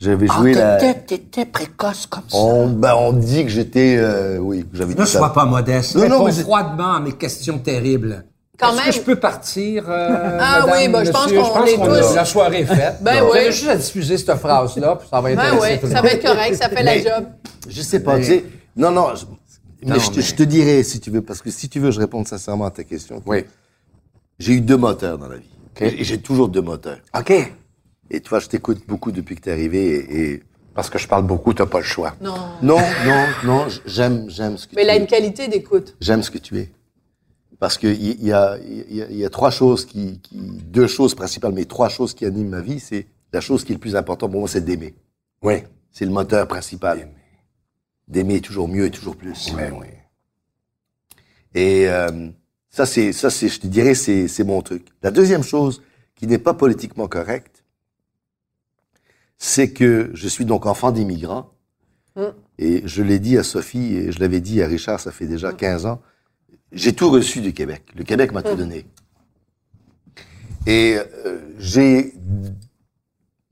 J'avais 0.00 0.26
joué 0.26 0.54
la. 0.54 0.74
Ah, 0.74 0.76
t'étais, 0.78 1.18
t'étais 1.18 1.44
précoce 1.46 2.06
comme 2.06 2.24
ça. 2.28 2.36
On, 2.36 2.68
ben, 2.68 2.94
on 2.98 3.12
dit 3.12 3.44
que 3.44 3.50
j'étais, 3.50 3.96
euh, 3.98 4.38
oui, 4.38 4.66
j'avais 4.72 4.94
Ne 4.94 5.04
sois 5.04 5.32
pas 5.32 5.44
modeste. 5.46 5.94
Non, 5.96 6.08
Non, 6.08 6.24
mais 6.24 6.32
froidement 6.32 6.94
à 6.94 7.00
mes 7.00 7.12
questions 7.12 7.58
terribles. 7.58 8.24
Quand 8.58 8.68
Est-ce 8.68 8.76
même. 8.76 8.86
que 8.86 8.92
je 8.92 9.00
peux 9.00 9.16
partir, 9.16 9.84
euh, 9.88 10.38
Ah 10.40 10.60
madame, 10.66 10.70
oui, 10.78 10.88
ben, 10.88 11.04
je 11.04 11.10
pense 11.10 11.26
qu'on 11.26 11.64
est 11.64 11.76
qu'on 11.76 11.86
tous- 11.86 12.14
La 12.14 12.24
soirée 12.24 12.60
est 12.60 12.64
faite. 12.66 12.96
Ben 13.00 13.22
Vous 13.24 13.32
oui. 13.32 13.38
avez 13.38 13.52
juste 13.52 13.68
à 13.68 13.76
diffuser 13.76 14.16
cette 14.18 14.34
phrase-là, 14.36 14.96
puis 14.96 15.08
ça 15.10 15.20
va 15.20 15.28
Ben 15.34 15.38
intéresser 15.38 15.72
oui, 15.74 15.80
tout 15.80 15.92
ça 15.94 16.02
va 16.02 16.08
être 16.08 16.22
correct, 16.24 16.54
ça 16.54 16.68
fait 16.68 16.82
la 16.82 16.94
Mais- 16.96 17.02
job. 17.02 17.24
Je 17.68 17.82
sais 17.82 18.00
pas, 18.00 18.16
tu 18.18 18.24
sais. 18.24 18.44
Non, 18.76 18.90
non, 18.92 19.08
je, 19.16 19.24
mais 19.82 19.94
Non, 19.94 19.98
je, 20.00 20.10
te- 20.10 20.16
mais- 20.16 20.22
je 20.22 20.34
te 20.36 20.42
dirais, 20.44 20.82
si 20.84 21.00
tu 21.00 21.10
veux, 21.10 21.22
parce 21.22 21.40
que 21.42 21.50
si 21.50 21.68
tu 21.68 21.80
veux, 21.80 21.90
je 21.90 21.98
réponds 21.98 22.24
sincèrement 22.24 22.66
à 22.66 22.70
ta 22.70 22.84
question. 22.84 23.22
Oui. 23.26 23.44
J'ai 24.38 24.52
eu 24.54 24.60
deux 24.60 24.76
moteurs 24.76 25.18
dans 25.18 25.28
la 25.28 25.36
vie. 25.36 25.48
Et 25.80 26.04
j'ai 26.04 26.20
toujours 26.20 26.48
deux 26.48 26.62
moteurs. 26.62 26.98
OK. 27.18 27.32
Et 28.10 28.20
tu 28.20 28.28
vois, 28.28 28.38
je 28.40 28.48
t'écoute 28.48 28.82
beaucoup 28.86 29.12
depuis 29.12 29.34
que 29.36 29.40
t'es 29.42 29.50
arrivé 29.50 29.94
et, 29.96 30.30
et- 30.34 30.42
Parce 30.74 30.90
que 30.90 30.98
je 30.98 31.06
parle 31.08 31.24
beaucoup, 31.26 31.54
t'as 31.54 31.66
pas 31.66 31.78
le 31.78 31.84
choix. 31.84 32.14
Non. 32.20 32.34
non, 32.62 32.78
non, 33.06 33.26
non, 33.44 33.66
j'aime, 33.86 34.28
j'aime 34.28 34.58
ce 34.58 34.66
que 34.66 34.74
Mais 34.76 34.82
tu 34.82 34.86
il 34.88 34.90
a 34.90 34.96
es. 34.96 35.00
une 35.00 35.06
qualité 35.06 35.48
d'écoute. 35.48 35.96
J'aime 36.00 36.22
ce 36.22 36.30
que 36.30 36.38
tu 36.38 36.58
es. 36.58 36.70
Parce 37.60 37.78
que 37.78 37.86
il 37.86 38.20
y, 38.22 38.26
y 38.26 38.32
a, 38.32 38.58
y, 38.58 39.00
a, 39.02 39.10
y 39.10 39.24
a 39.24 39.30
trois 39.30 39.50
choses 39.50 39.86
qui, 39.86 40.18
qui, 40.20 40.36
deux 40.36 40.86
choses 40.88 41.14
principales, 41.14 41.52
mais 41.52 41.64
trois 41.64 41.88
choses 41.88 42.12
qui 42.14 42.24
animent 42.26 42.50
ma 42.50 42.60
vie. 42.60 42.80
C'est 42.80 43.06
la 43.32 43.40
chose 43.40 43.64
qui 43.64 43.72
est 43.72 43.76
le 43.76 43.80
plus 43.80 43.96
important 43.96 44.28
pour 44.28 44.40
moi, 44.40 44.48
c'est 44.48 44.64
d'aimer. 44.64 44.94
Oui. 45.42 45.62
C'est 45.92 46.04
le 46.04 46.10
moteur 46.10 46.46
principal. 46.48 47.08
D'aimer 48.08 48.40
toujours 48.40 48.68
mieux 48.68 48.86
et 48.86 48.90
toujours 48.90 49.16
plus. 49.16 49.52
Oui, 49.56 49.62
oui. 49.80 49.86
Et 51.54 51.88
euh, 51.88 52.28
ça, 52.74 52.86
c'est, 52.86 53.12
ça, 53.12 53.30
c'est, 53.30 53.48
je 53.48 53.60
te 53.60 53.68
dirais, 53.68 53.94
c'est, 53.94 54.26
c'est 54.26 54.42
mon 54.42 54.60
truc. 54.60 54.88
La 55.00 55.12
deuxième 55.12 55.44
chose 55.44 55.80
qui 56.16 56.26
n'est 56.26 56.38
pas 56.38 56.54
politiquement 56.54 57.06
correcte, 57.06 57.62
c'est 59.38 59.70
que 59.70 60.10
je 60.12 60.26
suis 60.26 60.44
donc 60.44 60.66
enfant 60.66 60.90
d'immigrants. 60.90 61.52
Et 62.58 62.82
je 62.84 63.04
l'ai 63.04 63.20
dit 63.20 63.38
à 63.38 63.44
Sophie 63.44 63.94
et 63.94 64.10
je 64.10 64.18
l'avais 64.18 64.40
dit 64.40 64.60
à 64.60 64.66
Richard, 64.66 64.98
ça 64.98 65.12
fait 65.12 65.28
déjà 65.28 65.52
15 65.52 65.86
ans. 65.86 66.02
J'ai 66.72 66.92
tout 66.92 67.10
reçu 67.10 67.40
du 67.40 67.52
Québec. 67.52 67.84
Le 67.94 68.02
Québec 68.02 68.32
m'a 68.32 68.42
tout 68.42 68.56
donné. 68.56 68.86
Et 70.66 70.96
euh, 71.26 71.38
j'ai, 71.60 72.14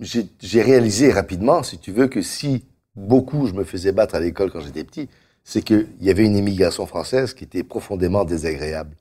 j'ai, 0.01 0.27
j'ai 0.41 0.63
réalisé 0.63 1.13
rapidement, 1.13 1.63
si 1.63 1.79
tu 1.79 1.93
veux, 1.93 2.09
que 2.09 2.23
si 2.23 2.65
beaucoup 2.97 3.47
je 3.47 3.53
me 3.53 3.63
faisais 3.63 3.93
battre 3.93 4.17
à 4.17 4.21
l'école 4.21 4.51
quand 4.51 4.61
j'étais 4.61 4.83
petit, 4.83 5.09
c'est 5.45 5.63
qu'il 5.63 5.87
y 6.01 6.11
avait 6.11 6.25
une 6.25 6.37
immigration 6.37 6.87
française 6.87 7.35
qui 7.35 7.45
était 7.45 7.63
profondément 7.63 8.25
désagréable. 8.25 8.97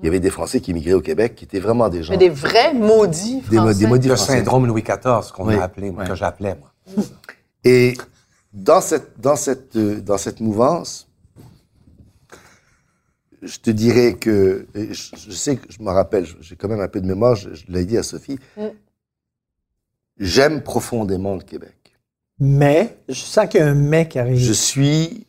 Il 0.00 0.04
y 0.04 0.08
avait 0.08 0.20
des 0.20 0.30
Français 0.30 0.60
qui 0.60 0.70
immigraient 0.70 0.92
au 0.94 1.00
Québec 1.00 1.34
qui 1.34 1.44
étaient 1.44 1.58
vraiment 1.60 1.88
des 1.88 2.02
gens. 2.02 2.12
Mais 2.12 2.18
des 2.18 2.28
vrais 2.28 2.72
maudits 2.74 3.40
Des 3.50 3.56
mo- 3.56 3.62
français. 3.64 3.78
des 3.80 3.86
maudits 3.86 4.08
Le 4.08 4.14
Français. 4.16 4.32
syndrome 4.38 4.66
Louis 4.66 4.82
XIV, 4.82 5.32
qu'on 5.34 5.48
Oui. 5.48 5.54
a 5.56 5.62
appelé, 5.64 5.90
moi, 5.90 6.04
que 6.04 6.14
j'appelais, 6.14 6.54
moi. 6.54 6.72
Et 7.64 7.94
dans 8.52 8.80
cette, 8.80 9.20
dans 9.20 9.34
cette, 9.36 9.76
dans 9.76 10.18
cette 10.18 10.40
mouvance, 10.40 11.08
je 13.42 13.58
te 13.58 13.70
dirais 13.70 14.14
que, 14.14 14.66
je, 14.74 14.92
je 15.16 15.30
sais 15.32 15.56
que 15.56 15.72
je 15.72 15.82
me 15.82 15.90
rappelle, 15.90 16.26
j'ai 16.40 16.56
quand 16.56 16.68
même 16.68 16.80
un 16.80 16.88
peu 16.88 17.00
de 17.00 17.06
mémoire, 17.06 17.34
je, 17.36 17.54
je 17.54 17.64
l'ai 17.68 17.84
dit 17.84 17.96
à 17.98 18.02
Sophie, 18.02 18.38
Mm. 18.56 18.66
j'aime 20.18 20.62
profondément 20.62 21.34
le 21.34 21.42
Québec. 21.42 21.74
Mais, 22.40 22.98
je 23.08 23.14
sens 23.20 23.48
qu'il 23.48 23.60
y 23.60 23.62
a 23.62 23.66
un 23.68 23.74
mais 23.74 24.06
qui 24.08 24.18
arrive. 24.18 24.38
Je 24.38 24.52
suis, 24.52 25.26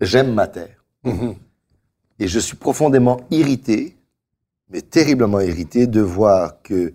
j'aime 0.00 0.34
ma 0.34 0.46
terre. 0.46 0.84
Mhm. 1.04 1.34
Et 2.18 2.28
je 2.28 2.38
suis 2.38 2.56
profondément 2.56 3.20
irrité 3.30 3.94
mais 4.70 4.82
terriblement 4.82 5.40
irrité 5.40 5.86
de 5.86 6.00
voir 6.02 6.60
que 6.62 6.92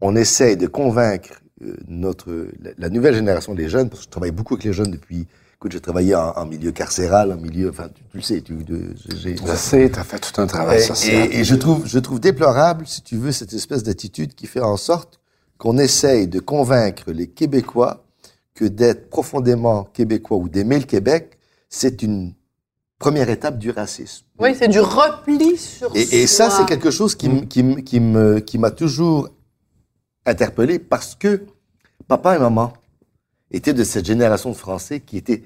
on 0.00 0.16
essaye 0.16 0.56
de 0.56 0.66
convaincre 0.66 1.42
euh, 1.62 1.76
notre 1.86 2.48
la, 2.78 2.88
nouvelle 2.88 3.14
génération 3.14 3.54
des 3.54 3.68
jeunes, 3.68 3.88
parce 3.90 4.00
que 4.00 4.04
je 4.06 4.10
travaille 4.10 4.30
beaucoup 4.30 4.54
avec 4.54 4.64
les 4.64 4.72
jeunes 4.72 4.90
depuis. 4.90 5.26
Écoute, 5.56 5.72
j'ai 5.72 5.80
travaillé 5.80 6.14
en, 6.14 6.30
en 6.30 6.46
milieu 6.46 6.72
carcéral, 6.72 7.30
en 7.30 7.36
milieu, 7.36 7.68
enfin, 7.68 7.88
tu, 7.94 8.02
tu 8.10 8.16
le 8.16 8.22
sais, 8.22 8.40
tu, 8.40 8.56
j'ai- 9.14 9.36
Je 9.36 9.54
sais, 9.56 9.90
t'as 9.90 10.02
fait 10.04 10.18
tout 10.18 10.40
un 10.40 10.46
travail 10.46 10.78
et, 10.78 10.82
social. 10.82 11.30
et- 11.30 11.40
et 11.40 11.44
je 11.44 11.54
trouve, 11.54 11.86
je 11.86 11.98
trouve 11.98 12.18
déplorable, 12.18 12.86
si 12.86 13.02
tu 13.02 13.16
veux, 13.16 13.30
cette 13.30 13.52
espèce 13.52 13.82
d'attitude 13.82 14.34
qui 14.34 14.46
fait 14.46 14.60
en 14.62 14.78
sorte 14.78 15.20
qu'on 15.58 15.76
essaye 15.78 16.26
de 16.28 16.40
convaincre 16.40 17.12
les 17.12 17.26
Québécois 17.28 18.04
que 18.54 18.64
d'être 18.64 19.08
profondément 19.10 19.84
québécois 19.84 20.38
ou 20.38 20.48
d'aimer 20.48 20.78
le 20.78 20.84
Québec, 20.86 21.38
c'est 21.68 22.02
une 22.02 22.32
première 23.02 23.28
étape 23.28 23.58
du 23.58 23.70
racisme. 23.70 24.24
Oui, 24.38 24.54
c'est 24.58 24.68
du 24.68 24.80
repli 24.80 25.56
sur 25.58 25.90
Et, 25.94 26.22
et 26.22 26.26
ça, 26.26 26.48
soi. 26.48 26.58
c'est 26.60 26.66
quelque 26.66 26.90
chose 26.90 27.14
qui, 27.14 27.26
m- 27.26 27.46
qui, 27.48 27.60
m- 27.60 27.82
qui 27.82 28.00
me, 28.00 28.38
qui 28.40 28.58
m'a 28.58 28.70
toujours 28.70 29.28
interpellé 30.24 30.78
parce 30.78 31.14
que 31.14 31.42
papa 32.08 32.36
et 32.36 32.38
maman 32.38 32.72
étaient 33.50 33.74
de 33.74 33.84
cette 33.84 34.06
génération 34.06 34.50
de 34.50 34.54
Français 34.56 35.00
qui 35.00 35.16
étaient 35.16 35.42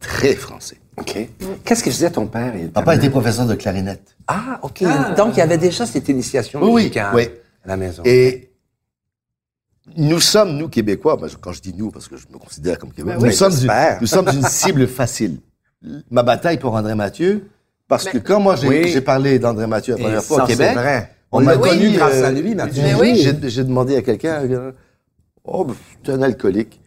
très 0.00 0.34
français. 0.34 0.80
OK. 0.96 1.28
Qu'est-ce 1.64 1.82
que 1.84 1.90
je 1.90 1.96
disais 1.96 2.10
ton 2.10 2.26
père? 2.26 2.52
Papa 2.72 2.96
était 2.96 3.10
professeur 3.10 3.46
de 3.46 3.54
clarinette. 3.54 4.16
Ah, 4.26 4.58
OK. 4.62 4.82
Donc, 5.16 5.34
il 5.34 5.38
y 5.38 5.42
avait 5.42 5.58
déjà 5.58 5.86
cette 5.86 6.08
initiation 6.08 6.60
Oui, 6.62 6.66
oui, 6.68 6.74
musicale 6.84 7.14
oui. 7.14 7.28
à 7.64 7.68
la 7.68 7.76
maison. 7.76 8.02
Et 8.04 8.50
nous 9.96 10.20
sommes, 10.20 10.56
nous, 10.56 10.68
Québécois, 10.68 11.16
quand 11.40 11.52
je 11.52 11.60
dis 11.60 11.74
nous, 11.74 11.90
parce 11.90 12.08
que 12.08 12.16
je 12.16 12.26
me 12.32 12.38
considère 12.38 12.78
comme 12.78 12.90
Québécois, 12.92 13.14
Ben 13.18 13.22
oui, 13.22 13.28
nous, 13.28 13.34
sommes 13.34 13.52
une, 13.52 13.58
j'espère. 13.58 14.00
nous 14.00 14.06
sommes 14.06 14.28
une 14.28 14.42
cible 14.44 14.86
facile. 14.86 15.38
Ma 16.10 16.22
bataille 16.22 16.58
pour 16.58 16.74
André 16.74 16.94
Mathieu, 16.94 17.48
parce 17.86 18.08
que 18.08 18.18
quand 18.18 18.40
moi 18.40 18.56
j'ai 18.56 18.68
Oui. 18.68 19.00
parlé 19.00 19.38
d'André 19.38 19.66
Mathieu 19.66 19.94
la 19.96 20.02
première 20.02 20.24
fois 20.24 20.44
au 20.44 20.46
Québec, 20.46 20.74
vrai. 20.74 21.14
on 21.30 21.40
m'a 21.40 21.56
connu 21.56 21.90
grâce 21.92 22.14
euh, 22.16 22.26
à 22.26 22.32
lui, 22.32 22.54
Mathieu. 22.54 22.82
j'ai- 22.84 22.94
oui. 22.94 23.64
Demandé 23.64 23.96
à 23.96 24.02
quelqu'un, 24.02 24.42
euh, 24.44 24.72
oh, 25.44 25.64
ben, 25.64 25.74
tu 26.02 26.10
es 26.10 26.14
un 26.14 26.22
alcoolique. 26.22 26.80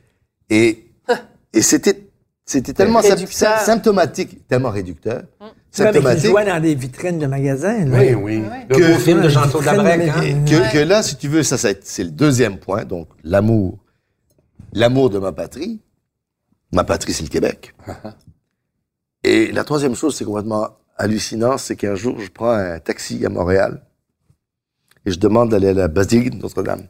Et, 0.49 0.87
et 1.53 1.61
c'était 1.61 2.07
c'était 2.45 2.73
tellement 2.73 3.01
symptomatique, 3.01 4.45
tellement 4.49 4.71
réducteur, 4.71 5.23
avec 5.39 5.53
qui 5.71 5.77
symptomatique. 5.83 6.29
jouait 6.29 6.45
dans 6.45 6.59
des 6.61 6.75
vitrines 6.75 7.17
de 7.19 7.27
magasins. 7.27 7.85
là. 7.85 7.97
Oui, 7.97 8.13
oui. 8.13 8.43
Le 8.69 8.75
Que- 8.75 8.91
beau 8.91 8.99
film 8.99 9.21
de 9.21 9.29
Jean-Claude 9.29 9.63
Labrec, 9.63 10.01
hein? 10.09 10.43
que, 10.45 10.73
que 10.73 10.77
là, 10.79 11.01
si 11.01 11.15
tu 11.15 11.29
veux, 11.29 11.43
ça, 11.43 11.57
ça 11.57 11.69
c'est 11.81 12.03
le 12.03 12.11
deuxième 12.11 12.57
point. 12.57 12.83
Donc, 12.83 13.07
l'amour, 13.23 13.77
l'amour 14.73 15.09
de 15.09 15.19
ma 15.19 15.31
patrie. 15.31 15.79
Ma 16.73 16.83
patrie, 16.83 17.13
c'est 17.13 17.23
le 17.23 17.29
Québec. 17.29 17.73
Et 19.23 19.51
la 19.51 19.63
troisième 19.63 19.95
chose, 19.95 20.15
c'est 20.15 20.25
complètement 20.25 20.69
hallucinant, 20.97 21.57
c'est 21.57 21.75
qu'un 21.75 21.95
jour, 21.95 22.19
je 22.19 22.29
prends 22.29 22.51
un 22.51 22.79
taxi 22.79 23.25
à 23.25 23.29
Montréal 23.29 23.83
et 25.05 25.11
je 25.11 25.19
demande 25.19 25.49
d'aller 25.49 25.69
à 25.69 25.73
la 25.73 25.87
basilique 25.87 26.31
de 26.31 26.41
Notre-Dame. 26.41 26.87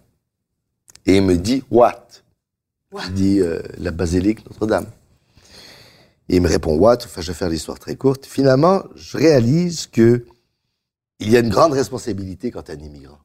Et 1.05 1.17
il 1.17 1.23
me 1.23 1.35
dit, 1.35 1.63
what? 1.71 2.07
Je 2.97 3.09
dis, 3.09 3.39
euh, 3.39 3.61
la 3.77 3.91
basilique 3.91 4.45
Notre-Dame. 4.49 4.85
Et 6.29 6.35
il 6.35 6.41
me 6.41 6.47
répond, 6.47 6.77
what? 6.77 6.97
Enfin, 7.05 7.21
je 7.21 7.27
vais 7.27 7.37
faire 7.37 7.49
l'histoire 7.49 7.79
très 7.79 7.95
courte. 7.95 8.25
Finalement, 8.25 8.83
je 8.95 9.17
réalise 9.17 9.87
que 9.87 10.25
il 11.19 11.29
y 11.29 11.37
a 11.37 11.39
une 11.39 11.49
grande 11.49 11.73
responsabilité 11.73 12.51
quand 12.51 12.63
tu 12.63 12.71
es 12.71 12.75
un 12.75 12.79
immigrant. 12.79 13.19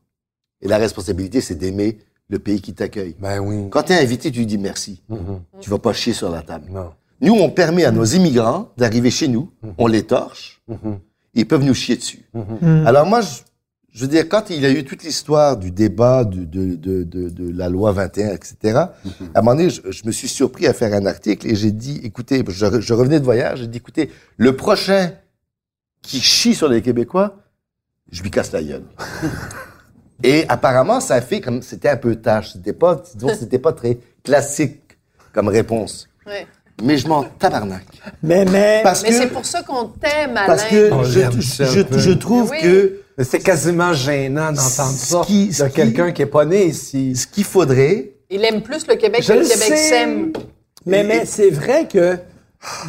Et 0.61 0.69
la 0.69 0.77
responsabilité, 0.77 1.41
c'est 1.41 1.55
d'aimer 1.55 1.99
le 2.29 2.39
pays 2.39 2.61
qui 2.61 2.75
t'accueille. 2.75 3.17
Ben 3.19 3.39
oui. 3.41 3.69
Quand 3.71 3.85
tu 3.85 3.93
es 3.93 4.01
invité, 4.01 4.31
tu 4.31 4.41
lui 4.41 4.47
dis 4.47 4.59
merci. 4.59 5.03
Mhm. 5.09 5.43
Tu 5.61 5.71
vas 5.71 5.79
pas 5.79 5.93
chier 5.93 6.13
sur 6.13 6.31
la 6.31 6.43
table. 6.43 6.71
Non. 6.71 6.93
Nous, 7.21 7.33
on 7.35 7.51
permet 7.51 7.85
à 7.85 7.91
nos 7.91 8.05
immigrants 8.05 8.73
d'arriver 8.77 9.11
chez 9.11 9.29
nous, 9.29 9.51
on 9.79 9.87
les 9.87 10.03
torche, 10.05 10.61
Mhm. 10.69 10.99
ils 11.35 11.47
peuvent 11.47 11.65
nous 11.65 11.75
chier 11.75 11.97
dessus. 11.97 12.25
Mm. 12.35 12.87
Alors 12.87 13.07
moi, 13.07 13.21
je, 13.23 13.29
je 13.93 14.03
veux 14.03 14.09
dire, 14.09 14.29
quand 14.29 14.51
il 14.51 14.61
y 14.61 14.67
a 14.67 14.71
eu 14.71 14.85
toute 14.85 15.03
l'histoire 15.03 15.57
du 15.57 15.71
débat 15.71 16.25
de, 16.25 16.45
de, 16.45 16.75
de, 16.75 17.03
de 17.31 17.51
la 17.57 17.69
loi 17.71 17.93
21, 17.93 18.31
etc., 18.35 18.57
à 18.75 18.91
un 19.35 19.41
moment 19.43 19.55
donné, 19.55 19.71
je, 19.71 19.81
je 19.91 20.05
me 20.07 20.13
suis 20.13 20.29
surpris 20.29 20.67
à 20.67 20.75
faire 20.75 20.93
un 20.93 21.07
article 21.07 21.47
et 21.47 21.55
j'ai 21.55 21.73
dit, 21.73 22.01
écoutez, 22.05 22.45
je 22.49 22.93
revenais 22.95 23.19
de 23.21 23.25
voyage, 23.25 23.61
j'ai 23.61 23.67
dit, 23.69 23.79
écoutez, 23.79 24.11
le 24.37 24.55
prochain 24.55 25.13
qui 26.03 26.21
chie 26.21 26.55
sur 26.55 26.69
les 26.69 26.83
Québécois, 26.83 27.37
je 28.13 28.23
lui 28.23 28.31
casse 28.31 28.53
la 28.53 28.63
gueule. 28.63 28.85
et 30.23 30.45
apparemment, 30.49 31.01
ça 31.01 31.15
a 31.15 31.21
fait 31.23 31.41
comme, 31.41 31.63
c'était 31.63 31.89
un 31.89 31.97
peu 31.97 32.17
tâche, 32.17 32.53
c'était 32.53 32.73
pas, 32.75 33.03
disons, 33.15 33.35
c'était 33.35 33.59
pas 33.59 33.73
très 33.73 33.99
classique 34.23 34.83
comme 35.33 35.49
réponse. 35.49 36.09
Ouais. 36.27 36.47
Mais 36.83 36.99
je 36.99 37.09
m'en 37.09 37.25
tabarnak. 37.25 37.85
Mais, 38.23 38.45
mais, 38.45 38.81
Parce 38.83 39.03
Mais 39.03 39.09
que, 39.09 39.15
c'est 39.15 39.27
pour 39.29 39.47
ça 39.47 39.63
qu'on 39.63 39.87
t'aime, 39.87 40.37
Alain. 40.37 40.47
parce 40.47 40.65
que 40.65 40.93
On 40.93 41.05
je, 41.05 41.21
je, 41.41 41.99
je- 41.99 42.11
trouve 42.13 42.51
oui. 42.51 42.61
que 42.63 43.01
C'est 43.23 43.39
quasiment 43.39 43.95
gênant 43.95 44.53
d'entendre 44.53 44.93
Ce 44.93 45.07
ça 45.07 45.23
qui- 45.27 45.51
ce 45.55 45.63
de 45.63 45.69
qui- 45.69 45.75
quelqu'un 45.75 46.13
qui 46.13 46.21
est 46.23 46.27
pas 46.27 46.45
né 46.45 46.67
ici. 46.67 47.17
ce 47.17 47.27
qu'il 47.27 47.45
faudrait, 47.45 48.13
Il 48.29 48.45
aime 48.45 48.61
plus 48.63 48.87
le 48.87 48.97
Québec 48.97 49.23
Je 49.23 49.29
que 49.29 49.33
le 49.33 49.39
le 49.45 49.49
Québec 49.49 49.69
sais. 49.69 49.77
s'aime. 49.77 50.33
mais, 50.85 51.03
mais 51.03 51.25
c'est 51.25 51.49
vrai 51.51 51.89
que 51.91 52.19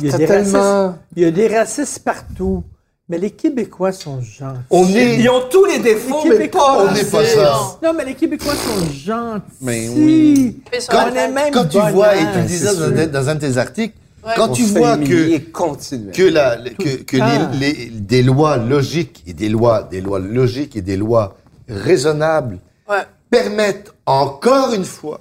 il 0.01 0.07
y, 0.09 0.13
a 0.13 0.17
des 0.17 0.25
tellement- 0.25 0.88
racistes, 0.88 0.99
il 1.15 1.23
y 1.23 1.25
a 1.25 1.31
des 1.31 1.47
racistes 1.47 1.99
partout. 2.03 2.63
Mais 3.10 3.18
les 3.18 3.32
Québécois 3.32 3.93
sont 3.93 4.20
gentils. 4.22 4.60
on 4.70 4.86
est, 4.88 5.20
Ils 5.20 5.30
ont 5.30 5.43
tous 5.49 5.64
les 5.66 5.80
défauts, 5.80 6.24
Les 6.26 6.30
mais 6.32 6.36
Québécois, 6.38 6.62
pas 6.62 6.86
on 6.89 6.91
n'est 6.93 7.05
pas 7.05 7.26
ça. 7.26 7.78
Non, 7.82 7.93
mais 7.93 8.03
les 8.03 8.16
Québécois 8.16 8.53
sont 8.53 8.86
gentils. 8.91 9.41
Mais 9.62 9.88
oui. 9.89 10.62
Quand, 10.89 11.14
même 11.14 11.34
quand 11.53 11.66
tu 11.70 11.80
vois, 11.80 12.16
et 12.18 12.20
tu 12.34 12.38
le 12.39 12.43
disais 12.45 12.76
dans, 12.76 12.84
un- 12.84 13.08
dans 13.08 13.30
un 13.30 13.36
de 13.36 13.39
tes 13.39 13.58
articles, 13.58 13.95
Ouais. 14.26 14.34
quand 14.36 14.49
On 14.49 14.53
tu 14.53 14.64
vois 14.64 14.97
que, 14.97 15.03
humilier 15.03 15.41
continuellement. 15.43 16.12
que, 16.12 16.24
la, 16.24 16.58
que, 16.58 17.03
que 17.03 17.16
les, 17.60 17.60
les- 17.76 17.89
des 17.91 18.24
lois 18.24 18.58
logiques 18.58 19.24
et 19.26 19.32
des 19.34 19.47
lois, 19.47 19.84
des 19.84 20.01
lois 20.01 20.20
logiques 20.20 20.76
et 20.76 20.82
des 20.82 20.97
lois 20.97 21.38
raisonnables 21.70 22.60
Ouais. 22.89 23.03
permettent 23.30 23.93
encore 24.05 24.74
une 24.74 24.84
fois 24.84 25.20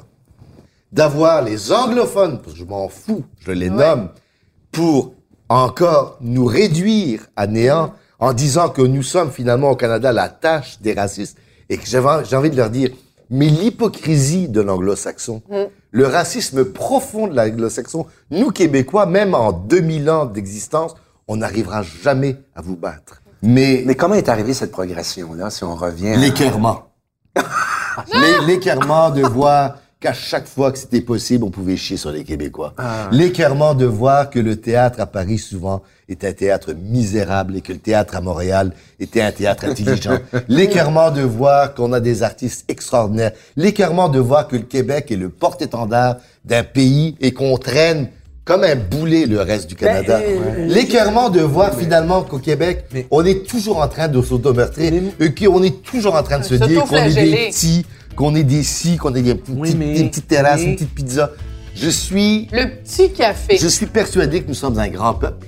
d'avoir 0.92 1.42
les 1.42 1.70
anglophones, 1.70 2.40
parce 2.40 2.54
que 2.54 2.58
je 2.58 2.64
m'en 2.64 2.88
fous, 2.88 3.22
je 3.38 3.52
les 3.52 3.68
Ouais. 3.68 3.76
nomme, 3.76 4.08
pour 4.72 5.12
encore 5.48 6.16
nous 6.20 6.44
réduire 6.46 7.26
à 7.36 7.46
néant 7.46 7.92
en 8.18 8.32
disant 8.32 8.68
que 8.68 8.82
nous 8.82 9.02
sommes 9.02 9.30
finalement 9.30 9.70
au 9.70 9.76
Canada 9.76 10.12
la 10.12 10.28
tâche 10.28 10.78
des 10.80 10.94
racistes 10.94 11.36
et 11.68 11.76
que 11.78 11.86
j'ai 11.86 11.98
envie 12.36 12.50
de 12.50 12.56
leur 12.56 12.70
dire, 12.70 12.90
mais 13.30 13.46
l'hypocrisie 13.48 14.48
de 14.48 14.60
l'anglo-saxon, 14.60 15.42
le 15.90 16.06
racisme 16.06 16.64
profond 16.64 17.26
de 17.26 17.34
l'anglo-saxon, 17.34 18.06
nous 18.30 18.50
Québécois, 18.50 19.06
même 19.06 19.34
en 19.34 19.52
2000 19.52 20.08
ans 20.10 20.26
d'existence, 20.26 20.94
on 21.28 21.36
n'arrivera 21.38 21.82
jamais 21.82 22.36
à 22.54 22.62
vous 22.62 22.76
battre. 22.76 23.20
Mais 23.42 23.82
Mais 23.84 23.94
comment 23.96 24.14
est 24.14 24.28
arrivée 24.28 24.54
cette 24.54 24.70
progression-là, 24.72 25.50
si 25.50 25.64
on 25.64 25.74
revient 25.74 26.10
à- 26.10 26.16
L'écœurement. 26.16 26.84
L'é- 28.12 28.46
L'écœurement 28.46 29.10
de 29.10 29.22
voir 29.22 29.76
qu'à 30.06 30.12
chaque 30.12 30.46
fois 30.46 30.70
que 30.70 30.78
c'était 30.78 31.00
possible, 31.00 31.42
on 31.42 31.50
pouvait 31.50 31.76
chier 31.76 31.96
sur 31.96 32.12
les 32.12 32.22
Québécois. 32.22 32.74
L'écœurement 33.10 33.74
de 33.74 33.86
voir 33.86 34.30
que 34.30 34.38
le 34.38 34.54
théâtre 34.54 35.00
à 35.00 35.06
Paris, 35.06 35.38
souvent, 35.38 35.82
est 36.08 36.22
un 36.22 36.32
théâtre 36.32 36.74
misérable 36.74 37.56
et 37.56 37.60
que 37.60 37.72
le 37.72 37.80
théâtre 37.80 38.14
à 38.14 38.20
Montréal 38.20 38.70
était 39.00 39.20
un 39.20 39.32
théâtre 39.32 39.64
intelligent. 39.64 40.18
L'écœurement 40.48 41.10
de 41.10 41.22
voir 41.22 41.74
qu'on 41.74 41.92
a 41.92 41.98
des 41.98 42.22
artistes 42.22 42.64
extraordinaires. 42.68 43.32
L'écœurement 43.56 44.08
de 44.08 44.20
voir 44.20 44.46
que 44.46 44.54
le 44.54 44.62
Québec 44.62 45.10
est 45.10 45.16
le 45.16 45.28
porte-étendard 45.28 46.18
d'un 46.44 46.62
pays 46.62 47.16
et 47.20 47.32
qu'on 47.32 47.56
traîne 47.58 48.06
comme 48.44 48.62
un 48.62 48.76
boulet 48.76 49.26
le 49.26 49.40
reste 49.40 49.68
du 49.68 49.74
Canada. 49.74 50.20
euh, 50.22 50.66
L'écœurement 50.66 51.30
de 51.30 51.40
voir 51.40 51.74
finalement 51.76 52.22
qu'au 52.22 52.38
Québec, 52.38 52.84
on 53.10 53.24
est 53.24 53.44
toujours 53.44 53.78
en 53.78 53.88
train 53.88 54.06
de 54.06 54.22
s'automeurtrir, 54.22 54.92
et 55.18 55.34
qu'on 55.34 55.64
est 55.64 55.82
toujours 55.82 56.14
en 56.14 56.22
train 56.22 56.38
de 56.38 56.44
se 56.44 56.54
dire 56.54 56.84
qu'on 56.84 56.94
est 56.94 57.12
des 57.12 57.48
petits, 57.48 57.84
qu'on 58.16 58.34
est 58.34 58.42
des 58.44 58.62
ci, 58.62 58.96
qu'on 58.96 59.14
est 59.14 59.22
des, 59.22 59.34
petites- 59.34 59.54
Oui, 59.58 59.74
mais- 59.76 59.94
des 59.94 60.04
petites 60.08 60.26
terrasses, 60.28 60.60
mais- 60.60 60.66
une 60.70 60.74
petite 60.74 60.94
pizza. 60.94 61.30
Je 61.74 61.90
suis, 61.90 62.48
Le 62.52 62.68
petit 62.82 63.12
café. 63.12 63.58
je 63.58 63.68
suis 63.68 63.84
persuadé 63.86 64.42
que 64.42 64.48
nous 64.48 64.54
sommes 64.54 64.78
un 64.78 64.88
grand 64.88 65.12
peuple. 65.14 65.46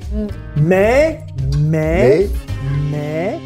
Mais, 0.57 1.21
mais, 1.59 2.29
Mais 2.91 2.91
mais, 2.91 3.39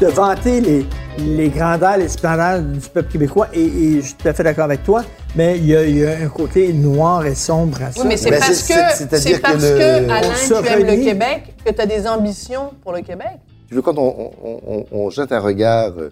de 0.00 0.06
vanter 0.06 0.60
les, 0.60 0.86
les 1.24 1.48
grandeurs, 1.48 1.96
les 1.96 2.08
splendeurs 2.08 2.62
du 2.62 2.80
peuple 2.88 3.10
québécois, 3.12 3.48
et, 3.52 3.62
et 3.64 3.96
je 4.00 4.06
suis 4.06 4.14
tout 4.14 4.28
à 4.28 4.32
fait 4.34 4.42
d'accord 4.42 4.64
avec 4.64 4.82
toi, 4.84 5.04
mais 5.36 5.58
il 5.58 5.66
y, 5.66 5.76
a, 5.76 5.84
il 5.84 5.98
y 5.98 6.04
a 6.06 6.16
un 6.18 6.28
côté 6.28 6.72
noir 6.72 7.24
et 7.26 7.34
sombre 7.34 7.82
à 7.82 7.92
ça. 7.92 8.00
Oui, 8.02 8.08
mais 8.08 8.16
c'est 8.16 8.30
Ben, 8.30 8.38
parce 8.40 8.62
que, 8.62 8.74
c'est- 8.94 9.08
parce 9.08 9.24
que 9.24 9.68
que, 9.70 10.04
le- 10.06 10.10
Alain, 10.10 10.28
tu 10.46 10.66
aimes 10.68 10.86
le. 10.86 11.04
Québec, 11.04 11.54
que 11.64 11.72
tu 11.72 11.80
as 11.80 11.86
des 11.86 12.06
ambitions 12.06 12.70
pour 12.82 12.92
le 12.92 13.00
Québec. 13.02 13.28
Tu 13.68 13.74
veux, 13.74 13.82
quand 13.82 13.98
on, 13.98 14.32
on- 14.42 14.60
on- 14.66 14.86
on 14.90 15.10
jette 15.10 15.32
un 15.32 15.40
regard 15.40 15.92
euh, 15.98 16.10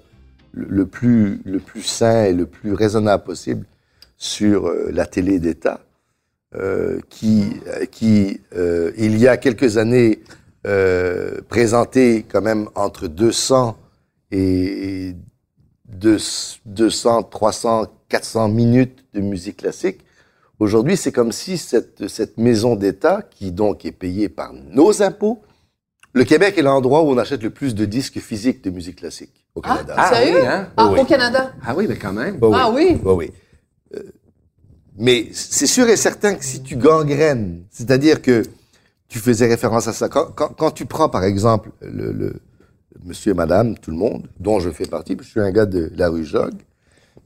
le 0.53 0.67
le 0.69 0.87
plus, 0.87 1.41
le 1.45 1.59
plus 1.59 1.83
sain 1.83 2.25
et 2.25 2.33
le 2.33 2.47
plus 2.47 2.73
raisonnable 2.73 3.23
possible 3.25 3.65
sur 4.17 4.69
euh, 4.69 4.91
la 4.93 5.07
télé 5.07 5.39
d'État, 5.39 5.81
euh, 6.57 6.99
qui, 7.09 7.61
qui 7.91 8.41
euh, 8.57 8.91
il 8.97 9.19
y 9.19 9.29
a 9.29 9.37
quelques 9.37 9.77
années, 9.77 10.21
euh, 10.67 11.41
présentait 11.49 12.25
quand 12.31 12.41
même 12.43 12.69
entre 12.75 13.07
200 13.07 13.77
et 14.31 15.15
200, 15.89 17.23
300, 17.25 17.87
400 18.09 18.49
minutes 18.49 19.05
de 19.15 19.21
musique 19.21 19.59
classique. 19.59 20.01
Aujourd'hui, 20.59 20.97
c'est 20.97 21.13
comme 21.13 21.33
si 21.33 21.57
cette, 21.57 22.09
cette 22.09 22.37
maison 22.37 22.75
d'État, 22.77 23.23
qui 23.31 23.53
donc 23.53 23.85
est 23.85 23.93
payée 23.93 24.29
par 24.29 24.53
nos 24.53 25.03
impôts, 25.03 25.41
le 26.13 26.25
Québec 26.25 26.57
est 26.59 26.63
l'endroit 26.63 27.03
où 27.03 27.11
on 27.11 27.19
achète 27.19 27.43
le 27.43 27.51
plus 27.51 27.75
de 27.75 27.85
disques 27.85 28.19
physiques 28.19 28.63
de 28.65 28.71
musique 28.71 28.97
classique 28.97 29.47
au 29.55 29.61
Ah, 29.63 29.69
Canada. 29.77 29.95
Ah, 29.97 30.15
sérieux? 30.15 30.41
oui, 30.41 30.47
hein? 30.47 30.69
Ah, 30.77 30.91
Oui. 30.91 31.01
au 31.01 31.05
Canada? 31.05 31.53
Ah 31.65 31.75
oui, 31.77 31.87
mais 31.89 31.97
quand 31.97 32.13
même. 32.13 32.39
Bah 32.39 32.49
Ah 32.55 32.71
oui? 32.71 32.97
Bah 33.03 33.13
oui. 33.15 33.31
Euh, 33.95 34.03
mais 34.97 35.29
c'est 35.33 35.67
sûr 35.69 35.89
et 35.89 35.97
certain 35.97 36.35
que 36.35 36.45
si 36.45 36.63
tu 36.63 36.77
gangrènes, 36.77 37.63
c'est-à-dire 37.71 38.21
que 38.21 38.43
tu 39.09 39.21
faisais 39.21 39.47
référence 39.47 39.87
à 39.87 39.93
ça, 39.93 40.09
quand, 40.09 40.33
quand, 40.35 40.49
quand 40.49 40.71
tu 40.73 40.87
prends 40.87 41.09
par 41.09 41.23
exemple 41.25 41.71
le, 41.81 42.13
le 42.13 42.41
monsieur 43.05 43.33
et 43.33 43.35
madame, 43.35 43.77
tout 43.79 43.91
le 43.91 43.97
monde, 43.97 44.29
dont 44.41 44.61
je 44.61 44.71
fais 44.71 44.87
partie, 44.87 45.15
parce 45.17 45.29
que 45.29 45.35
je 45.35 45.41
suis 45.41 45.49
un 45.49 45.53
gars 45.53 45.67
de 45.67 45.91
la 45.97 46.09
rue 46.09 46.25
Jog, 46.25 46.53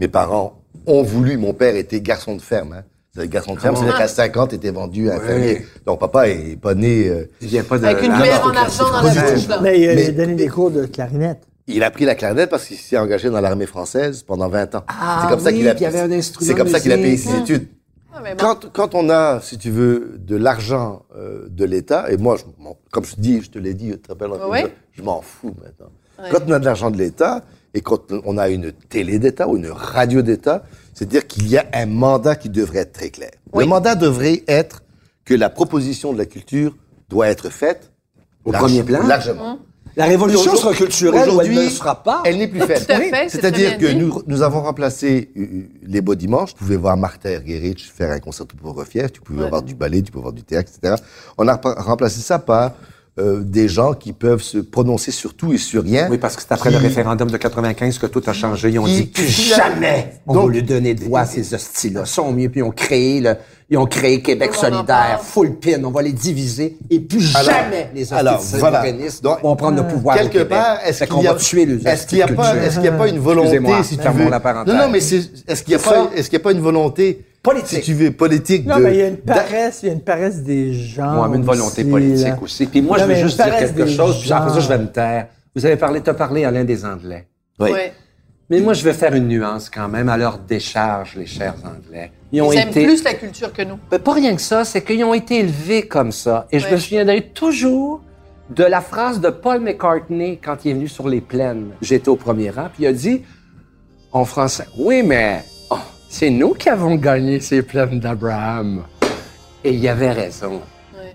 mes 0.00 0.08
parents 0.08 0.60
ont 0.86 1.02
voulu, 1.02 1.36
mon 1.36 1.52
père 1.54 1.76
était 1.76 2.00
garçon 2.00 2.36
de 2.36 2.42
ferme, 2.42 2.72
hein. 2.74 2.84
Garçon 3.26 3.54
de 3.54 3.60
ferme, 3.60 3.76
c'est-à-dire 3.76 3.98
qu'à 3.98 4.08
50, 4.08 4.54
était 4.54 4.70
vendu 4.70 5.10
à 5.10 5.16
un 5.16 5.20
fermier. 5.20 5.66
Donc 5.84 6.00
papa 6.00 6.28
est 6.30 6.58
pas 6.58 6.74
né... 6.74 7.08
euh, 7.08 7.26
Il 7.42 7.48
vient 7.48 7.62
pas 7.62 7.78
de. 7.78 7.84
Avec 7.84 8.02
une 8.02 8.10
non, 8.10 8.16
en 8.16 8.56
argent 8.56 8.90
dans 8.90 9.02
la 9.02 9.32
bouche, 9.34 9.48
là. 9.48 9.60
Mais 9.62 9.78
il 9.80 9.88
a, 9.90 9.94
Mais- 9.94 10.04
il 10.04 10.08
a 10.08 10.12
donné 10.12 10.34
des 10.34 10.48
cours 10.48 10.70
de 10.70 10.86
clarinette. 10.86 11.42
il 11.66 11.82
a 11.82 11.90
pris 11.90 12.06
la 12.06 12.14
clarinette 12.14 12.48
parce 12.48 12.64
qu'il 12.64 12.78
s'est 12.78 12.96
engagé 12.96 13.28
dans 13.28 13.42
l'armée 13.42 13.66
française 13.66 14.22
pendant 14.22 14.48
20 14.48 14.76
ans. 14.76 14.84
Ah 14.88 15.20
c'est 15.22 15.28
comme 15.28 15.40
ça 15.44 15.52
qu'il 15.52 15.68
a, 15.68 15.74
puis 15.74 15.80
il 15.84 15.84
y 15.84 15.86
avait 15.88 16.00
un 16.00 16.10
instrument 16.10 16.46
c'est 16.50 16.56
comme 16.56 16.68
ça 16.68 16.80
qu'il 16.80 16.90
a 16.90 16.96
payé 16.96 17.18
ses 17.18 17.36
études. 17.36 17.68
Ah, 18.14 18.20
bon. 18.20 18.36
Quand, 18.38 18.70
quand 18.72 18.94
on 18.94 19.08
a, 19.10 19.40
si 19.40 19.58
tu 19.58 19.70
veux, 19.70 20.16
de 20.18 20.36
l'argent 20.36 21.02
euh, 21.16 21.46
de 21.48 21.64
l'État, 21.64 22.10
et 22.10 22.16
moi, 22.16 22.36
je, 22.36 22.44
comme 22.90 23.04
je 23.04 23.14
te 23.14 23.20
dis, 23.20 23.40
je 23.42 23.50
te 23.50 23.58
l'ai 23.58 23.74
dit, 23.74 23.90
tu 23.92 23.98
te 23.98 24.08
rappelles, 24.12 24.30
Ouais. 24.48 24.74
je 24.92 25.02
m'en 25.02 25.22
fous 25.22 25.54
maintenant. 25.62 25.90
Ouais. 26.18 26.28
Quand 26.30 26.40
on 26.46 26.52
a 26.52 26.58
de 26.58 26.64
l'argent 26.64 26.90
de 26.90 26.98
l'État 26.98 27.42
et 27.74 27.80
quand 27.80 28.12
on 28.24 28.36
a 28.38 28.48
une 28.50 28.72
télé 28.72 29.18
d'État 29.18 29.48
ou 29.48 29.56
une 29.56 29.70
radio 29.70 30.20
d'État, 30.22 30.64
c'est-à-dire 30.94 31.26
qu'il 31.26 31.48
y 31.48 31.56
a 31.56 31.64
un 31.72 31.86
mandat 31.86 32.36
qui 32.36 32.50
devrait 32.50 32.80
être 32.80 32.92
très 32.92 33.10
clair. 33.10 33.30
Oui. 33.52 33.64
Le 33.64 33.70
mandat 33.70 33.94
devrait 33.94 34.42
être 34.46 34.82
que 35.24 35.34
la 35.34 35.48
proposition 35.48 36.12
de 36.12 36.18
la 36.18 36.26
culture 36.26 36.76
doit 37.08 37.28
être 37.28 37.48
faite 37.48 37.92
Au 38.44 38.52
large- 38.52 38.64
premier 38.64 38.82
plan. 38.82 39.06
largement. 39.06 39.58
La 39.96 40.06
révolution 40.06 40.56
sera 40.56 40.72
culturelle 40.74 41.28
ou 41.28 41.40
elle 41.40 41.50
aujourd'hui, 41.50 41.56
ne 41.66 41.68
sera 41.70 42.02
pas. 42.02 42.22
Elle 42.24 42.38
n'est 42.38 42.48
plus 42.48 42.60
faite. 42.60 42.86
Tout 42.86 42.92
à 42.92 42.98
fait, 43.00 43.10
c'est 43.28 43.40
C'est-à-dire 43.40 43.76
que 43.78 43.92
nous, 43.92 44.22
nous 44.26 44.42
avons 44.42 44.62
remplacé 44.62 45.30
euh, 45.36 45.40
euh, 45.42 45.46
les 45.86 46.00
beaux 46.00 46.14
dimanches. 46.14 46.50
Tu 46.54 46.58
pouvais 46.58 46.76
voir 46.76 46.96
Martha 46.96 47.30
Ergerich 47.30 47.90
faire 47.94 48.10
un 48.10 48.18
concerto 48.18 48.56
pour 48.60 48.74
Refier, 48.74 49.08
tu 49.10 49.20
pouvais 49.20 49.40
Ouais. 49.40 49.46
avoir 49.46 49.62
du 49.62 49.74
ballet, 49.74 50.00
tu 50.02 50.10
pouvais 50.10 50.22
avoir 50.22 50.32
du 50.32 50.42
théâtre, 50.44 50.70
etc. 50.76 50.94
On 51.36 51.46
a 51.48 51.54
rem- 51.56 51.74
remplacé 51.78 52.20
ça 52.20 52.38
par 52.38 52.72
euh, 53.18 53.40
des 53.44 53.68
gens 53.68 53.92
qui 53.92 54.14
peuvent 54.14 54.40
se 54.40 54.56
prononcer 54.56 55.10
sur 55.10 55.34
tout 55.34 55.52
et 55.52 55.58
sur 55.58 55.82
rien. 55.82 56.08
Oui, 56.10 56.16
parce 56.16 56.34
que 56.34 56.40
c'est 56.40 56.52
après 56.52 56.70
Qui- 56.70 56.76
le 56.76 56.80
référendum 56.80 57.30
de 57.30 57.36
95 57.36 57.98
que 57.98 58.06
tout 58.06 58.22
a 58.26 58.32
changé. 58.32 58.70
Ils 58.70 58.78
ont 58.78 58.84
Qui- 58.86 58.96
dit 59.02 59.06
plus 59.08 59.26
qui- 59.26 59.42
jamais 59.54 60.14
on 60.26 60.32
Donc- 60.32 60.46
va 60.46 60.52
lui 60.54 60.62
donner 60.62 60.94
de 60.94 61.04
voix 61.04 61.20
à 61.20 61.26
ces 61.26 61.52
hosties-là. 61.52 62.06
sont 62.06 62.32
mieux. 62.32 62.48
Puis 62.48 62.60
ils 62.60 62.64
ont 62.64 62.70
créé 62.70 63.20
le, 63.20 63.34
ils 63.72 63.78
ont 63.78 63.86
créé 63.86 64.20
Québec 64.20 64.54
solidaire, 64.54 65.20
full 65.22 65.54
pin. 65.58 65.82
On 65.82 65.90
va 65.90 66.02
les 66.02 66.12
diviser 66.12 66.76
et 66.90 67.00
plus 67.00 67.34
Alors- 67.34 67.50
jamais 67.54 67.88
les 67.94 68.12
alors, 68.12 68.38
voilà. 68.58 68.84
Donc, 69.22 69.42
vont 69.42 69.56
prendre 69.56 69.82
le 69.82 69.88
pouvoir 69.88 70.16
au 70.16 70.18
Quelque 70.20 70.32
Québec. 70.32 70.48
part, 70.50 70.78
est-ce 70.84 71.04
qu'il 71.04 71.08
qu'on 71.14 71.22
y 71.22 71.26
a, 71.26 71.32
va 71.32 71.38
tuer 71.38 71.64
les 71.64 71.88
est-ce 71.88 72.06
qu'il 72.06 72.18
y 72.18 72.22
a 72.22 72.28
pas, 72.28 72.54
est-ce 72.56 72.74
qu'il 72.76 72.84
y 72.84 72.88
a 72.88 72.92
pas 72.92 73.08
une 73.08 73.18
volonté, 73.18 73.58
si 73.82 73.96
tu 73.96 74.08
veux? 74.08 74.28
la 74.28 74.40
parenthèse. 74.40 74.74
Non, 74.74 74.82
non, 74.82 74.88
mais 74.90 75.00
c'est, 75.00 75.22
est-ce 75.48 75.62
qu'il 75.62 75.72
y 75.72 75.76
a 75.76 75.78
pas, 75.78 76.10
est-ce 76.14 76.28
qu'il 76.28 76.38
y 76.38 76.42
a 76.42 76.44
pas 76.44 76.52
une 76.52 76.60
volonté 76.60 77.24
Politique. 77.42 77.78
si 77.82 77.86
tu 77.86 77.94
veux, 77.94 78.12
politique 78.12 78.66
Non, 78.66 78.76
de. 78.76 78.82
mais 78.82 78.92
il 78.94 78.98
y 78.98 79.02
a 79.02 79.08
une 79.08 79.16
paresse, 79.16 79.80
il 79.82 79.86
y 79.86 79.90
a 79.90 79.94
une 79.94 80.00
paresse 80.02 80.42
des 80.42 80.74
gens. 80.74 81.10
Moi, 81.14 81.28
mais 81.28 81.38
une 81.38 81.42
volonté 81.42 81.82
aussi, 81.82 81.90
politique 81.90 82.26
là. 82.28 82.38
aussi. 82.40 82.66
Puis 82.66 82.82
moi, 82.82 82.98
Non, 82.98 83.04
je 83.04 83.08
veux 83.08 83.14
juste 83.16 83.42
dire 83.42 83.56
quelque 83.56 83.86
chose, 83.86 84.20
puis 84.20 84.30
après 84.32 84.52
ça, 84.54 84.60
je 84.60 84.68
vais 84.68 84.78
me 84.78 84.86
taire. 84.92 85.26
Vous 85.56 85.66
avez 85.66 85.76
parlé, 85.76 86.00
t'as 86.02 86.14
parlé, 86.14 86.44
Alain, 86.44 86.62
des 86.62 86.84
Anglais. 86.84 87.26
Oui. 87.58 87.70
Mais 88.52 88.60
moi, 88.60 88.74
je 88.74 88.84
vais 88.84 88.92
faire 88.92 89.14
une 89.14 89.28
nuance 89.28 89.70
quand 89.70 89.88
même 89.88 90.10
à 90.10 90.18
leur 90.18 90.36
décharge, 90.36 91.14
les 91.16 91.24
chers 91.24 91.54
Anglais. 91.64 92.12
Ils 92.30 92.42
ont 92.42 92.52
Ils 92.52 92.58
aiment 92.58 92.68
été... 92.68 92.84
plus 92.84 93.02
la 93.02 93.14
culture 93.14 93.50
que 93.50 93.62
nous. 93.62 93.78
Ben, 93.90 93.98
pas 93.98 94.12
rien 94.12 94.36
que 94.36 94.42
ça, 94.42 94.66
c'est 94.66 94.84
qu'ils 94.84 95.02
ont 95.04 95.14
été 95.14 95.38
élevés 95.38 95.88
comme 95.88 96.12
ça. 96.12 96.46
Et 96.52 96.58
je 96.58 96.68
me 96.68 96.76
souviendrai 96.76 97.30
toujours 97.32 98.02
de 98.50 98.62
la 98.62 98.82
phrase 98.82 99.22
de 99.22 99.30
Paul 99.30 99.60
McCartney 99.60 100.36
quand 100.36 100.66
il 100.66 100.72
est 100.72 100.74
venu 100.74 100.88
sur 100.88 101.08
les 101.08 101.22
plaines. 101.22 101.70
J'étais 101.80 102.10
au 102.10 102.16
premier 102.16 102.50
rang, 102.50 102.68
puis 102.70 102.82
il 102.82 102.88
a 102.88 102.92
dit 102.92 103.22
en 104.12 104.26
français 104.26 104.66
Oui, 104.76 105.02
mais 105.02 105.42
oh, 105.70 105.78
c'est 106.10 106.28
nous 106.28 106.52
qui 106.52 106.68
avons 106.68 106.96
gagné 106.96 107.40
ces 107.40 107.62
plaines 107.62 108.00
d'Abraham. 108.00 108.82
Et 109.64 109.72
il 109.72 109.88
avait 109.88 110.12
raison. 110.12 110.60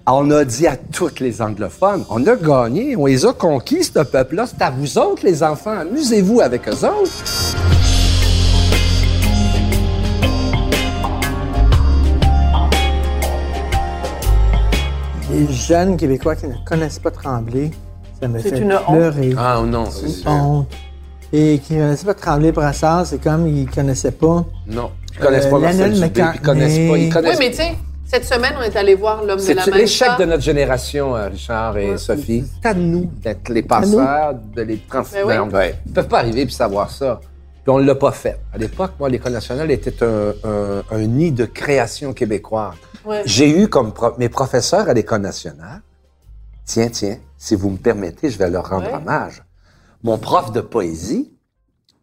On 0.09 0.31
a 0.31 0.45
dit 0.45 0.65
à 0.67 0.77
tous 0.77 1.19
les 1.19 1.41
anglophones, 1.41 2.05
on 2.09 2.25
a 2.27 2.35
gagné, 2.37 2.95
on 2.95 3.07
les 3.07 3.25
a 3.25 3.33
conquis, 3.33 3.83
ce 3.83 3.99
peuple-là. 3.99 4.45
C'est 4.47 4.61
à 4.63 4.69
vous 4.71 4.97
autres, 4.97 5.25
les 5.25 5.43
enfants. 5.43 5.77
Amusez-vous 5.79 6.39
avec 6.39 6.65
eux 6.69 6.85
autres. 6.85 7.11
Les 15.31 15.51
jeunes 15.51 15.97
Québécois 15.97 16.35
qui 16.35 16.47
ne 16.47 16.53
connaissent 16.65 16.99
pas 16.99 17.11
Tremblay, 17.11 17.71
ça 18.21 18.27
me 18.27 18.39
C'est 18.39 18.49
fait 18.49 18.59
une 18.59 18.73
honte. 18.73 18.85
pleurer. 18.87 19.33
Ah 19.37 19.61
non, 19.65 19.85
Une 19.85 20.27
honte. 20.31 20.67
Et 21.33 21.59
qui 21.59 21.73
ne 21.73 21.79
connaissaient 21.81 22.05
pas 22.05 22.13
Tremblay 22.13 22.51
Brassard, 22.53 23.05
c'est 23.05 23.21
comme 23.21 23.45
ils 23.47 23.65
ne 23.65 23.69
connaissaient 23.71 24.11
pas. 24.11 24.45
Non. 24.67 24.89
Ils 25.13 25.19
connaissent 25.19 25.45
Euh, 25.45 25.51
pas 25.51 25.59
Marcel 25.59 25.93
Dubé, 25.93 26.07
ils 26.35 26.41
connaissent 26.41 26.73
pas. 26.75 26.79
Ils. 26.79 26.89
Oui, 26.91 27.09
connaissent 27.09 27.39
mais 27.39 27.49
tu 27.51 27.57
sais, 27.57 27.75
cette 28.07 28.25
semaine, 28.25 28.53
on 28.57 28.61
est 28.61 28.75
allé 28.75 28.95
voir 28.95 29.23
l'homme 29.23 29.37
de 29.37 29.41
C'est 29.43 29.53
la 29.53 29.65
l'échec 29.65 30.07
Mancha. 30.07 30.19
de 30.19 30.25
notre 30.25 30.43
génération, 30.43 31.15
euh, 31.15 31.27
Richard 31.27 31.77
et 31.77 31.97
Sophie. 31.97 32.45
C'est 32.61 32.69
à 32.69 32.73
nous 32.73 33.11
d'être 33.21 33.49
les 33.49 33.63
passeurs, 33.63 34.33
de 34.55 34.61
les 34.61 34.77
transmettre. 34.77 35.27
Ben 35.27 35.49
oui. 35.53 35.75
Ils 35.85 35.93
peuvent 35.93 36.07
pas 36.07 36.19
arriver 36.19 36.41
et 36.43 36.49
savoir 36.49 36.89
ça. 36.89 37.19
Puis 37.63 37.69
on 37.73 37.79
ne 37.79 37.85
l'a 37.85 37.95
pas 37.95 38.11
fait. 38.13 38.39
À 38.53 38.57
l'époque, 38.57 38.91
moi, 38.99 39.09
l'École 39.09 39.33
nationale 39.33 39.69
était 39.71 40.01
un, 40.03 40.33
un- 40.45 40.83
un 40.89 41.01
nid 41.05 41.31
de 41.33 41.45
création 41.45 42.13
québécoise. 42.13 42.75
Ouais. 43.05 43.23
J'ai 43.25 43.49
eu 43.49 43.67
comme 43.67 43.91
pro- 43.93 44.13
mes 44.17 44.29
professeurs 44.29 44.87
à 44.87 44.93
l'École 44.93 45.21
nationale, 45.21 45.81
tiens, 46.65 46.89
tiens, 46.89 47.17
si 47.37 47.55
vous 47.55 47.69
me 47.69 47.77
permettez, 47.77 48.29
je 48.29 48.37
vais 48.37 48.49
leur 48.49 48.69
rendre 48.69 48.87
Ouais. 48.87 48.93
hommage. 48.95 49.43
Mon 50.03 50.17
prof 50.17 50.51
de 50.53 50.61
poésie, 50.61 51.33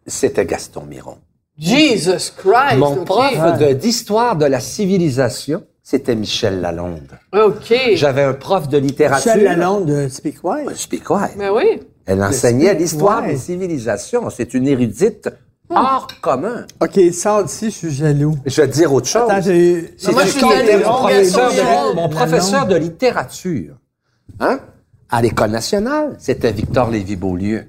c'était 0.06 0.44
Gaston 0.44 0.82
Miron. 0.86 1.16
Jesus 1.58 2.32
Christ! 2.36 2.76
Mon 2.76 3.04
prof 3.04 3.58
de- 3.58 3.72
d'histoire 3.72 4.36
de 4.36 4.44
la 4.44 4.60
civilisation, 4.60 5.64
c'était 5.84 6.14
Michel 6.14 6.62
Lalonde. 6.62 7.10
OK. 7.34 7.74
J'avais 7.92 8.22
un 8.22 8.32
prof 8.32 8.68
de 8.68 8.78
littérature. 8.78 9.34
Michel 9.36 9.44
Lalonde 9.44 9.84
de 9.84 10.08
Speak 10.08 10.42
White. 10.42 10.66
Ouais, 10.66 10.74
Speak 10.74 11.10
White. 11.10 11.34
Mais 11.36 11.50
oui. 11.50 11.82
Elle 12.06 12.22
enseignait 12.22 12.74
l'histoire 12.74 13.22
des 13.22 13.36
civilisations. 13.36 14.30
C'est 14.30 14.54
une 14.54 14.66
érudite 14.66 15.28
hors 15.68 16.06
commun. 16.22 16.66
OK, 16.80 16.98
sors 17.12 17.44
d'ici, 17.44 17.66
je 17.66 17.76
suis 17.76 17.90
jaloux. 17.90 18.34
Je 18.46 18.62
vais 18.62 18.68
te 18.68 18.72
dire 18.72 18.92
autre 18.94 19.06
chose. 19.06 19.30
Attends, 19.30 19.42
j'ai 19.42 19.72
eu... 19.72 19.94
C'est 19.98 20.12
Moi, 20.12 20.24
je 20.24 20.30
suis 20.30 20.42
mon 20.42 20.80
professeur, 20.80 21.50
de, 21.50 21.94
mon 21.94 22.08
professeur 22.08 22.66
de 22.66 22.76
littérature. 22.76 23.76
Hein? 24.40 24.60
À 25.10 25.20
l'École 25.20 25.50
nationale, 25.50 26.16
c'était 26.18 26.52
Victor 26.52 26.90
Lévy-Beaulieu. 26.90 27.66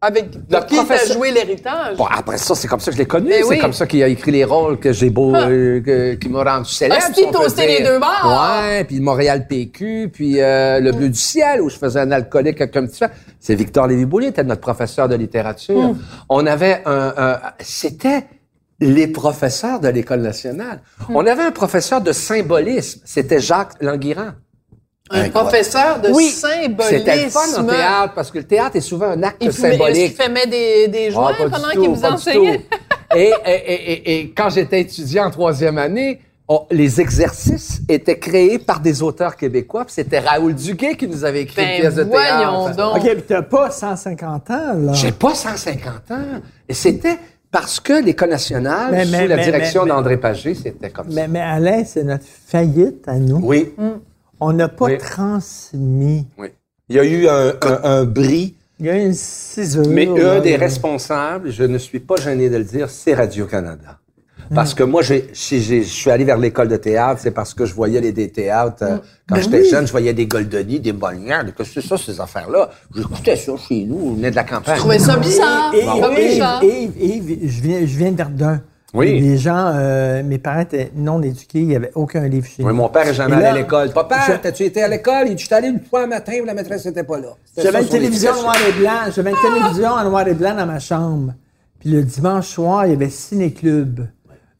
Avec 0.00 0.26
Le 0.48 0.60
qui 0.66 0.76
professeur- 0.76 1.16
joué 1.16 1.32
l'héritage? 1.32 1.96
Bon, 1.96 2.04
après 2.08 2.38
ça, 2.38 2.54
c'est 2.54 2.68
comme 2.68 2.78
ça 2.78 2.92
que 2.92 2.96
je 2.96 2.98
l'ai 3.02 3.06
connu. 3.08 3.30
Mais 3.30 3.38
C'est 3.42 3.48
oui. 3.48 3.58
comme 3.58 3.72
ça 3.72 3.84
qu'il 3.84 4.00
a 4.04 4.06
écrit 4.06 4.30
les 4.30 4.44
rôles 4.44 4.78
que 4.78 4.92
j'ai 4.92 5.10
beau, 5.10 5.32
Ah. 5.34 5.48
euh, 5.48 5.80
que- 5.80 6.14
qui 6.14 6.28
m'ont 6.28 6.44
rendu 6.44 6.70
célèbre. 6.70 7.02
Si 7.12 7.24
peut 7.26 7.32
toasté 7.32 7.66
dire. 7.66 7.78
les 7.80 7.84
deux. 7.84 7.98
Ouais, 7.98 8.84
puis 8.84 8.94
le 8.96 9.02
Montréal 9.02 9.48
PQ, 9.48 10.08
puis 10.12 10.40
euh, 10.40 10.78
le 10.78 10.92
Bleu 10.92 11.08
du 11.08 11.18
ciel, 11.18 11.60
où 11.60 11.68
je 11.68 11.76
faisais 11.76 11.98
un 11.98 12.12
alcoolique 12.12 12.60
avec 12.60 12.76
un 12.76 12.86
petit. 12.86 13.02
C'est 13.40 13.56
Victor 13.56 13.88
Lévy-Beaulieu, 13.88 14.28
était 14.28 14.44
notre 14.44 14.60
professeur 14.60 15.08
de 15.08 15.16
littérature. 15.16 15.94
Hmm. 15.94 15.98
On 16.28 16.46
avait 16.46 16.80
un... 16.86 17.12
un- 17.16 17.40
C'était 17.58 18.24
les 18.78 19.08
professeurs 19.08 19.80
de 19.80 19.88
l'École 19.88 20.20
nationale. 20.20 20.80
Hmm. 21.08 21.16
On 21.16 21.26
avait 21.26 21.42
un 21.42 21.50
professeur 21.50 22.00
de 22.02 22.12
symbolisme. 22.12 23.00
C'était 23.04 23.40
Jacques 23.40 23.72
Languirand. 23.80 24.30
Un 25.10 25.28
professeur 25.30 26.00
de 26.00 26.10
Oui, 26.10 26.26
symbolisme. 26.28 26.90
C'était 26.98 27.24
le 27.24 27.30
fun 27.30 27.60
en 27.60 27.64
théâtre, 27.64 28.12
parce 28.14 28.30
que 28.30 28.38
le 28.38 28.44
théâtre 28.44 28.76
est 28.76 28.80
souvent 28.80 29.06
un 29.10 29.22
acte 29.22 29.36
Il 29.40 29.52
fumait, 29.52 29.72
symbolique. 29.72 30.16
qu'il 30.16 30.24
fumait 30.24 30.46
des, 30.46 30.88
des 30.88 31.10
joints 31.10 31.32
Ah, 31.38 31.44
du 31.44 31.50
pendant 31.50 31.68
qu'il 31.70 31.88
vous 31.88 32.04
enseignait? 32.04 32.66
Et, 33.16 33.20
et, 33.20 33.32
et, 33.46 33.92
et- 33.92 34.18
et 34.20 34.30
quand 34.36 34.50
j'étais 34.50 34.80
étudiant 34.82 35.26
en 35.26 35.30
troisième 35.30 35.78
année, 35.78 36.20
on- 36.46 36.66
les 36.70 37.00
exercices 37.00 37.80
étaient 37.88 38.18
créés 38.18 38.58
par 38.58 38.80
des 38.80 39.02
auteurs 39.02 39.36
québécois. 39.36 39.84
puis 39.84 39.94
C'était 39.94 40.18
Raoul 40.18 40.54
Duguay 40.54 40.94
qui 40.96 41.06
nous 41.08 41.24
avait 41.24 41.42
écrit 41.42 41.56
Ben, 41.62 41.74
une 41.76 41.80
pièce 41.80 41.94
de 41.94 42.02
voyons 42.04 42.64
théâtre. 42.66 42.76
donc. 42.76 42.96
OK, 42.96 43.02
puis 43.14 43.22
t'as 43.26 43.42
pas 43.42 43.70
150 43.70 44.50
ans, 44.50 44.74
là. 44.74 44.92
J'ai 44.94 45.12
pas 45.12 45.34
150 45.34 46.10
ans. 46.10 46.40
Et 46.68 46.74
c'était 46.74 47.18
parce 47.50 47.80
que 47.80 48.02
l'École 48.02 48.28
nationale, 48.30 48.88
Mais- 48.92 49.04
sous 49.06 49.12
mais- 49.12 49.26
la 49.26 49.36
direction 49.38 49.86
d'André 49.86 50.18
Pagé, 50.18 50.54
c'était 50.54 50.90
comme 50.90 51.10
ça. 51.10 51.14
Mais, 51.14 51.28
mais 51.28 51.40
Alain, 51.40 51.82
c'est 51.86 52.04
notre 52.04 52.24
faillite 52.46 53.08
à 53.08 53.14
nous. 53.14 53.40
Oui, 53.42 53.72
On 54.40 54.52
n'a 54.52 54.68
pas 54.68 54.86
Oui. 54.86 54.98
transmis. 54.98 56.26
oui. 56.38 56.48
Il 56.90 56.96
y 56.96 56.98
a 57.00 57.04
eu 57.04 57.28
un, 57.28 57.48
un, 57.62 57.80
un 58.00 58.04
bris, 58.04 58.54
Il 58.80 58.86
y 58.86 58.88
a 58.88 58.96
une 58.96 59.12
ciseure. 59.12 59.84
mais 59.88 60.08
un 60.20 60.40
des 60.40 60.56
responsables, 60.56 61.50
je 61.50 61.64
ne 61.64 61.76
suis 61.76 62.00
pas 62.00 62.16
gêné 62.16 62.48
de 62.48 62.56
le 62.56 62.64
dire, 62.64 62.88
c'est 62.88 63.12
Radio-Canada. 63.14 63.98
Parce 64.54 64.72
que 64.72 64.82
moi, 64.82 65.02
j'ai- 65.02 65.28
si 65.34 65.60
j'ai- 65.60 65.82
je 65.82 65.88
suis 65.90 66.10
allé 66.10 66.24
vers 66.24 66.38
l'école 66.38 66.68
de 66.68 66.76
théâtre, 66.78 67.20
c'est 67.22 67.32
parce 67.32 67.52
que 67.52 67.66
je 67.66 67.74
voyais 67.74 68.00
les 68.00 68.12
des 68.12 68.30
théâtres. 68.30 68.82
euh, 68.82 68.96
Quand 69.28 69.34
Ben 69.34 69.42
j'étais 69.42 69.60
oui. 69.60 69.68
jeune, 69.68 69.86
je 69.86 69.90
voyais 69.92 70.14
des 70.14 70.26
Goldoni, 70.26 70.80
des 70.80 70.92
Bollières, 70.94 71.44
des- 71.44 71.52
que 71.52 71.64
c'est 71.64 71.82
ça, 71.82 71.98
ces 71.98 72.18
affaires-là? 72.18 72.70
J'écoutais 72.96 73.36
ça 73.36 73.52
chez 73.58 73.84
nous, 73.84 73.98
on 74.02 74.14
venait 74.14 74.30
de 74.30 74.36
la 74.36 74.44
campagne. 74.44 74.76
Je 74.76 74.80
trouvais 74.80 74.98
ça 74.98 75.18
bizarre. 75.18 75.74
Et, 76.62 76.84
Yves, 77.04 77.38
je 77.46 77.60
viens, 77.60 77.80
je 77.80 77.98
viens 77.98 78.12
d'Ardun. 78.12 78.62
Oui. 78.94 79.20
Les 79.20 79.36
gens, 79.36 79.70
euh, 79.74 80.22
mes 80.22 80.38
parents 80.38 80.60
étaient 80.60 80.90
non 80.96 81.20
éduqués, 81.22 81.60
il 81.60 81.68
n'y 81.68 81.76
avait 81.76 81.90
aucun 81.94 82.26
livre 82.26 82.46
chez 82.46 82.62
Oui, 82.62 82.70
nous. 82.70 82.74
mon 82.76 82.88
père 82.88 83.06
est 83.06 83.12
jamais 83.14 83.36
allé 83.36 83.44
à 83.44 83.52
l'école. 83.54 83.90
Papa, 83.92 84.16
je- 84.26 84.32
t'as-tu 84.34 84.62
été 84.64 84.82
à 84.82 84.88
l'école? 84.88 85.26
Il 85.28 85.34
dit, 85.34 85.46
allé 85.50 85.68
une 85.68 85.80
fois 85.80 86.04
un 86.04 86.06
matin 86.06 86.32
où 86.42 86.46
la 86.46 86.54
maîtresse 86.54 86.86
n'était 86.86 87.02
pas 87.04 87.18
là. 87.18 87.28
J'avais 87.56 87.82
une 87.82 87.88
télévision 87.88 88.30
en 88.32 88.42
noir 88.42 88.56
et 88.66 88.80
blanc. 88.80 89.12
J'avais 89.14 89.30
une 89.30 89.36
télévision 89.36 89.90
en 89.90 90.04
noir 90.04 90.26
et 90.26 90.34
blanc 90.34 90.54
dans 90.56 90.66
ma 90.66 90.78
chambre. 90.78 91.34
Puis 91.80 91.90
le 91.90 92.02
dimanche 92.02 92.48
soir, 92.48 92.86
il 92.86 92.92
y 92.92 92.94
avait 92.94 93.10
Ciné-Club. 93.10 94.08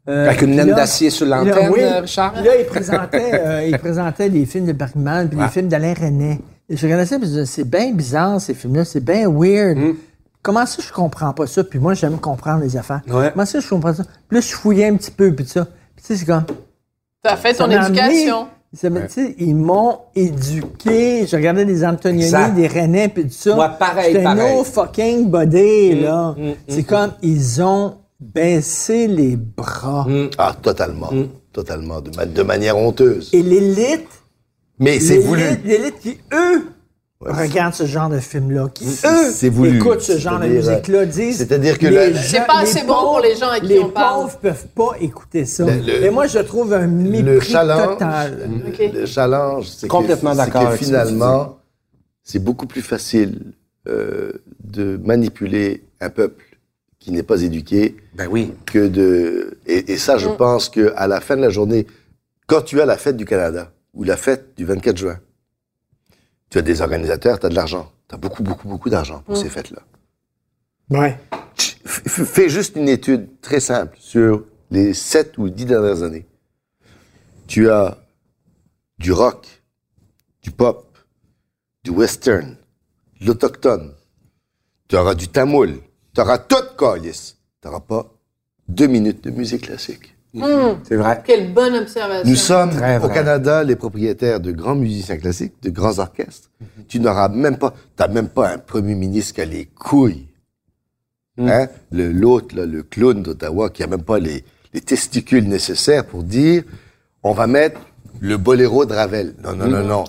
Euh, 0.08 0.26
Avec 0.26 0.40
une 0.42 0.56
puis 0.56 0.66
là- 0.66 0.74
d'acier 0.74 1.10
sur 1.10 1.26
puis 1.26 1.30
l'antenne, 1.50 1.70
oui. 1.70 1.80
euh, 1.82 2.00
Richard? 2.00 2.32
Puis 2.34 2.44
là, 2.44 2.50
il 2.58 2.64
présentait, 2.66 3.30
euh, 3.34 3.66
il 3.66 3.78
présentait 3.78 4.28
les 4.28 4.46
films 4.46 4.66
de 4.66 4.72
Bergman 4.72 5.28
puis 5.28 5.38
les 5.38 5.48
films 5.48 5.68
d'Alain 5.68 5.92
René. 5.98 6.40
Et 6.70 6.76
je 6.76 6.82
regardais 6.86 7.04
ça 7.06 7.16
et 7.16 7.20
je 7.20 7.24
disais, 7.24 7.46
c'est 7.46 7.64
bien 7.68 7.92
bizarre, 7.92 8.40
ces 8.40 8.54
films-là. 8.54 8.84
C'est 8.84 9.02
bien 9.04 9.28
weird. 9.30 9.76
Hmm. 9.78 9.94
Comment 10.42 10.66
ça, 10.66 10.82
je 10.86 10.92
comprends 10.92 11.32
pas 11.32 11.46
ça? 11.46 11.64
Puis 11.64 11.78
moi, 11.78 11.94
j'aime 11.94 12.18
comprendre 12.18 12.62
les 12.62 12.76
affaires. 12.76 13.02
Ouais. 13.08 13.30
Comment 13.32 13.44
ça, 13.46 13.60
je 13.60 13.68
comprends 13.68 13.92
ça? 13.94 14.04
Puis 14.04 14.36
là, 14.36 14.40
je 14.40 14.52
fouillais 14.54 14.86
un 14.88 14.96
petit 14.96 15.10
peu, 15.10 15.32
puis 15.34 15.46
ça. 15.46 15.64
Puis 15.96 16.04
tu 16.06 16.06
sais, 16.06 16.16
c'est 16.16 16.24
comme... 16.26 16.44
Tu 16.46 17.30
as 17.30 17.36
fait 17.36 17.54
ton 17.54 17.64
amené- 17.64 17.88
éducation. 17.88 18.46
ça 18.74 18.88
ils 19.38 19.54
m'ont 19.56 19.98
éduqué. 20.14 21.26
Je 21.26 21.36
regardais 21.36 21.64
des 21.64 21.84
Antonioni, 21.84 22.24
Exact. 22.24 22.54
des 22.54 22.68
René, 22.68 23.08
puis 23.08 23.24
tout 23.24 23.30
ça. 23.32 23.54
Moi, 23.56 23.68
pareil, 23.70 24.12
J'étais 24.12 24.22
pareil. 24.24 24.56
no 24.56 24.64
fucking 24.64 25.28
body, 25.30 25.94
Mm, 25.96 26.02
là. 26.02 26.34
c'est 26.68 26.84
comme, 26.84 27.12
ils 27.22 27.60
ont 27.62 27.96
baissé 28.20 29.06
les 29.08 29.36
bras. 29.36 30.06
Mm. 30.08 30.30
Ah, 30.38 30.54
totalement. 30.60 31.10
Totalement. 31.52 32.00
De, 32.00 32.10
ma- 32.16 32.26
de 32.26 32.42
manière 32.42 32.76
honteuse. 32.76 33.30
Et 33.32 33.42
l'élite, 33.42 34.06
Mais 34.78 35.00
c'est 35.00 35.14
l'élite- 35.14 35.26
voulu. 35.26 35.42
l'élite 35.64 35.98
qui, 36.00 36.18
eux, 36.32 36.66
Ouais, 37.20 37.32
regardent 37.32 37.74
ce 37.74 37.84
genre 37.84 38.08
de 38.08 38.20
film-là, 38.20 38.68
qui, 38.72 38.84
eux, 38.86 39.48
voulu. 39.50 39.76
écoutent 39.78 40.00
ce 40.02 40.18
genre 40.18 40.38
de 40.38 40.44
C'est-à-dire, 40.44 40.70
musique-là, 40.70 41.04
disent... 41.04 41.38
c'est-à-dire 41.38 41.76
que 41.76 41.86
les 41.88 42.14
C'est 42.14 42.46
pas 42.46 42.62
les 42.62 42.68
assez 42.70 42.86
bon 42.86 42.94
pour 42.94 43.20
les 43.20 43.34
gens 43.34 43.48
à 43.50 43.58
qui 43.58 43.66
les 43.66 43.80
on 43.80 43.90
parle. 43.90 44.20
pauvres 44.22 44.38
peuvent 44.38 44.66
pas 44.68 44.90
écouter 45.00 45.44
ça. 45.44 45.64
Le- 45.66 45.80
le- 45.84 46.04
Et 46.04 46.10
moi, 46.10 46.28
je 46.28 46.38
trouve 46.38 46.72
un 46.72 46.86
mépris 46.86 47.22
le 47.22 47.40
challenge, 47.40 47.88
total. 47.98 48.50
Le 48.94 49.06
challenge, 49.06 49.66
c'est 49.66 49.88
Complètement 49.88 50.30
que, 50.30 50.36
d'accord 50.36 50.72
finalement, 50.74 51.58
c'est 52.22 52.38
beaucoup 52.38 52.66
plus 52.68 52.82
facile 52.82 53.52
euh, 53.88 54.30
de 54.62 54.96
manipuler 55.04 55.82
un 56.00 56.10
peuple 56.10 56.44
qui 57.00 57.10
n'est 57.10 57.24
pas 57.24 57.42
éduqué 57.42 57.96
Ben 58.14 58.28
oui. 58.30 58.52
que 58.64 58.86
de. 58.86 59.58
Et, 59.66 59.92
et 59.92 59.96
ça, 59.96 60.18
je 60.18 60.28
Mm. 60.28 60.36
pense 60.36 60.68
que 60.68 60.92
à 60.94 61.08
la 61.08 61.20
fin 61.20 61.36
de 61.36 61.42
la 61.42 61.50
journée, 61.50 61.84
quand 62.46 62.60
tu 62.62 62.80
as 62.80 62.86
la 62.86 62.96
fête 62.96 63.16
du 63.16 63.24
Canada 63.24 63.72
ou 63.94 64.04
la 64.04 64.16
fête 64.16 64.50
du 64.56 64.64
24 64.64 64.96
juin, 64.96 65.18
tu 66.50 66.58
as 66.58 66.62
des 66.62 66.80
organisateurs, 66.80 67.38
tu 67.38 67.46
as 67.46 67.48
de 67.48 67.54
l'argent. 67.54 67.90
Tu 68.08 68.14
as 68.14 68.18
beaucoup, 68.18 68.42
beaucoup, 68.42 68.68
beaucoup 68.68 68.90
d'argent 68.90 69.20
pour 69.22 69.34
Mm. 69.36 69.42
ces 69.42 69.50
fêtes-là. 69.50 69.82
Ouais. 70.90 71.18
Fais 71.56 72.48
juste 72.48 72.76
une 72.76 72.88
étude 72.88 73.40
très 73.40 73.60
simple 73.60 73.96
sur 74.00 74.44
les 74.70 74.94
sept 74.94 75.36
ou 75.38 75.48
dix 75.50 75.64
dernières 75.66 76.02
années. 76.02 76.26
Tu 77.46 77.68
as 77.70 77.98
du 78.98 79.12
rock, 79.12 79.46
du 80.42 80.50
pop, 80.50 80.96
du 81.84 81.90
western, 81.90 82.56
de 83.20 83.26
l'autochtone. 83.26 83.94
Tu 84.88 84.96
auras 84.96 85.14
du 85.14 85.28
tamoul. 85.28 85.80
Tu 86.14 86.20
auras 86.20 86.38
tout, 86.38 86.56
Callis. 86.78 87.34
Tu 87.60 87.68
n'auras 87.68 87.80
pas 87.80 88.10
deux 88.68 88.86
minutes 88.86 89.22
de 89.24 89.30
musique 89.30 89.62
classique. 89.62 90.14
Hum, 90.34 90.78
C'est 90.86 90.96
vrai. 90.96 91.22
Quelle 91.24 91.52
bonne 91.54 91.74
observation. 91.74 92.28
Nous 92.28 92.36
sommes 92.36 92.70
Très 92.70 92.96
au 92.98 93.00
vrai. 93.00 93.14
Canada 93.14 93.64
les 93.64 93.76
propriétaires 93.76 94.40
de 94.40 94.52
grands 94.52 94.74
musiciens 94.74 95.16
classiques, 95.16 95.54
de 95.62 95.70
grands 95.70 95.98
orchestres. 95.98 96.50
Tu 96.86 97.00
n'auras 97.00 97.28
même 97.28 97.56
pas, 97.56 97.74
t'as 97.96 98.08
même 98.08 98.28
pas 98.28 98.50
un 98.50 98.58
premier 98.58 98.94
ministre 98.94 99.34
qui 99.34 99.40
a 99.40 99.46
les 99.46 99.64
couilles. 99.66 100.26
Hein? 101.38 101.68
Le, 101.92 102.10
l'autre, 102.12 102.54
là, 102.56 102.66
le 102.66 102.82
clown 102.82 103.22
d'Ottawa, 103.22 103.70
qui 103.70 103.82
a 103.82 103.86
même 103.86 104.02
pas 104.02 104.18
les, 104.18 104.44
les 104.74 104.80
testicules 104.80 105.48
nécessaires 105.48 106.04
pour 106.04 106.22
dire, 106.24 106.62
on 107.22 107.32
va 107.32 107.46
mettre 107.46 107.80
le 108.20 108.36
boléro 108.36 108.84
de 108.84 108.92
Ravel. 108.94 109.34
Non, 109.44 109.54
non, 109.54 109.68
non, 109.68 109.84
non. 109.84 110.04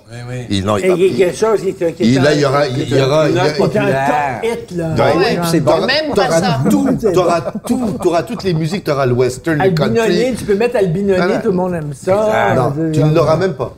Il, 0.50 0.66
non, 0.66 0.78
il, 0.78 0.86
Et 0.86 0.90
va- 0.90 0.96
il 0.96 1.18
y 1.18 1.24
a 1.24 1.28
quelque 1.28 1.38
chose 1.38 1.62
qui 1.62 1.70
est... 1.84 1.96
il- 2.00 2.22
là, 2.22 2.34
il 2.34 2.40
y 2.42 2.46
aura, 2.46 2.68
il 2.68 2.90
y 2.90 3.02
aura, 3.02 3.30
il 3.30 3.32
y 3.32 3.36
qui 3.36 3.40
a- 3.42 3.46
est 3.48 3.54
un 3.54 3.58
populaire. 3.58 4.42
top 4.42 4.52
hit, 4.52 4.72
là. 4.78 4.94
Ouais, 4.96 5.18
Ouais, 5.18 5.36
Genre, 5.36 5.46
c'est 5.48 5.60
bon. 5.60 5.86
Même 5.86 6.14
pas 6.16 6.30
ça. 6.32 6.60
tout, 6.70 6.88
t'auras 7.14 7.42
tout, 7.68 7.98
t'auras 8.02 8.24
toutes 8.24 8.44
les 8.44 8.54
musiques, 8.54 8.84
t'auras 8.84 9.06
le 9.06 9.14
western, 9.14 9.58
le 9.58 9.64
Albinoni, 9.64 9.96
country. 9.98 10.36
tu 10.38 10.46
peux 10.46 10.56
mettre 10.56 10.76
Albinoni, 10.78 11.34
tout 11.44 11.50
le 11.50 11.56
monde 11.56 11.74
aime 11.74 11.94
ça. 11.94 12.56
Non, 12.56 12.72
tu 12.92 13.04
ne 13.04 13.14
l'auras 13.14 13.38
même 13.38 13.54
pas. 13.54 13.76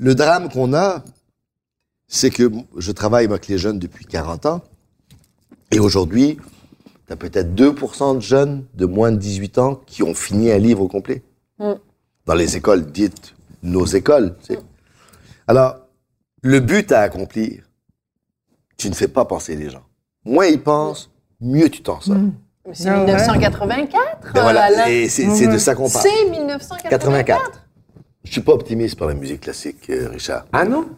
Le 0.00 0.14
drame 0.14 0.48
qu'on 0.50 0.72
a, 0.74 1.02
c'est 2.08 2.30
que 2.30 2.50
je 2.76 2.92
travaille 2.92 3.24
avec 3.26 3.48
les 3.48 3.58
jeunes 3.58 3.78
depuis 3.78 4.04
40 4.04 4.46
ans. 4.46 4.60
Et 5.72 5.80
aujourd'hui, 5.80 6.38
tu 7.06 7.12
as 7.12 7.16
peut-être 7.16 7.54
2% 7.54 8.16
de 8.16 8.20
jeunes 8.20 8.64
de 8.74 8.86
moins 8.86 9.10
de 9.10 9.16
18 9.16 9.58
ans 9.58 9.80
qui 9.86 10.02
ont 10.02 10.14
fini 10.14 10.50
un 10.52 10.58
livre 10.58 10.82
au 10.82 10.88
complet. 10.88 11.22
Dans 12.26 12.34
les 12.34 12.56
écoles 12.56 12.86
dites 12.86 13.34
nos 13.62 13.84
écoles. 13.86 14.34
tu 14.44 14.54
sais. 14.54 14.60
Alors, 15.46 15.76
le 16.42 16.60
but 16.60 16.90
à 16.92 17.00
accomplir, 17.02 17.62
tu 18.76 18.88
ne 18.90 18.94
fais 18.94 19.08
pas 19.08 19.24
penser 19.24 19.56
les 19.56 19.70
gens. 19.70 19.82
Moins 20.24 20.46
ils 20.46 20.60
pensent, 20.60 21.10
mieux 21.40 21.68
tu 21.68 21.82
t'en 21.82 22.00
sors. 22.00 22.16
Mais 22.66 22.74
C'est 22.74 22.90
1984, 22.90 24.32
Ben 24.34 24.40
euh, 24.40 24.42
voilà, 24.42 24.90
et 24.90 25.08
c'est 25.08 25.28
c'est 25.30 25.46
de 25.46 25.56
ça 25.58 25.74
qu'on 25.76 25.88
parle. 25.88 26.04
C'est 26.04 26.30
1984. 26.30 26.90
84. 26.90 27.62
Je 28.24 28.32
suis 28.32 28.40
pas 28.40 28.52
optimiste 28.52 28.98
par 28.98 29.06
la 29.06 29.14
musique 29.14 29.42
classique, 29.42 29.88
euh, 29.88 30.08
Richard. 30.10 30.46
Ah 30.52 30.64
non? 30.64 30.88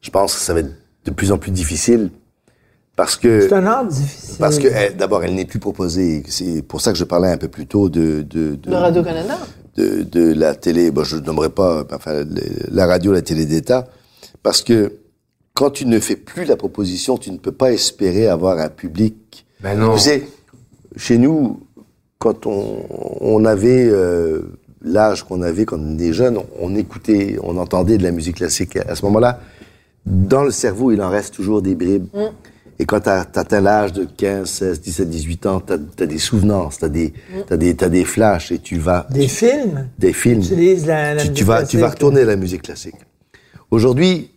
Je 0.00 0.10
pense 0.10 0.34
que 0.34 0.40
ça 0.40 0.52
va 0.52 0.60
être 0.60 0.72
de 1.04 1.10
plus 1.12 1.30
en 1.30 1.38
plus 1.38 1.52
difficile 1.52 2.10
parce 2.96 3.16
que 3.16 3.42
C'est 3.48 3.54
un 3.54 3.66
art 3.66 3.86
difficile. 3.86 4.36
parce 4.40 4.58
que 4.58 4.66
elle- 4.66 4.96
d'abord 4.96 5.22
elle 5.22 5.34
n'est 5.36 5.44
plus 5.44 5.60
proposée. 5.60 6.24
C'est 6.26 6.62
pour 6.62 6.80
ça 6.80 6.90
que 6.92 6.98
je 6.98 7.04
parlais 7.04 7.28
un 7.30 7.36
peu 7.38 7.46
plus 7.48 7.66
tôt 7.68 7.88
de 7.88 8.22
de 8.22 8.56
de, 8.56 8.70
De 8.70 8.74
Radio-Canada. 8.74 9.38
De, 9.76 10.02
de 10.02 10.32
la 10.32 10.54
télé. 10.54 10.90
Bon, 10.90 11.04
je 11.04 11.16
ne 11.16 11.22
nommerai 11.22 11.50
pas 11.50 11.84
enfin 11.92 12.24
la 12.70 12.86
radio, 12.86 13.12
la 13.12 13.22
télé 13.22 13.46
d'État, 13.46 13.88
parce 14.42 14.62
que 14.62 14.92
quand 15.54 15.70
tu 15.70 15.86
ne 15.86 16.00
fais 16.00 16.16
plus 16.16 16.44
la 16.44 16.56
proposition, 16.56 17.18
tu 17.18 17.30
ne 17.30 17.36
peux 17.38 17.52
pas 17.52 17.72
espérer 17.72 18.28
avoir 18.28 18.58
un 18.58 18.68
public. 18.68 19.46
Ben 19.60 19.78
non. 19.78 19.94
Tu 19.94 20.00
sais, 20.00 20.22
chez 20.96 21.18
nous, 21.18 21.60
quand 22.18 22.46
on, 22.46 22.84
on 23.20 23.44
avait 23.44 23.86
euh, 23.88 24.42
l'âge 24.82 25.24
qu'on 25.24 25.42
avait 25.42 25.64
quand 25.64 25.78
on 25.78 25.94
était 25.94 26.12
jeune, 26.12 26.38
on 26.60 26.74
écoutait, 26.74 27.36
on 27.42 27.56
entendait 27.58 27.98
de 27.98 28.02
la 28.02 28.12
musique 28.12 28.36
classique. 28.36 28.76
À 28.76 28.94
ce 28.94 29.04
moment-là, 29.04 29.40
dans 30.06 30.42
le 30.42 30.50
cerveau, 30.50 30.90
il 30.90 31.00
en 31.02 31.10
reste 31.10 31.34
toujours 31.34 31.62
des 31.62 31.74
bribes. 31.74 32.06
Et 32.82 32.84
quand 32.84 32.98
tu 32.98 33.10
atteins 33.10 33.60
l'âge 33.60 33.92
de 33.92 34.04
15, 34.04 34.50
16, 34.50 34.80
17, 34.80 35.08
18 35.08 35.46
ans, 35.46 35.60
tu 35.60 35.72
as, 35.72 36.06
des 36.06 36.18
souvenances, 36.18 36.78
tu 36.78 36.84
as, 36.84 36.88
des 36.88 37.12
t'as 37.46 37.56
des, 37.56 37.76
t'as 37.76 37.88
des 37.88 38.04
flashs 38.04 38.50
et 38.50 38.58
tu 38.58 38.76
vas... 38.76 39.06
Des 39.08 39.28
films? 39.28 39.88
Des 40.00 40.12
films. 40.12 40.42
la, 40.84 41.14
la 41.14 41.28
Tu, 41.28 41.44
vas, 41.44 41.64
tu 41.64 41.78
vas 41.78 41.90
retourner 41.90 42.22
à 42.22 42.24
la 42.24 42.34
musique 42.34 42.62
classique. 42.62 42.96
Aujourd'hui, 43.70 44.32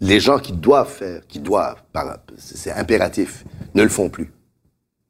les 0.00 0.20
gens 0.20 0.38
qui 0.38 0.52
doivent 0.52 0.92
faire, 0.92 1.26
qui 1.26 1.38
doivent, 1.38 1.82
c'est 2.36 2.72
impératif, 2.72 3.46
ne 3.74 3.84
le 3.84 3.88
font 3.88 4.10
plus. 4.10 4.30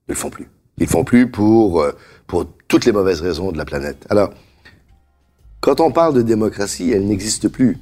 Ne 0.09 0.14
le 0.14 0.14
font 0.14 0.31
plus. 0.31 0.47
Ils 0.78 0.85
le 0.85 0.89
font 0.89 1.03
plus 1.03 1.28
pour, 1.28 1.81
euh, 1.81 1.91
pour 2.28 2.47
toutes 2.68 2.85
les 2.85 2.93
mauvaises 2.93 3.22
raisons 3.22 3.51
de 3.51 3.59
la 3.59 3.64
planète. 3.64 4.07
Alors, 4.09 4.33
quand 5.61 5.81
on 5.81 5.91
parle 5.91 6.14
de 6.14 6.22
démocratie, 6.22 6.93
elle 6.93 7.09
n'existe 7.09 7.49
plus. 7.49 7.76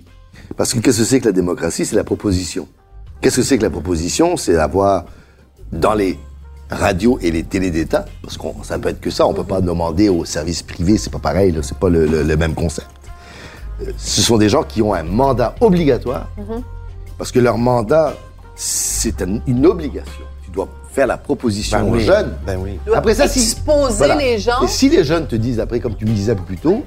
Parce 0.57 0.73
que 0.73 0.79
qu'est-ce 0.79 1.01
que 1.01 1.05
c'est 1.05 1.21
que 1.21 1.27
la 1.27 1.33
démocratie? 1.33 1.85
C'est 1.85 1.97
la 1.97 2.05
proposition. 2.05 2.67
Qu'est-ce 3.21 3.37
que 3.37 3.43
c'est 3.43 3.59
que 3.59 3.62
la 3.64 3.71
proposition? 3.71 4.37
C'est 4.37 4.57
avoir 4.57 5.05
dans 5.73 5.95
les 5.95 6.19
radios 6.71 7.19
et 7.21 7.31
les 7.31 7.43
télés 7.45 7.71
d'État, 7.71 8.05
parce 8.23 8.37
qu'on 8.37 8.55
ça 8.62 8.79
peut 8.79 8.91
être 8.91 9.01
que 9.01 9.11
ça, 9.11 9.27
on 9.27 9.35
peut 9.35 9.45
pas 9.45 9.61
demander 9.61 10.09
aux 10.09 10.25
services 10.25 10.62
privés, 10.62 10.99
c'est 10.99 11.11
pas 11.11 11.19
pareil, 11.19 11.57
c'est 11.62 11.77
pas 11.79 11.89
le, 11.89 12.07
le- 12.07 12.23
le 12.23 12.37
même 12.37 12.55
concept. 12.55 12.89
Euh, 13.83 13.91
Ce 13.97 14.21
sont 14.23 14.37
des 14.39 14.49
gens 14.49 14.62
qui 14.62 14.83
ont 14.83 14.93
un 14.95 15.03
mandat 15.03 15.55
obligatoire, 15.61 16.29
parce 17.16 17.33
que 17.33 17.39
leur 17.39 17.57
mandat, 17.59 18.14
c'est 18.55 19.23
un- 19.23 19.41
une 19.47 19.64
obligation. 19.66 20.25
Tu 20.45 20.51
dois 20.51 20.69
faire 20.93 21.07
la 21.07 21.16
proposition 21.16 21.79
Ben 21.81 21.89
aux 21.89 21.95
oui. 21.97 22.01
jeunes. 22.05 22.33
Ben 22.47 22.59
oui. 22.62 22.79
Après 22.95 23.14
ça, 23.14 23.29
si 23.29 23.41
exposer 23.41 23.97
voilà. 23.99 24.16
les 24.16 24.39
gens. 24.39 24.62
Et 24.62 24.69
si 24.69 24.89
les 24.91 25.05
jeunes 25.05 25.27
te 25.27 25.37
disent 25.37 25.61
après, 25.61 25.81
comme 25.81 25.95
tu 25.97 26.05
me 26.05 26.11
disais 26.12 26.33
un 26.33 26.37
peu 26.37 26.43
plus 26.45 26.59
tôt, 26.59 26.85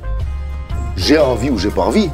j'ai 0.96 1.18
envie 1.18 1.50
ou 1.50 1.58
j'ai 1.58 1.70
pas 1.72 1.84
envie, 1.84 2.10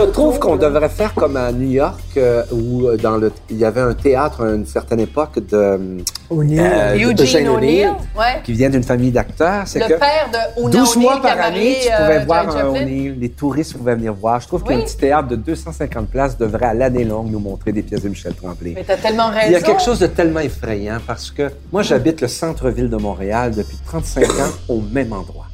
Je 0.00 0.06
trouve 0.06 0.38
qu'on 0.38 0.56
devrait 0.56 0.88
faire 0.88 1.12
comme 1.12 1.36
à 1.36 1.52
New 1.52 1.70
York, 1.72 2.00
euh, 2.16 2.42
où 2.52 2.86
euh, 2.86 2.96
dans 2.96 3.18
le, 3.18 3.30
il 3.50 3.58
y 3.58 3.66
avait 3.66 3.82
un 3.82 3.92
théâtre 3.92 4.46
à 4.46 4.54
une 4.54 4.64
certaine 4.64 5.00
époque 5.00 5.38
de, 5.46 5.54
euh, 5.56 5.98
O'Neill. 6.30 7.14
de 7.14 7.22
Eugene 7.22 7.48
O'Neill, 7.48 7.92
ouais. 8.16 8.40
qui 8.42 8.54
vient 8.54 8.70
d'une 8.70 8.82
famille 8.82 9.10
d'acteurs. 9.10 9.64
C'est 9.66 9.80
Le 9.80 9.88
que 9.88 9.98
père 9.98 10.30
de 10.32 10.62
Una 10.62 10.70
12 10.70 10.96
mois 10.96 11.12
O'Neill 11.16 11.20
qui 11.20 11.36
par 11.36 11.46
année, 11.46 11.76
tu 11.82 11.88
pouvais 11.90 12.16
euh, 12.16 12.24
voir 12.24 12.56
un. 12.56 12.66
O'Neill. 12.68 13.18
Les 13.20 13.28
touristes 13.28 13.76
pouvaient 13.76 13.94
venir 13.94 14.14
voir. 14.14 14.40
Je 14.40 14.46
trouve 14.46 14.64
qu'un 14.64 14.80
petit 14.80 14.96
théâtre 14.96 15.28
de 15.28 15.36
250 15.36 16.08
places 16.08 16.38
devrait 16.38 16.66
à 16.66 16.74
l'année 16.74 17.04
longue 17.04 17.30
nous 17.30 17.38
montrer 17.38 17.72
des 17.72 17.82
pièces 17.82 18.02
de 18.02 18.08
Michel 18.08 18.32
Tremblay. 18.32 18.72
Mais 18.74 18.84
t'as 18.84 18.96
tellement 18.96 19.28
raison. 19.28 19.48
Il 19.48 19.52
y 19.52 19.56
a 19.56 19.60
quelque 19.60 19.82
chose 19.82 19.98
de 19.98 20.06
tellement 20.06 20.40
effrayant 20.40 20.96
parce 21.06 21.30
que 21.30 21.50
moi, 21.70 21.82
j'habite 21.82 22.22
le 22.22 22.28
centre-ville 22.28 22.88
de 22.88 22.96
Montréal 22.96 23.52
depuis 23.54 23.76
35 23.84 24.24
ans 24.30 24.52
au 24.68 24.80
même 24.80 25.12
endroit. 25.12 25.49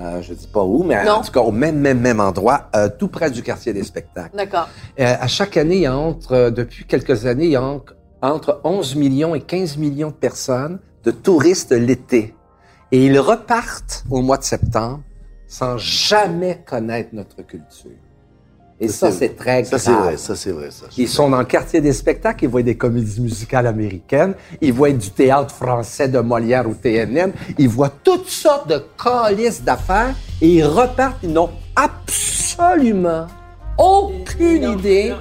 Euh, 0.00 0.22
je 0.22 0.32
dis 0.32 0.46
pas 0.46 0.62
où, 0.64 0.82
mais 0.82 1.04
Non. 1.04 1.12
en 1.16 1.20
tout 1.20 1.30
cas 1.32 1.40
au 1.40 1.50
même, 1.52 1.78
même, 1.78 2.00
même 2.00 2.20
endroit, 2.20 2.70
euh, 2.74 2.88
tout 2.88 3.08
près 3.08 3.30
du 3.30 3.42
quartier 3.42 3.72
des 3.74 3.82
spectacles. 3.84 4.34
D'accord. 4.36 4.68
Euh, 4.98 5.14
à 5.20 5.26
chaque 5.28 5.56
année, 5.58 5.76
il 5.76 5.82
y 5.82 5.86
a 5.86 5.94
entre, 5.96 6.32
euh, 6.32 6.50
depuis 6.50 6.84
quelques 6.86 7.26
années, 7.26 7.44
il 7.46 7.50
y 7.50 7.56
a 7.56 7.62
en- 7.62 7.82
entre 8.22 8.60
11 8.64 8.94
millions 8.96 9.34
et 9.34 9.40
15 9.42 9.76
millions 9.76 10.08
de 10.08 10.14
personnes, 10.14 10.78
de 11.04 11.10
touristes 11.10 11.72
l'été. 11.72 12.34
Et 12.92 13.04
ils 13.06 13.18
repartent 13.18 14.04
au 14.10 14.22
mois 14.22 14.38
de 14.38 14.42
septembre 14.44 15.00
sans 15.46 15.76
jamais 15.78 16.62
connaître 16.66 17.10
notre 17.12 17.42
culture. 17.42 17.90
Et 18.82 18.88
ça, 18.88 19.10
Ça, 19.10 19.18
c'est- 19.18 19.36
très 19.36 19.62
Ça, 19.64 19.76
grave. 19.76 19.80
c'est 19.80 19.92
vrai, 19.92 20.16
ça, 20.16 20.34
c'est 20.36 20.50
vrai, 20.52 20.68
ça. 20.70 20.86
Ils 20.96 21.06
sont 21.08 21.28
dans 21.28 21.38
le 21.40 21.44
quartier 21.44 21.82
des 21.82 21.92
spectacles, 21.92 22.44
ils 22.44 22.50
voient 22.50 22.62
des 22.62 22.76
comédies 22.76 23.20
musicales 23.20 23.66
américaines, 23.66 24.32
ils 24.62 24.72
voient 24.72 24.90
du 24.90 25.10
théâtre 25.10 25.54
français 25.54 26.08
de 26.08 26.18
Molière 26.20 26.66
ou 26.66 26.72
TNM, 26.74 27.32
ils 27.58 27.68
voient 27.68 27.92
toutes 28.02 28.28
sortes 28.30 28.68
de 28.68 28.82
calices 29.02 29.62
d'affaires 29.62 30.14
et 30.40 30.48
ils 30.48 30.64
repartent, 30.64 31.18
ils 31.22 31.32
n'ont 31.32 31.50
absolument 31.76 33.26
aucune 33.78 34.78
idée. 34.78 35.12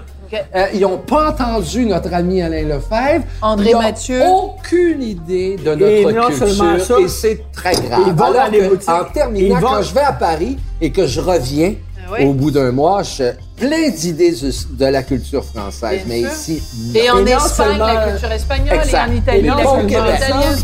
Euh, 0.56 0.68
ils 0.76 0.82
n'ont 0.82 1.00
pas 1.00 1.32
entendu 1.32 1.88
notre 1.88 2.14
ami 2.14 2.40
Alain 2.44 2.62
Lefebvre. 2.64 3.26
André 3.42 3.72
Ils 3.72 3.78
Mathieu. 3.78 4.22
aucune 4.28 5.02
idée 5.02 5.56
de 5.58 5.72
notre 5.74 5.86
Et 5.88 6.06
non 6.06 6.28
culture. 6.28 6.48
seulement 6.48 6.78
ça, 6.80 7.00
et 7.00 7.08
c'est 7.08 7.42
très 7.52 7.74
grave. 7.74 8.04
ils 8.06 8.14
vont 8.14 8.26
Alors 8.26 8.46
dans 8.46 8.52
les 8.52 8.60
que, 8.60 8.68
boutiques, 8.70 8.90
En 8.90 9.06
terminant, 9.06 9.58
ils 9.58 9.60
vont- 9.62 9.68
quand 9.68 9.82
je 9.82 9.94
vais 9.96 10.02
à 10.02 10.14
Paris 10.14 10.58
et 10.82 10.92
que 10.92 11.08
je 11.08 11.20
reviens, 11.20 11.74
oui. 12.12 12.26
au 12.26 12.34
bout 12.34 12.52
d'un 12.52 12.72
mois, 12.72 13.04
je 13.04 13.10
suis 13.10 13.24
plein 13.56 13.90
d'idées 13.90 14.32
de, 14.32 14.86
la 14.86 15.04
culture 15.04 15.44
française. 15.46 16.04
Bien 16.06 16.08
mais 16.08 16.22
sûr. 16.22 16.32
ici, 16.56 16.62
Et 16.96 17.10
en 17.10 17.26
Et 17.26 17.32
Espagne, 17.32 17.68
seulement- 17.70 17.86
la 17.88 18.10
culture 18.12 18.32
espagnole, 18.32 18.76
Exact. 18.76 19.08
et 19.08 19.12
en 19.12 19.16
Italie, 19.16 19.40
Et 19.40 19.42
la 19.44 19.56
culture 19.56 20.16
italienne. 20.16 20.60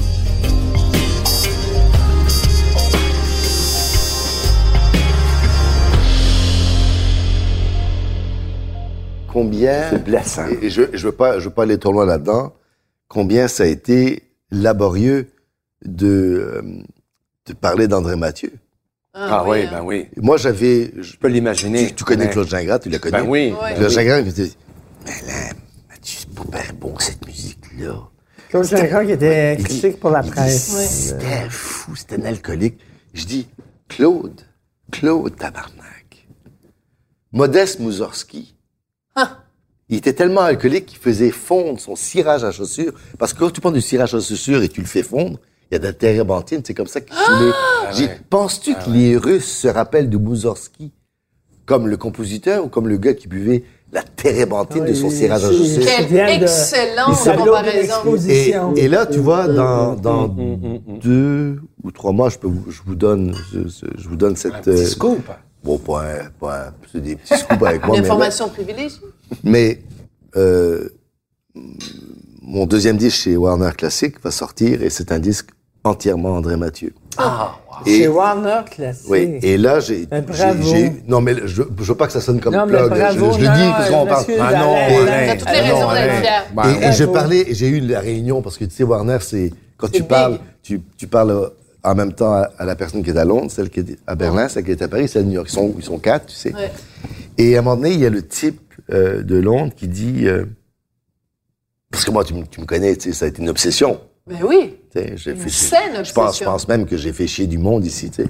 Combien 9.31 9.89
c'est 9.89 10.03
blessant. 10.03 10.47
Et 10.61 10.69
je 10.69 10.83
je 10.93 11.05
veux 11.07 11.11
pas 11.11 11.39
je 11.39 11.45
veux 11.49 11.53
pas 11.53 11.63
aller 11.63 11.77
trop 11.77 11.91
loin 11.91 12.05
là-dedans. 12.05 12.53
Combien 13.09 13.47
ça 13.47 13.63
a 13.63 13.65
été 13.67 14.23
laborieux 14.49 15.27
de 15.83 16.07
euh, 16.07 16.61
de 17.47 17.53
parler 17.53 17.87
d'André 17.87 18.15
Mathieu? 18.15 18.53
Ah, 19.17 19.45
oui, 19.47 19.61
hein. 19.63 19.69
ben 19.71 19.81
oui. 19.83 20.07
Moi 20.17 20.35
j'avais 20.37 20.91
je- 20.97 21.15
peux 21.15 21.29
l'imaginer. 21.29 21.87
tu, 21.87 21.95
tu 21.95 22.03
connais 22.03 22.29
Claude 22.29 22.49
Gingras, 22.49 22.79
tu 22.79 22.89
l'as 22.89 22.99
connu. 22.99 23.13
Ben 23.13 23.25
oui. 23.27 23.53
Claude 23.75 23.89
Gingras 23.89 24.19
il 24.19 24.25
me 24.25 24.31
dit 24.31 24.57
mais 25.05 25.11
là 25.27 25.53
Mathieu 25.89 26.17
c'est 26.19 26.29
pas 26.35 26.43
bien 26.51 26.73
bon 26.79 26.93
cette 26.99 27.25
musique 27.25 27.59
là. 27.79 28.09
Claude 28.49 28.65
Gingras 28.65 29.05
qui 29.05 29.11
était 29.11 29.57
critique 29.63 29.99
pour 29.99 30.09
la 30.09 30.21
presse. 30.21 30.65
C'était 30.67 31.49
fou, 31.49 31.95
c'était 31.95 32.21
un 32.21 32.25
alcoolique. 32.25 32.77
Je 33.13 33.25
dis 33.25 33.47
Claude, 33.87 34.41
Claude 34.91 35.35
Tabarnak. 35.37 36.27
Modeste 37.31 37.79
Mouzorski. 37.79 38.55
Ah. 39.15 39.39
Il 39.87 39.97
était 39.97 40.13
tellement 40.13 40.41
alcoolique 40.41 40.87
qu'il 40.87 40.97
faisait 40.99 41.31
fondre 41.31 41.79
son 41.79 41.95
cirage 41.95 42.43
à 42.43 42.51
chaussures. 42.51 42.93
Parce 43.19 43.33
que 43.33 43.39
quand 43.39 43.51
tu 43.51 43.61
prends 43.61 43.71
du 43.71 43.81
cirage 43.81 44.13
à 44.15 44.19
chaussures 44.19 44.61
et 44.63 44.69
tu 44.69 44.81
le 44.81 44.87
fais 44.87 45.03
fondre, 45.03 45.39
il 45.75 45.83
y 45.83 45.87
a 45.87 45.91
de 45.91 45.93
la 45.93 45.93
térébenthine, 45.93 46.61
c'est 46.65 46.73
comme 46.73 46.87
ça 46.87 47.01
qu'il 47.01 47.13
saoulait. 47.15 47.51
J'ai 47.93 48.07
dit, 48.07 48.13
Penses-tu 48.29 48.75
que 48.75 48.89
les 48.89 49.17
Russes 49.17 49.51
se 49.59 49.67
rappellent 49.67 50.09
de 50.09 50.17
Mouzorski 50.17 50.91
comme 51.65 51.87
le 51.87 51.97
compositeur 51.97 52.63
ou 52.63 52.69
comme 52.69 52.87
le 52.87 52.97
gars 52.97 53.13
qui 53.13 53.27
buvait 53.27 53.63
la 53.91 54.03
térébenthine 54.03 54.85
de 54.85 54.93
son 54.93 55.07
Oui, 55.07 55.15
cirage 55.15 55.43
à 55.45 55.49
Quelle 55.49 56.43
excellente 56.43 57.17
comparaison. 57.17 58.73
Et, 58.75 58.87
là, 58.87 59.05
tu 59.05 59.19
vois, 59.19 59.47
dans, 59.47 59.95
dans 59.95 60.27
Mm, 60.27 60.79
deux 61.01 61.59
ou 61.83 61.91
trois 61.91 62.11
mois, 62.11 62.29
je, 62.29 62.37
peux 62.37 62.47
vous, 62.47 62.69
je 62.71 62.81
vous 62.85 62.95
donne, 62.95 63.35
je, 63.51 64.07
vous 64.07 64.15
donne 64.15 64.35
cette. 64.35 64.53
Un 64.53 64.59
petit 64.59 64.69
euh, 64.69 64.85
scoop. 64.85 65.29
Bon, 65.63 65.77
pas 65.77 66.03
un, 66.03 66.29
pas 66.39 66.67
un- 66.93 66.99
des 66.99 67.15
petits 67.15 67.37
scoops 67.37 67.63
avec 67.63 67.85
moi. 67.85 67.97
Une 67.97 68.03
information 68.03 68.49
privilégiée. 68.49 68.99
mais 69.43 69.81
euh, 70.35 70.89
mon 72.41 72.65
deuxième 72.67 72.97
disque 72.97 73.17
chez 73.23 73.35
Warner 73.37 73.71
Classic 73.77 74.21
va 74.23 74.31
sortir 74.31 74.83
et 74.83 74.89
c'est 74.89 75.11
un 75.11 75.19
disque 75.19 75.49
entièrement 75.89 76.31
André 76.31 76.57
Mathieu. 76.57 76.93
Ah, 77.17 77.55
Et, 77.85 77.99
Chez 77.99 78.07
Warner 78.07 78.61
Classic. 78.69 79.09
oui, 79.09 79.39
et 79.41 79.57
là, 79.57 79.79
j'ai. 79.79 80.07
Non, 81.07 81.21
mais 81.21 81.35
je, 81.45 81.61
je 81.77 81.83
veux 81.83 81.95
pas 81.95 82.07
que 82.07 82.13
ça 82.13 82.19
sonne 82.21 82.39
comme 82.41 82.53
Non, 82.53 82.65
mais 82.65 82.73
plug. 82.77 82.89
bravo, 82.89 83.31
je, 83.31 83.37
je 83.37 83.41
le 83.41 83.47
non, 83.47 83.53
dis 83.55 83.63
non, 83.63 83.71
parce 83.71 83.89
qu'on 83.89 84.03
je 84.03 84.09
parle. 84.09 84.25
Ah 84.39 84.63
non, 84.65 84.75
Alain, 84.75 85.35
toutes 85.37 85.49
les 85.49 85.55
Ah 85.57 85.61
raisons 85.63 85.81
non, 85.81 85.93
d'être 85.93 86.21
fier. 86.21 86.81
Et, 86.81 86.85
et 86.87 86.91
je 86.91 87.03
parlais, 87.05 87.45
j'ai 87.51 87.67
eu 87.69 87.79
la 87.79 87.99
réunion 87.99 88.41
parce 88.41 88.57
que 88.57 88.65
tu 88.65 88.71
sais, 88.75 88.83
Warner, 88.83 89.17
c'est 89.21 89.53
quand 89.77 89.87
tu 89.87 89.99
big. 90.01 90.07
parles, 90.09 90.39
tu, 90.63 90.81
tu 90.97 91.07
parles 91.07 91.51
en 91.83 91.95
même 91.95 92.13
temps 92.13 92.33
à, 92.33 92.49
à 92.57 92.65
la 92.65 92.75
personne 92.75 93.03
qui 93.03 93.11
est 93.11 93.17
à 93.17 93.25
Londres, 93.25 93.51
celle 93.51 93.69
qui 93.69 93.81
est 93.81 93.97
à 94.07 94.15
Berlin, 94.15 94.47
celle 94.49 94.63
qui 94.65 94.71
est 94.71 94.81
à 94.81 94.87
Paris, 94.87 95.07
celle 95.07 95.23
de 95.23 95.27
New 95.29 95.35
York. 95.35 95.47
Ils 95.49 95.53
sont, 95.53 95.73
ils 95.77 95.83
sont 95.83 95.99
quatre, 95.99 96.25
tu 96.27 96.35
sais. 96.35 96.53
Ouais. 96.53 96.71
Et 97.37 97.55
à 97.55 97.59
un 97.59 97.61
moment 97.61 97.75
donné, 97.77 97.91
il 97.93 97.99
y 97.99 98.05
a 98.05 98.09
le 98.09 98.25
type 98.25 98.59
euh, 98.91 99.21
de 99.21 99.37
Londres 99.37 99.71
qui 99.75 99.87
dit, 99.87 100.27
euh, 100.27 100.45
parce 101.91 102.03
que 102.05 102.11
moi, 102.11 102.23
tu, 102.23 102.33
me- 102.33 102.45
tu 102.45 102.59
me 102.61 102.65
connais, 102.65 102.95
tu 102.95 103.09
sais, 103.09 103.13
ça 103.15 103.25
a 103.25 103.27
été 103.27 103.41
une 103.41 103.49
obsession. 103.49 103.99
Ben 104.27 104.37
oui. 104.47 104.75
J'ai 105.15 105.35
fait- 105.35 105.49
saine 105.49 106.03
je 106.05 106.13
pense, 106.13 106.39
je 106.39 106.43
pense 106.45 106.67
même 106.67 106.85
que 106.85 106.95
j'ai 106.97 107.11
fait 107.13 107.27
chier 107.27 107.47
du 107.47 107.57
monde 107.57 107.85
ici, 107.85 108.09
tu 108.09 108.23
sais. 108.23 108.29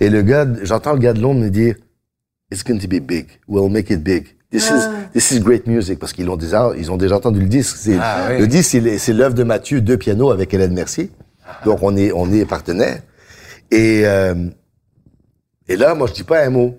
Et 0.00 0.08
le 0.08 0.22
gars, 0.22 0.46
j'entends 0.62 0.92
le 0.94 0.98
gars 1.00 1.12
de 1.12 1.20
Londres 1.20 1.40
me 1.40 1.50
dire, 1.50 1.74
It's 2.50 2.64
going 2.64 2.78
to 2.78 2.88
be 2.88 2.98
big. 3.00 3.26
We'll 3.46 3.68
make 3.70 3.90
it 3.90 4.02
big. 4.02 4.36
This 4.50 4.70
Ah. 4.72 4.76
is 4.76 5.12
this 5.12 5.30
is 5.32 5.40
great 5.40 5.66
music 5.66 5.98
parce 5.98 6.14
qu'ils 6.14 6.30
ont 6.30 6.38
déjà 6.38 6.70
ils 6.78 6.90
ont 6.90 6.96
déjà 6.96 7.16
entendu 7.16 7.40
le 7.40 7.46
disque. 7.48 7.76
Ah, 8.00 8.28
oui. 8.30 8.38
le 8.38 8.46
disque 8.46 8.78
c'est 8.98 9.12
l'œuvre 9.12 9.34
de 9.34 9.42
Mathieu 9.44 9.82
deux 9.82 9.98
pianos 9.98 10.30
avec 10.30 10.54
Hélène 10.54 10.72
Mercier. 10.72 11.10
Donc 11.66 11.82
on 11.82 11.94
est 11.94 12.10
on 12.12 12.32
est 12.32 12.46
partenaires. 12.46 13.02
Et 13.70 14.06
euh, 14.06 14.34
et 15.68 15.76
là 15.76 15.94
moi 15.94 16.06
je 16.06 16.14
dis 16.14 16.22
pas 16.24 16.42
un 16.42 16.48
mot. 16.48 16.78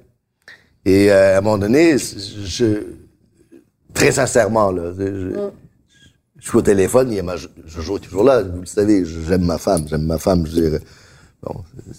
Et 0.85 1.11
euh, 1.11 1.35
à 1.35 1.37
un 1.37 1.41
moment 1.41 1.59
donné 1.59 1.97
je 1.99 2.65
très 3.93 4.11
sincèrement 4.11 4.71
là 4.71 4.91
je, 4.97 5.35
je 6.41 6.47
suis 6.49 6.57
au 6.57 6.61
téléphone, 6.61 7.11
il 7.11 7.15
y 7.15 7.19
a 7.19 7.23
ma 7.23 7.35
Jojo 7.37 7.97
est 7.97 8.01
toujours 8.01 8.23
là, 8.23 8.41
vous 8.43 8.61
le 8.61 8.65
savez, 8.65 9.03
j'aime 9.27 9.43
ma 9.45 9.57
femme, 9.57 9.85
j'aime 9.89 10.03
ma 10.05 10.17
femme, 10.17 10.45
je 10.47 10.59
veux 10.61 10.69
dire, 10.69 10.79
bon, 11.43 11.55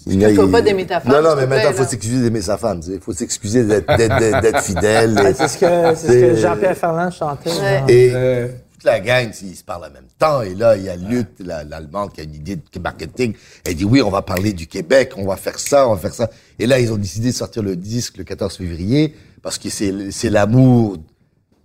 il 0.07 0.23
a- 0.25 0.33
faut 0.33 0.47
pas 0.47 0.61
d'aimer 0.61 0.85
ta 0.85 0.99
femme, 0.99 1.11
Non, 1.11 1.21
non, 1.21 1.35
mais 1.35 1.43
te 1.43 1.49
maintenant, 1.49 1.69
il 1.71 1.75
faut 1.75 1.83
s'excuser 1.85 2.21
d'aimer 2.21 2.41
sa 2.41 2.57
femme. 2.57 2.81
Il 2.87 2.99
faut 2.99 3.13
s'excuser 3.13 3.63
d'être, 3.65 3.85
fidèle. 4.63 5.15
Ah, 5.17 5.33
c'est 5.33 5.47
ce 5.47 5.57
que, 5.57 5.95
c'est 5.99 6.07
ce 6.07 6.35
que 6.35 6.41
Jean-Pierre 6.41 6.77
Ferland 6.77 7.11
chantait. 7.11 7.49
Ouais. 7.49 7.83
Et 7.87 8.11
Euh, 8.13 8.47
toute 8.73 8.83
la 8.83 8.99
gang, 8.99 9.29
ils 9.43 9.55
se 9.55 9.63
parlent 9.63 9.83
en 9.85 9.93
même 9.93 10.05
temps. 10.17 10.41
Et 10.41 10.55
là, 10.55 10.75
il 10.75 10.83
y 10.83 10.89
a 10.89 10.95
Lutte, 10.95 11.39
la- 11.39 11.63
l'Allemande, 11.63 12.11
qui 12.13 12.21
a 12.21 12.23
une 12.23 12.33
idée 12.33 12.55
de 12.55 12.79
marketing. 12.79 13.33
Elle 13.63 13.75
dit, 13.75 13.85
oui, 13.85 14.01
on 14.01 14.09
va 14.09 14.21
parler 14.23 14.53
du 14.53 14.65
Québec, 14.67 15.11
on 15.17 15.25
va 15.27 15.35
faire 15.35 15.59
ça, 15.59 15.87
on 15.87 15.93
va 15.93 15.99
faire 15.99 16.13
ça. 16.15 16.29
Et 16.57 16.65
là, 16.65 16.79
ils 16.79 16.91
ont 16.91 16.97
décidé 16.97 17.29
de 17.29 17.35
sortir 17.35 17.61
le 17.61 17.75
disque 17.75 18.17
le 18.17 18.23
14 18.23 18.57
février 18.57 19.13
parce 19.43 19.57
que 19.59 19.69
c'est 19.69 20.29
l'amour 20.29 20.97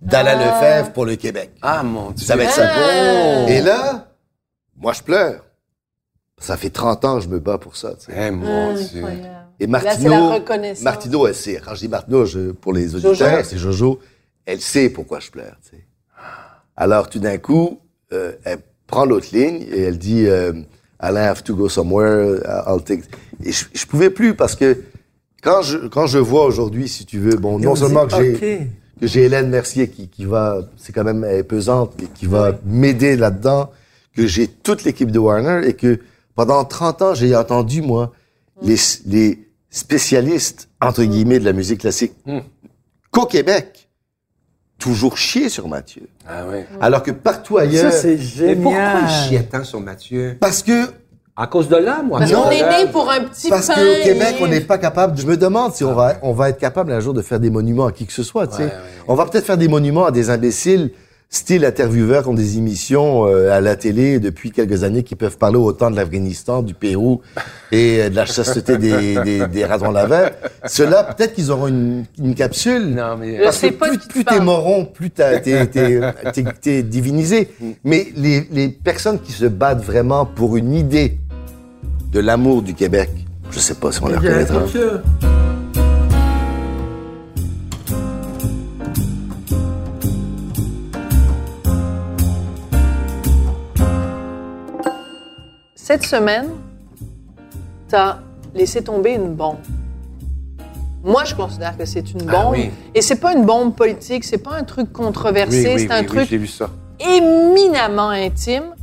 d'Alain 0.01 0.37
Ah. 0.39 0.59
Lefebvre 0.61 0.93
pour 0.93 1.05
le 1.05 1.15
Québec. 1.15 1.51
Ah, 1.61 1.83
mon 1.83 2.11
Dieu. 2.11 2.25
Ça 2.25 2.35
va 2.35 2.43
être 2.43 2.51
ça. 2.53 2.67
Ah. 2.69 3.49
Et 3.49 3.61
là, 3.61 4.07
moi, 4.77 4.93
je 4.93 5.01
pleure. 5.01 5.43
Ça 6.39 6.55
fait 6.55 6.69
30 6.69 7.03
ans 7.05 7.17
que 7.17 7.23
je 7.23 7.29
me 7.29 7.39
bats 7.39 7.57
pour 7.57 7.75
ça. 7.75 7.93
tu 7.95 8.11
sais. 8.11 8.27
Eh, 8.27 8.31
mon 8.31 8.73
Dieu. 8.75 8.99
Incroyable. 9.03 9.29
Et 9.59 9.65
Là, 9.65 9.71
Martineau. 9.71 10.31
Martineau, 10.83 11.27
elle 11.27 11.33
sait. 11.35 11.59
Quand 11.65 11.73
je 11.73 11.79
dis 11.79 11.87
Martineau, 11.87 12.25
je- 12.25 12.51
pour 12.51 12.73
les 12.73 12.93
auditeurs, 12.93 13.43
c'est 13.43 13.57
Jojo. 13.57 13.99
Elle 14.45 14.61
sait 14.61 14.89
pourquoi 14.89 15.19
je 15.19 15.31
pleure. 15.31 15.55
tu 15.63 15.77
sais. 15.77 15.83
Alors, 16.75 17.09
tout 17.09 17.17
d'un 17.19 17.39
coup, 17.39 17.79
euh, 18.13 18.33
elle 18.43 18.59
prend 18.85 19.05
l'autre 19.05 19.27
ligne 19.33 19.63
et 19.71 19.81
elle 19.81 19.97
dit 19.97 20.27
euh, 20.27 20.53
Alain, 20.99 21.23
I 21.23 21.27
have 21.27 21.43
to 21.43 21.55
go 21.55 21.69
somewhere. 21.69 22.39
I'll 22.67 22.83
take. 22.83 23.01
Et 23.43 23.51
je, 23.51 23.65
je 23.73 23.85
pouvais 23.87 24.11
plus 24.11 24.35
parce 24.35 24.55
que 24.55 24.83
quand 25.41 25.63
je 25.63 25.87
quand 25.87 26.05
je 26.05 26.19
vois 26.19 26.45
aujourd'hui, 26.45 26.87
si 26.87 27.05
tu 27.07 27.17
veux, 27.19 27.35
bon, 27.35 27.57
Et 27.59 27.63
non 27.63 27.71
on 27.71 27.75
seulement 27.75 28.05
dit, 28.05 28.15
que 28.15 28.23
j'ai 28.39 28.55
OK. 28.57 28.67
Que 28.99 29.07
j'ai 29.07 29.23
Hélène 29.23 29.49
Mercier 29.49 29.89
qui, 29.89 30.07
qui 30.09 30.25
va, 30.25 30.59
c'est 30.77 30.91
quand 30.93 31.03
même 31.03 31.23
elle 31.23 31.39
est 31.39 31.43
pesante, 31.43 31.93
et 32.01 32.07
qui 32.07 32.25
va 32.25 32.53
m'aider 32.65 33.15
là-dedans, 33.15 33.71
que 34.15 34.25
j'ai 34.27 34.47
toute 34.47 34.83
l'équipe 34.83 35.11
de 35.11 35.19
Warner 35.19 35.67
et 35.67 35.73
que 35.73 35.99
pendant 36.35 36.63
30 36.65 37.01
ans, 37.01 37.13
j'ai 37.13 37.35
entendu, 37.35 37.81
moi, 37.81 38.11
les, 38.61 38.75
les 39.05 39.47
spécialistes, 39.69 40.69
entre 40.81 41.03
guillemets, 41.03 41.39
de 41.39 41.45
la 41.45 41.53
musique 41.53 41.81
classique 41.81 42.13
Mm. 42.25 42.39
qu'au 43.11 43.25
Québec, 43.25 43.89
toujours 44.79 45.17
chier 45.17 45.49
sur 45.49 45.67
Mathieu. 45.67 46.07
Ah, 46.27 46.43
oui. 46.51 46.59
Alors 46.81 47.01
que 47.03 47.11
partout 47.11 47.57
Ça, 47.57 47.63
ailleurs, 47.63 47.91
c'est 47.91 48.17
Mais 48.41 48.55
pourquoi 48.55 48.81
il 48.81 49.07
génial. 49.07 49.27
chiait 49.29 49.43
tant 49.43 49.63
sur 49.63 49.79
Mathieu? 49.81 50.37
parce 50.39 50.61
que 50.63 50.91
À 51.39 51.45
cause 51.45 51.69
de 51.69 51.75
l'âme, 51.75 52.07
moi. 52.07 52.19
Parce 52.19 52.31
Non. 52.31 52.43
qu'on 52.43 52.49
est 52.51 52.63
né 52.63 52.91
pour 52.91 53.09
un 53.11 53.19
petit 53.25 53.49
Parce 53.49 53.67
pain. 53.67 53.75
qu'au 53.75 54.03
Québec, 54.03 54.35
et- 54.39 54.43
on 54.43 54.47
n'est 54.47 54.61
pas 54.61 54.79
capable. 54.79 55.15
Je 55.19 55.27
me 55.27 55.37
demande 55.37 55.71
si 55.73 55.83
on 55.83 55.93
va, 55.93 56.15
on 56.23 56.33
va 56.33 56.49
être 56.49 56.57
capable 56.57 56.91
un 56.91 56.99
jour 56.99 57.13
de 57.13 57.21
faire 57.21 57.39
des 57.39 57.51
monuments 57.51 57.85
à 57.85 57.91
qui 57.91 58.07
que 58.07 58.13
ce 58.13 58.23
soit. 58.23 58.47
tu 58.47 58.55
sais. 58.55 58.63
Ouais, 58.63 58.69
ouais, 58.69 58.73
On 59.07 59.13
va 59.13 59.25
peut-être 59.25 59.45
faire 59.45 59.57
des 59.57 59.67
monuments 59.67 60.05
à 60.05 60.11
des 60.11 60.31
imbéciles, 60.31 60.89
style 61.29 61.63
intervieweurs 61.65 62.23
qui 62.23 62.29
ont 62.29 62.33
des 62.33 62.57
émissions 62.57 63.27
euh, 63.27 63.51
à 63.51 63.61
la 63.61 63.75
télé 63.75 64.17
depuis 64.19 64.49
quelques 64.49 64.83
années 64.83 65.03
qui 65.03 65.15
peuvent 65.15 65.37
parler 65.37 65.57
autant 65.57 65.91
de 65.91 65.95
l'Afghanistan, 65.97 66.63
du 66.63 66.73
Pérou 66.73 67.21
et 67.71 68.01
euh, 68.01 68.09
de 68.09 68.15
la 68.15 68.25
chasteté 68.25 68.77
des, 68.77 69.21
des, 69.23 69.45
des 69.47 69.65
ratons 69.65 69.91
laveurs. 69.91 70.31
Ceux-là, 70.65 71.03
peut-être 71.03 71.33
qu'ils 71.35 71.51
auront 71.51 71.67
une, 71.67 72.05
une 72.17 72.33
capsule. 72.33 72.95
Non, 72.95 73.15
mais... 73.19 73.37
Je 73.37 73.43
Parce 73.43 73.59
que 73.59 73.67
pas 73.67 73.89
plus, 73.89 73.97
plus 74.07 74.25
t'es 74.25 74.39
moron, 74.39 74.85
plus 74.85 75.11
t'as- 75.11 75.39
t'es, 75.39 75.67
t'es, 75.67 75.99
t'es, 76.33 76.43
t'es 76.61 76.81
divinisé. 76.81 77.49
Mais 77.83 78.07
les, 78.15 78.47
les 78.51 78.69
personnes 78.69 79.19
qui 79.19 79.33
se 79.33 79.45
battent 79.45 79.83
vraiment 79.83 80.25
pour 80.25 80.55
une 80.57 80.73
idée 80.73 81.19
de 82.11 82.19
l'amour 82.19 82.61
du 82.61 82.73
Québec, 82.73 83.09
Je 83.51 83.59
sais 83.59 83.75
pas 83.75 83.91
si 83.91 84.03
on 84.03 84.07
la 84.07 84.19
reconnaîtra. 84.19 84.61
Cette 95.75 96.05
semaine, 96.05 96.49
t'as 97.87 98.17
laissé 98.53 98.83
tomber 98.83 99.11
une 99.11 99.33
bombe. 99.33 99.57
Moi, 101.03 101.23
je 101.23 101.33
considère 101.35 101.77
que 101.77 101.85
c'est 101.85 102.11
une 102.11 102.23
bombe. 102.23 102.29
Ah 102.33 102.49
oui. 102.51 102.71
Et 102.93 103.01
c'est 103.01 103.15
pas 103.21 103.33
une 103.33 103.45
bombe 103.45 103.73
politique, 103.73 104.25
c'est 104.25 104.39
pas 104.39 104.55
un 104.55 104.63
truc 104.63 104.91
controversé, 104.91 105.77
c'est 105.77 105.91
un 105.91 106.03
truc 106.03 106.27
j'ai 106.29 106.37
vu 106.37 106.47
ça. 106.47 106.69
éminemment 106.99 108.09
intime. 108.09 108.73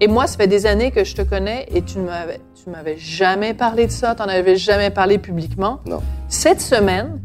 Et 0.00 0.08
moi, 0.08 0.26
ça 0.26 0.36
fait 0.36 0.48
des 0.48 0.66
années 0.66 0.90
que 0.90 1.04
je 1.04 1.14
te 1.14 1.22
connais 1.22 1.66
et 1.72 1.82
tu 1.82 1.98
ne 1.98 2.04
m'avais, 2.04 2.40
tu 2.62 2.68
m'avais 2.68 2.98
jamais 2.98 3.54
parlé 3.54 3.86
de 3.86 3.92
ça, 3.92 4.14
tu 4.14 4.22
n'en 4.22 4.28
avais 4.28 4.56
jamais 4.56 4.90
parlé 4.90 5.18
publiquement. 5.18 5.80
Non. 5.86 6.02
Cette 6.28 6.60
semaine, 6.60 7.20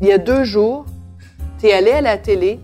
il 0.00 0.08
y 0.08 0.12
a 0.12 0.18
deux 0.18 0.44
jours, 0.44 0.84
tu 1.58 1.66
es 1.66 1.72
allé 1.72 1.90
à 1.90 2.00
la 2.00 2.18
télé 2.18 2.60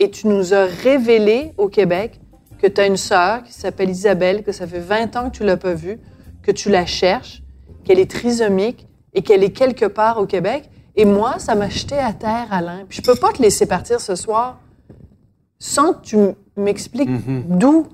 et 0.00 0.10
tu 0.10 0.28
nous 0.28 0.54
as 0.54 0.64
révélé 0.64 1.52
au 1.58 1.68
Québec 1.68 2.20
que 2.58 2.66
tu 2.66 2.80
as 2.80 2.86
une 2.86 2.96
sœur 2.96 3.42
qui 3.42 3.52
s'appelle 3.52 3.90
Isabelle, 3.90 4.42
que 4.42 4.52
ça 4.52 4.66
fait 4.66 4.80
20 4.80 5.16
ans 5.16 5.30
que 5.30 5.36
tu 5.36 5.44
l'as 5.44 5.58
pas 5.58 5.74
vue, 5.74 5.98
que 6.42 6.50
tu 6.50 6.70
la 6.70 6.86
cherches, 6.86 7.42
qu'elle 7.84 7.98
est 7.98 8.10
trisomique 8.10 8.86
et 9.12 9.22
qu'elle 9.22 9.44
est 9.44 9.50
quelque 9.50 9.86
part 9.86 10.18
au 10.18 10.26
Québec. 10.26 10.70
Et 10.96 11.04
moi, 11.04 11.38
ça 11.38 11.54
m'a 11.54 11.68
jeté 11.68 11.98
à 11.98 12.12
terre, 12.14 12.46
Alain. 12.50 12.84
Puis 12.88 13.02
je 13.02 13.10
peux 13.10 13.18
pas 13.18 13.32
te 13.32 13.42
laisser 13.42 13.66
partir 13.66 14.00
ce 14.00 14.14
soir 14.14 14.58
sans 15.58 15.92
que 15.92 16.02
tu 16.02 16.16
m'expliques 16.56 17.10
d'où. 17.48 17.86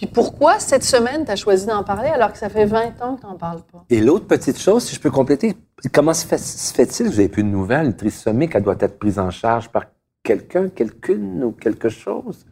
Puis 0.00 0.06
pourquoi 0.06 0.58
cette 0.58 0.82
semaine, 0.82 1.26
tu 1.26 1.30
as 1.30 1.36
choisi 1.36 1.66
d'en 1.66 1.84
parler 1.84 2.08
alors 2.08 2.32
que 2.32 2.38
ça 2.38 2.48
fait 2.48 2.64
20 2.64 3.02
ans 3.02 3.16
que 3.16 3.20
tu 3.20 3.26
n'en 3.26 3.36
parles 3.36 3.60
pas? 3.70 3.84
Et 3.90 4.00
l'autre 4.00 4.26
petite 4.26 4.58
chose, 4.58 4.82
si 4.84 4.94
je 4.94 5.00
peux 5.00 5.10
compléter, 5.10 5.54
comment 5.92 6.14
se 6.14 6.26
fait- 6.26 6.38
fait-il 6.74 7.04
que 7.06 7.10
vous 7.12 7.18
avez 7.20 7.28
plus 7.28 7.42
de 7.42 7.48
nouvelles? 7.48 7.84
Une 7.84 7.94
trisomique, 7.96 8.52
elle 8.54 8.62
doit 8.62 8.78
être 8.80 8.98
prise 8.98 9.18
en 9.18 9.30
charge 9.30 9.68
par 9.68 9.84
quelqu'un, 10.22 10.70
quelqu'une 10.70 11.44
ou 11.44 11.52
quelque 11.52 11.90
chose? 11.90 12.46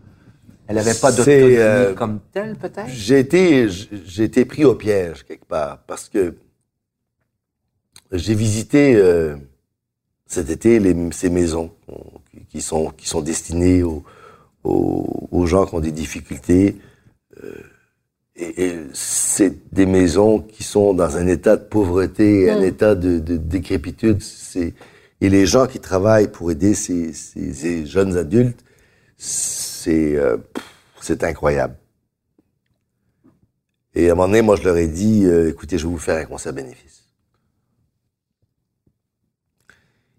Elle 0.66 0.76
n'avait 0.76 0.92
pas 0.92 1.10
d'autonomie 1.10 1.56
euh, 1.56 1.94
comme 1.94 2.20
telle, 2.32 2.54
peut-être? 2.56 2.88
J'ai 2.88 3.18
été, 3.20 3.66
j'ai 3.70 4.24
été 4.24 4.44
pris 4.44 4.66
au 4.66 4.74
piège 4.74 5.24
quelque 5.24 5.46
part 5.46 5.78
parce 5.86 6.10
que 6.10 6.34
j'ai 8.12 8.34
visité 8.34 8.94
euh, 8.96 9.36
cet 10.26 10.50
été 10.50 10.78
les, 10.80 10.94
ces 11.12 11.30
maisons 11.30 11.70
qui- 12.30 12.44
qui 12.44 12.60
sont 12.60 12.90
qui 12.90 13.08
sont 13.08 13.22
destinées 13.22 13.82
aux, 13.82 14.04
aux, 14.64 15.28
aux 15.30 15.46
gens 15.46 15.64
qui 15.64 15.74
ont 15.74 15.80
des 15.80 15.92
difficultés. 15.92 16.76
Euh, 17.44 17.62
et 18.36 18.66
et 18.66 18.78
c'est 18.94 19.72
des 19.72 19.86
maisons 19.86 20.40
qui 20.40 20.62
sont 20.62 20.94
dans 20.94 21.16
un 21.16 21.26
état 21.26 21.56
de 21.56 21.64
pauvreté, 21.64 22.50
un 22.50 22.62
état 22.62 22.94
de, 22.94 23.18
de 23.18 23.36
décrépitude. 23.36 24.22
C'est 24.22 24.74
et 25.20 25.28
les 25.28 25.46
gens 25.46 25.66
qui 25.66 25.80
travaillent 25.80 26.30
pour 26.30 26.50
aider 26.52 26.74
ces, 26.74 27.12
ces, 27.12 27.52
ces 27.52 27.86
jeunes 27.86 28.16
adultes, 28.16 28.64
c'est 29.16 30.16
euh, 30.16 30.36
c'est 31.00 31.24
incroyable. 31.24 31.76
Et 33.94 34.08
à 34.08 34.12
un 34.12 34.14
moment 34.14 34.28
donné, 34.28 34.42
moi, 34.42 34.56
je 34.56 34.62
leur 34.62 34.76
ai 34.76 34.86
dit, 34.86 35.24
euh, 35.24 35.50
écoutez, 35.50 35.76
je 35.76 35.86
vais 35.86 35.92
vous 35.92 35.98
faire 35.98 36.18
un 36.18 36.24
concert 36.24 36.52
bénéfice. 36.52 37.04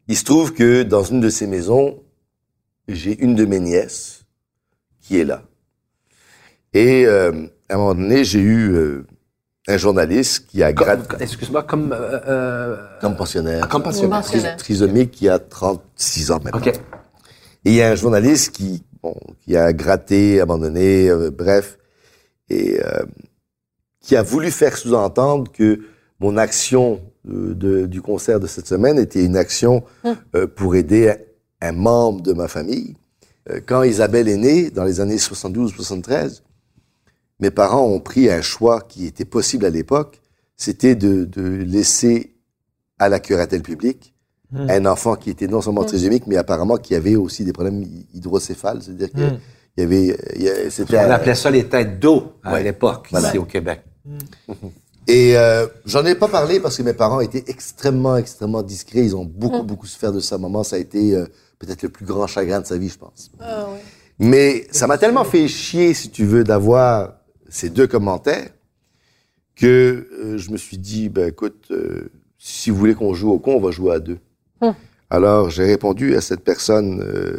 Il 0.09 0.17
se 0.17 0.25
trouve 0.25 0.53
que 0.53 0.83
dans 0.83 1.03
une 1.03 1.21
de 1.21 1.29
ces 1.29 1.47
maisons, 1.47 2.03
j'ai 2.87 3.17
une 3.23 3.35
de 3.35 3.45
mes 3.45 3.59
nièces 3.59 4.25
qui 5.01 5.17
est 5.17 5.23
là. 5.23 5.43
Et 6.73 7.05
euh, 7.05 7.31
à 7.69 7.75
un 7.75 7.77
moment 7.77 7.95
donné, 7.95 8.23
j'ai 8.23 8.39
eu 8.39 8.71
euh, 8.73 9.05
un 9.67 9.77
journaliste 9.77 10.47
qui 10.47 10.61
a 10.63 10.71
gratté 10.73 11.15
Excuse-moi, 11.19 11.63
comme... 11.63 11.91
euh, 11.93 12.19
euh, 12.27 12.77
comme 13.01 13.15
pensionnaire, 13.15 13.61
Ah, 13.63 13.67
comme 13.67 13.83
pensionnaire. 13.83 14.21
Pensionnaire. 14.21 14.57
trisomique 14.57 15.11
qui 15.11 15.29
a 15.29 15.39
36 15.39 16.31
ans 16.31 16.39
maintenant. 16.43 16.59
OK. 16.59 16.67
Et 16.67 17.71
il 17.71 17.73
y 17.73 17.81
a 17.81 17.89
un 17.91 17.95
journaliste 17.95 18.51
qui, 18.55 18.83
bon, 19.03 19.15
qui 19.41 19.55
a 19.57 19.73
gratté, 19.73 20.39
abandonné, 20.41 21.09
euh, 21.09 21.29
bref, 21.31 21.77
et 22.49 22.79
euh, 22.83 23.03
qui 24.01 24.15
a 24.15 24.23
voulu 24.23 24.49
faire 24.51 24.77
sous-entendre 24.77 25.51
que 25.51 25.81
mon 26.19 26.37
action 26.37 27.01
de- 27.25 27.85
du 27.85 28.01
concert 28.01 28.39
de 28.39 28.47
cette 28.47 28.67
semaine 28.67 28.97
était 28.97 29.23
une 29.23 29.35
action 29.37 29.83
euh, 30.35 30.47
pour 30.47 30.75
aider 30.75 31.09
un, 31.61 31.67
un 31.69 31.71
membre 31.73 32.21
de 32.21 32.33
ma 32.33 32.47
famille. 32.47 32.95
Euh, 33.49 33.59
quand 33.65 33.83
Isabelle 33.83 34.27
est 34.29 34.37
née, 34.37 34.69
dans 34.71 34.83
les 34.85 34.99
années 35.01 35.17
72-73, 35.17 36.41
mes 37.39 37.51
parents 37.51 37.85
ont 37.85 37.99
pris 37.99 38.29
un 38.29 38.41
choix 38.41 38.81
qui 38.81 39.05
était 39.05 39.25
possible 39.25 39.65
à 39.65 39.69
l'époque, 39.69 40.19
c'était 40.57 40.95
de, 40.95 41.23
de 41.25 41.41
laisser 41.41 42.35
à 42.99 43.07
la 43.09 43.19
curatelle 43.19 43.61
publique 43.61 44.13
un 44.53 44.85
enfant 44.87 45.15
qui 45.15 45.29
était 45.29 45.45
non 45.47 45.61
seulement 45.61 45.83
trisomique, 45.83 46.25
mais 46.25 46.35
apparemment 46.35 46.77
qui 46.77 46.95
avait 46.95 47.15
aussi 47.15 47.43
des 47.45 47.53
problèmes 47.53 47.83
hy- 47.83 48.07
hydrocéphales, 48.15 48.81
c'est-à-dire 48.81 49.11
qu'il 49.11 49.39
y 49.77 49.81
avait, 49.83 50.17
il 50.35 50.41
y 50.41 50.49
a- 50.49 50.71
c'était 50.71 50.97
On 50.97 51.11
appelait 51.11 51.35
ça 51.35 51.51
les 51.51 51.65
têtes 51.67 51.99
d'eau 51.99 52.33
à 52.43 52.53
Ouais. 52.53 52.63
l'époque, 52.63 53.09
Voilà. 53.11 53.27
ici 53.29 53.37
au 53.37 53.45
Québec. 53.45 53.81
Et 55.07 55.37
euh, 55.37 55.67
j'en 55.85 56.03
ai 56.05 56.15
pas 56.15 56.27
parlé 56.27 56.59
parce 56.59 56.77
que 56.77 56.81
mes 56.83 56.93
parents 56.93 57.19
étaient 57.19 57.43
extrêmement, 57.47 58.17
extrêmement 58.17 58.63
discrets. 58.63 59.05
Ils 59.05 59.15
ont 59.15 59.23
beaucoup, 59.25 59.63
beaucoup 59.63 59.85
souffert 59.85 60.11
de 60.11 60.19
ça. 60.19 60.37
Maman, 60.39 60.63
ça 60.63 60.75
a 60.77 60.79
été 60.79 61.15
euh, 61.15 61.25
peut-être 61.59 61.83
le 61.83 61.89
plus 61.89 62.05
grand 62.05 62.25
chagrin 62.27 62.59
de 62.59 62.65
sa 62.65 62.77
vie, 62.77 62.89
je 62.89 62.97
pense. 62.97 63.31
Mais 64.17 64.67
ça 64.71 64.87
m'a 64.87 64.97
tellement 64.97 65.23
fait 65.25 65.47
chier, 65.47 65.93
si 65.93 66.09
tu 66.09 66.25
veux, 66.25 66.43
d'avoir 66.43 67.13
ces 67.49 67.69
deux 67.69 67.87
commentaires 67.87 68.49
que 69.55 70.07
euh, 70.11 70.37
je 70.37 70.51
me 70.51 70.57
suis 70.57 70.77
dit, 70.77 71.09
ben 71.09 71.29
écoute, 71.29 71.67
euh, 71.71 72.09
si 72.37 72.69
vous 72.69 72.77
voulez 72.77 72.95
qu'on 72.95 73.13
joue 73.13 73.31
au 73.31 73.39
con, 73.39 73.55
on 73.55 73.59
va 73.59 73.71
jouer 73.71 73.93
à 73.93 73.99
deux. 73.99 74.19
Alors 75.09 75.49
j'ai 75.49 75.65
répondu 75.65 76.15
à 76.15 76.21
cette 76.21 76.43
personne 76.43 77.01
euh, 77.01 77.37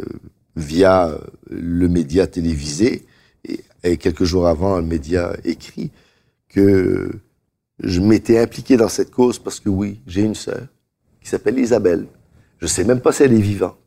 via 0.56 1.16
le 1.48 1.88
média 1.88 2.26
télévisé 2.26 3.06
et, 3.44 3.60
et 3.84 3.96
quelques 3.96 4.24
jours 4.24 4.48
avant, 4.48 4.76
le 4.76 4.86
média 4.86 5.34
écrit 5.44 5.90
que 6.48 7.10
je 7.82 8.00
m'étais 8.00 8.38
impliqué 8.38 8.76
dans 8.76 8.88
cette 8.88 9.10
cause 9.10 9.38
parce 9.38 9.60
que 9.60 9.68
oui, 9.68 10.00
j'ai 10.06 10.22
une 10.22 10.34
sœur 10.34 10.66
qui 11.22 11.28
s'appelle 11.28 11.58
Isabelle. 11.58 12.06
Je 12.60 12.66
sais 12.66 12.84
même 12.84 13.00
pas 13.00 13.12
si 13.12 13.22
elle 13.22 13.32
est 13.32 13.40
vivante. 13.40 13.79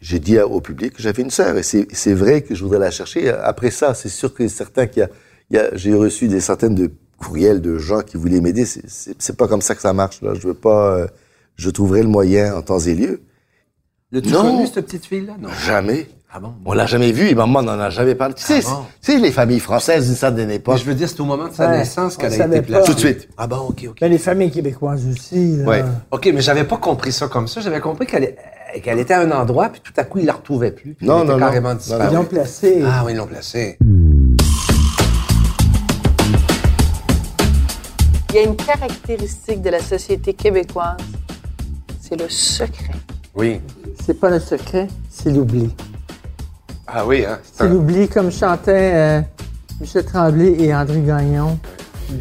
J'ai- 0.00 0.18
dit 0.20 0.38
au 0.38 0.60
public 0.60 0.94
que 0.94 1.02
j'avais 1.02 1.22
une 1.22 1.30
sœur 1.30 1.56
et 1.58 1.62
c'est 1.62 1.88
c'est 1.92 2.14
vrai 2.14 2.42
que 2.42 2.54
je 2.54 2.62
voudrais 2.62 2.78
la 2.78 2.90
chercher. 2.90 3.30
Après 3.30 3.70
ça, 3.70 3.94
c'est 3.94 4.08
sûr 4.08 4.32
que 4.32 4.46
certains 4.48 4.86
qui 4.86 5.02
a, 5.02 5.08
a- 5.54 5.74
j'ai 5.76 5.92
reçu 5.94 6.28
des 6.28 6.40
centaines 6.40 6.74
de 6.76 6.90
courriels 7.18 7.60
de 7.60 7.76
gens 7.76 8.00
qui 8.02 8.16
voulaient 8.16 8.40
m'aider. 8.40 8.64
C'est- 8.64 9.32
pas 9.36 9.48
comme 9.48 9.60
ça 9.60 9.74
que 9.74 9.82
ça 9.82 9.92
marche. 9.92 10.22
Là, 10.22 10.34
je 10.34 10.46
veux 10.46 10.54
pas. 10.54 10.96
euh, 10.96 11.06
je 11.56 11.68
trouverai 11.68 12.02
le 12.02 12.08
moyen 12.08 12.54
en 12.54 12.62
temps 12.62 12.78
et 12.78 12.94
lieu. 12.94 13.20
L'as-tu 14.12 14.30
Non. 14.30 14.42
connu, 14.42 14.66
cette 14.66 14.86
petite 14.86 15.06
fille-là? 15.06 15.36
Non. 15.38 15.48
Jamais. 15.66 16.08
Ah 16.32 16.38
bon? 16.38 16.52
On 16.64 16.72
l'a 16.74 16.86
jamais 16.86 17.10
vu 17.10 17.26
et 17.28 17.34
maman 17.34 17.60
n'en 17.60 17.78
a 17.80 17.90
jamais 17.90 18.14
parlé. 18.14 18.34
Tu 18.34 18.44
sais, 18.44 18.60
Ah 18.64 18.70
bon? 18.70 18.84
tu 19.02 19.12
sais, 19.12 19.18
les 19.18 19.32
familles 19.32 19.58
françaises 19.58 20.06
d'une 20.06 20.14
certaine 20.14 20.46
Mais 20.46 20.56
époque. 20.56 20.78
je 20.78 20.84
veux 20.84 20.94
dire, 20.94 21.08
c'est 21.08 21.18
au 21.20 21.24
moment 21.24 21.48
de 21.48 21.52
sa 21.52 21.68
Ouais, 21.68 21.78
naissance 21.78 22.16
qu'elle 22.16 22.40
a 22.40 22.46
été 22.46 22.62
placée. 22.62 22.86
Tout 22.86 22.94
de 22.94 22.98
suite. 23.00 23.28
Ah 23.36 23.48
bon, 23.48 23.56
OK, 23.56 23.84
OK. 23.88 23.98
Mais 24.00 24.08
les 24.08 24.18
familles 24.18 24.52
québécoises 24.52 25.08
aussi. 25.08 25.56
là. 25.56 25.64
Ouais. 25.68 25.84
OK, 26.12 26.30
mais 26.32 26.40
j'avais 26.40 26.62
pas 26.62 26.76
compris 26.76 27.10
ça 27.10 27.26
comme 27.26 27.48
ça. 27.48 27.60
J'avais 27.60 27.80
compris 27.80 28.06
qu'elle 28.06 28.36
qu'elle 28.84 29.00
était 29.00 29.14
à 29.14 29.22
un 29.22 29.30
endroit, 29.32 29.70
puis 29.70 29.80
tout 29.80 29.92
à 29.96 30.04
coup, 30.04 30.20
il 30.20 30.26
la 30.26 30.34
retrouvait 30.34 30.70
plus. 30.70 30.94
puis 30.94 31.04
Non, 31.04 31.24
non, 31.24 31.32
non. 31.32 31.38
carrément. 31.40 31.72
Ils 31.74 32.14
l'ont 32.14 32.24
placé. 32.24 32.80
Ah 32.86 33.02
oui, 33.04 33.12
ils 33.12 33.16
l'ont 33.16 33.26
placée. 33.26 33.76
Il 38.32 38.36
y 38.36 38.38
a 38.38 38.42
une 38.42 38.54
caractéristique 38.54 39.60
de 39.62 39.70
la 39.70 39.80
société 39.80 40.34
québécoise, 40.34 40.96
c'est 42.00 42.14
le 42.20 42.28
secret. 42.28 42.94
Oui. 43.34 43.60
C'est 44.06 44.14
pas 44.14 44.30
le 44.30 44.38
secret, 44.38 44.86
c'est 45.10 45.30
l'oubli. 45.30 45.70
Ah 46.92 47.06
oui, 47.06 47.24
hein? 47.26 47.38
c'est 47.42 47.58
C'est 47.58 47.64
un- 47.64 47.68
l'oubli 47.68 48.08
comme 48.08 48.30
chantait 48.30 48.92
euh, 48.94 49.20
Michel 49.80 50.04
Tremblay 50.04 50.56
et 50.58 50.74
André 50.74 51.00
Gagnon 51.02 51.58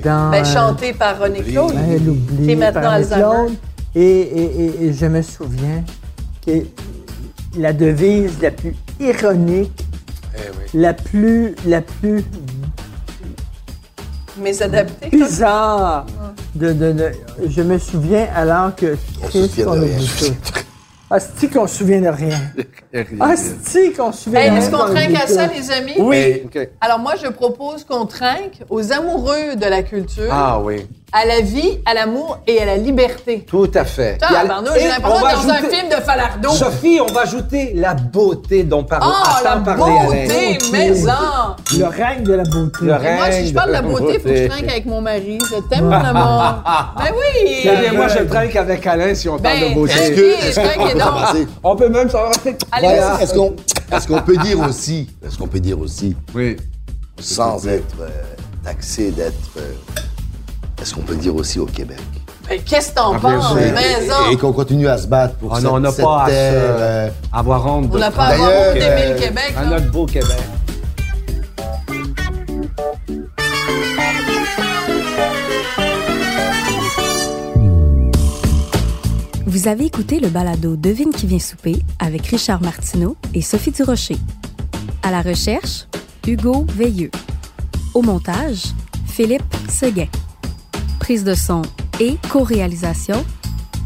dans 0.04 0.30
Ben, 0.30 0.42
euh, 0.42 0.46
chanté 0.46 0.94
par 0.94 1.20
René 1.20 1.42
Claude. 1.42 1.74
ouais, 1.74 1.98
l'oubli. 2.00 2.46
Qui 2.46 2.52
est 2.52 2.56
maintenant 2.56 2.82
par 2.82 2.92
Alzheimer. 2.94 3.22
Claude. 3.24 3.54
Et, 3.96 4.02
et- 4.02 4.62
et- 4.66 4.86
et 4.86 4.94
je 4.94 5.06
me 5.08 5.22
souviens 5.24 5.84
que 6.46 6.52
la 7.58 7.74
devise 7.74 8.40
la 8.42 8.52
plus 8.52 8.76
ironique, 9.00 9.84
Eh 10.36 10.40
oui. 10.76 10.80
la 10.82 10.94
plus, 10.94 11.56
la 11.66 11.82
plus 11.82 12.24
Mais 14.38 14.62
adapté. 14.62 15.10
bizarre 15.10 16.06
de, 16.56 16.72
de- 16.72 16.92
de- 16.94 17.12
je 17.50 17.62
me 17.64 17.78
souviens 17.80 18.28
alors 18.36 18.76
que 18.76 18.96
On 19.24 19.26
se 19.26 19.30
Christ, 19.30 19.50
souvient 19.56 19.66
de 19.66 19.70
on 19.70 19.74
rien. 19.82 19.96
oublie 19.96 20.10
tout. 20.20 20.60
Ah, 21.12 21.20
c'est 21.20 21.48
qu'on 21.52 21.66
se 21.66 21.78
souvient 21.78 22.02
de 22.02 22.08
rien? 22.10 22.40
Ah, 23.20 23.34
c'est 23.64 23.92
qu'on 23.92 24.12
suivait 24.12 24.46
Hey, 24.46 24.50
la 24.52 24.58
Est-ce 24.58 24.72
qu'on 24.72 24.78
trinque 24.78 25.16
à 25.16 25.28
ça, 25.28 25.46
les 25.48 25.70
amis? 25.72 25.94
Oui. 26.00 26.44
Alors 26.82 26.98
moi, 27.00 27.14
je 27.24 27.28
propose 27.30 27.84
qu'on 27.84 28.06
trinque 28.08 28.64
aux 28.70 28.92
amoureux 28.92 29.56
de 29.56 29.66
la 29.68 29.84
culture, 29.84 30.30
Ah 30.32 30.60
oui. 30.60 30.88
à 31.14 31.26
la 31.26 31.42
vie, 31.42 31.78
à 31.86 31.94
l'amour 31.94 32.40
et 32.48 32.60
à 32.60 32.66
la 32.66 32.78
liberté. 32.78 33.46
Tout 33.48 33.70
à 33.76 33.84
fait. 33.86 34.14
Putain, 34.14 34.28
et 34.76 34.80
j'ai 34.80 34.86
on 34.88 34.90
l'impression 34.90 35.22
va 35.22 35.30
d'être 35.30 35.44
dans 35.44 35.50
un 35.50 35.54
ajouter- 35.58 35.76
film 35.76 35.90
de 35.90 35.96
Falardeau. 36.04 36.50
Sophie, 36.50 37.00
on 37.08 37.14
va 37.14 37.22
ajouter 37.22 37.74
la 37.76 37.94
beauté 37.94 38.64
dont 38.64 38.84
parlait. 38.84 39.06
Oh, 39.08 39.44
la 39.44 39.52
Attends 39.52 39.64
parler, 39.64 39.94
beauté, 40.28 40.58
maison! 40.72 41.12
Le 41.78 41.86
règne 41.86 42.24
de 42.24 42.34
la 42.34 42.44
beauté. 42.44 42.78
Le 42.86 42.88
moi, 43.16 43.32
si 43.32 43.48
je 43.50 43.54
parle 43.54 43.68
de 43.68 43.74
la 43.74 43.82
beauté, 43.84 44.14
il 44.16 44.20
faut 44.20 44.30
que 44.30 44.36
je 44.36 44.48
trinque 44.48 44.70
avec 44.70 44.86
mon 44.88 45.02
mari. 45.02 45.38
Je 45.48 45.62
t'aime, 45.70 45.86
mon 45.86 45.92
amour. 45.94 46.64
Ben 46.98 47.12
oui! 47.14 47.60
Eh 47.66 47.76
bien, 47.82 47.94
moi, 47.94 48.08
je 48.08 48.24
trinque 48.24 48.56
avec 48.56 48.88
Alain 48.88 49.14
si 49.14 49.30
on 49.30 49.38
parle 49.38 49.60
Ben, 49.60 49.70
de 49.70 49.74
beauté. 49.76 49.94
donc. 50.96 51.04
commencer? 51.04 51.48
On 51.64 51.76
peut 51.76 51.90
même 51.90 52.10
s'en 52.10 52.20
Allez, 52.72 52.79
Voilà. 52.82 53.22
Est-ce 53.92 54.08
qu'on 54.08 54.22
peut 54.22 54.38
dire 54.38 54.60
aussi, 54.60 55.10
est-ce 55.26 55.38
qu'on 55.38 55.48
peut 55.48 55.60
dire 55.60 55.80
aussi, 55.80 56.16
Oui. 56.36 56.58
sans 57.20 57.68
être 57.68 57.96
euh, 58.02 58.10
taxé 58.64 59.12
d'être, 59.12 59.34
euh, 59.58 59.74
est-ce 60.82 60.94
qu'on 60.94 61.02
peut 61.02 61.16
dire 61.16 61.36
aussi 61.36 61.60
au 61.60 61.66
Québec? 61.66 62.00
Qu'est-ce 62.66 62.90
que 62.90 62.96
t'en 62.96 63.14
Ah, 63.14 63.20
penses, 63.20 63.54
maison? 63.54 64.14
et, 64.30 64.34
et 64.34 64.38
qu'on 64.38 64.52
continue 64.54 64.88
à 64.88 64.98
se 64.98 65.06
battre 65.08 65.36
pour 65.36 65.52
Ah 65.54 65.58
cette, 65.58 65.66
non, 65.66 65.76
on 65.76 65.80
n'a 65.80 65.92
cette 65.92 66.04
pas 66.06 66.24
à 66.24 66.28
se- 66.28 66.32
euh, 66.34 67.10
Avoir 67.32 67.66
honte 67.68 67.90
de 67.92 67.96
On 67.96 68.00
n'a 68.00 68.10
pas 68.12 68.24
à 68.24 68.28
avoir 68.34 68.50
D'ailleurs, 68.50 68.70
honte 68.72 68.80
d'aimer 68.80 69.14
le 69.14 69.20
Québec, 69.20 69.54
à 69.56 69.66
notre 69.66 69.92
beau 69.92 70.06
Québec. 70.08 70.38
Vous 79.50 79.68
avez 79.68 79.88
écouté 79.88 80.20
le 80.20 80.30
balado 80.30 80.76
Devine 80.76 81.10
qui 81.10 81.26
vient 81.26 81.40
souper 81.40 81.82
avec 81.98 82.28
Richard 82.28 82.62
Martineau 82.62 83.18
et 83.34 83.42
Sophie 83.42 83.72
Durocher. 83.72 84.18
À 85.02 85.10
la 85.10 85.24
recherche, 85.24 85.88
Hugo 86.28 86.68
Veilleux. 86.70 87.10
Au 87.96 88.04
montage, 88.04 88.66
Philippe 89.08 89.42
Seguin. 89.68 90.06
Prise 91.00 91.24
de 91.24 91.34
son 91.34 91.64
et 92.00 92.18
co-réalisation, 92.32 93.26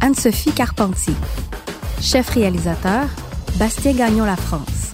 Anne-Sophie 0.02 0.52
Carpentier. 0.52 1.16
Chef 2.02 2.28
réalisateur, 2.32 3.08
Bastien 3.56 3.94
Gagnon 3.94 4.26
La 4.26 4.36
France. 4.36 4.92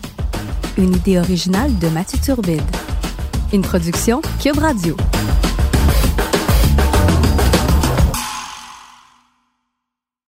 Une 0.78 0.94
idée 0.94 1.18
originale 1.18 1.76
de 1.80 1.88
Mathieu 1.88 2.20
Turbide. 2.20 2.62
Une 3.54 3.64
production 3.64 4.22
Cube 4.40 4.60
Radio. 4.60 4.96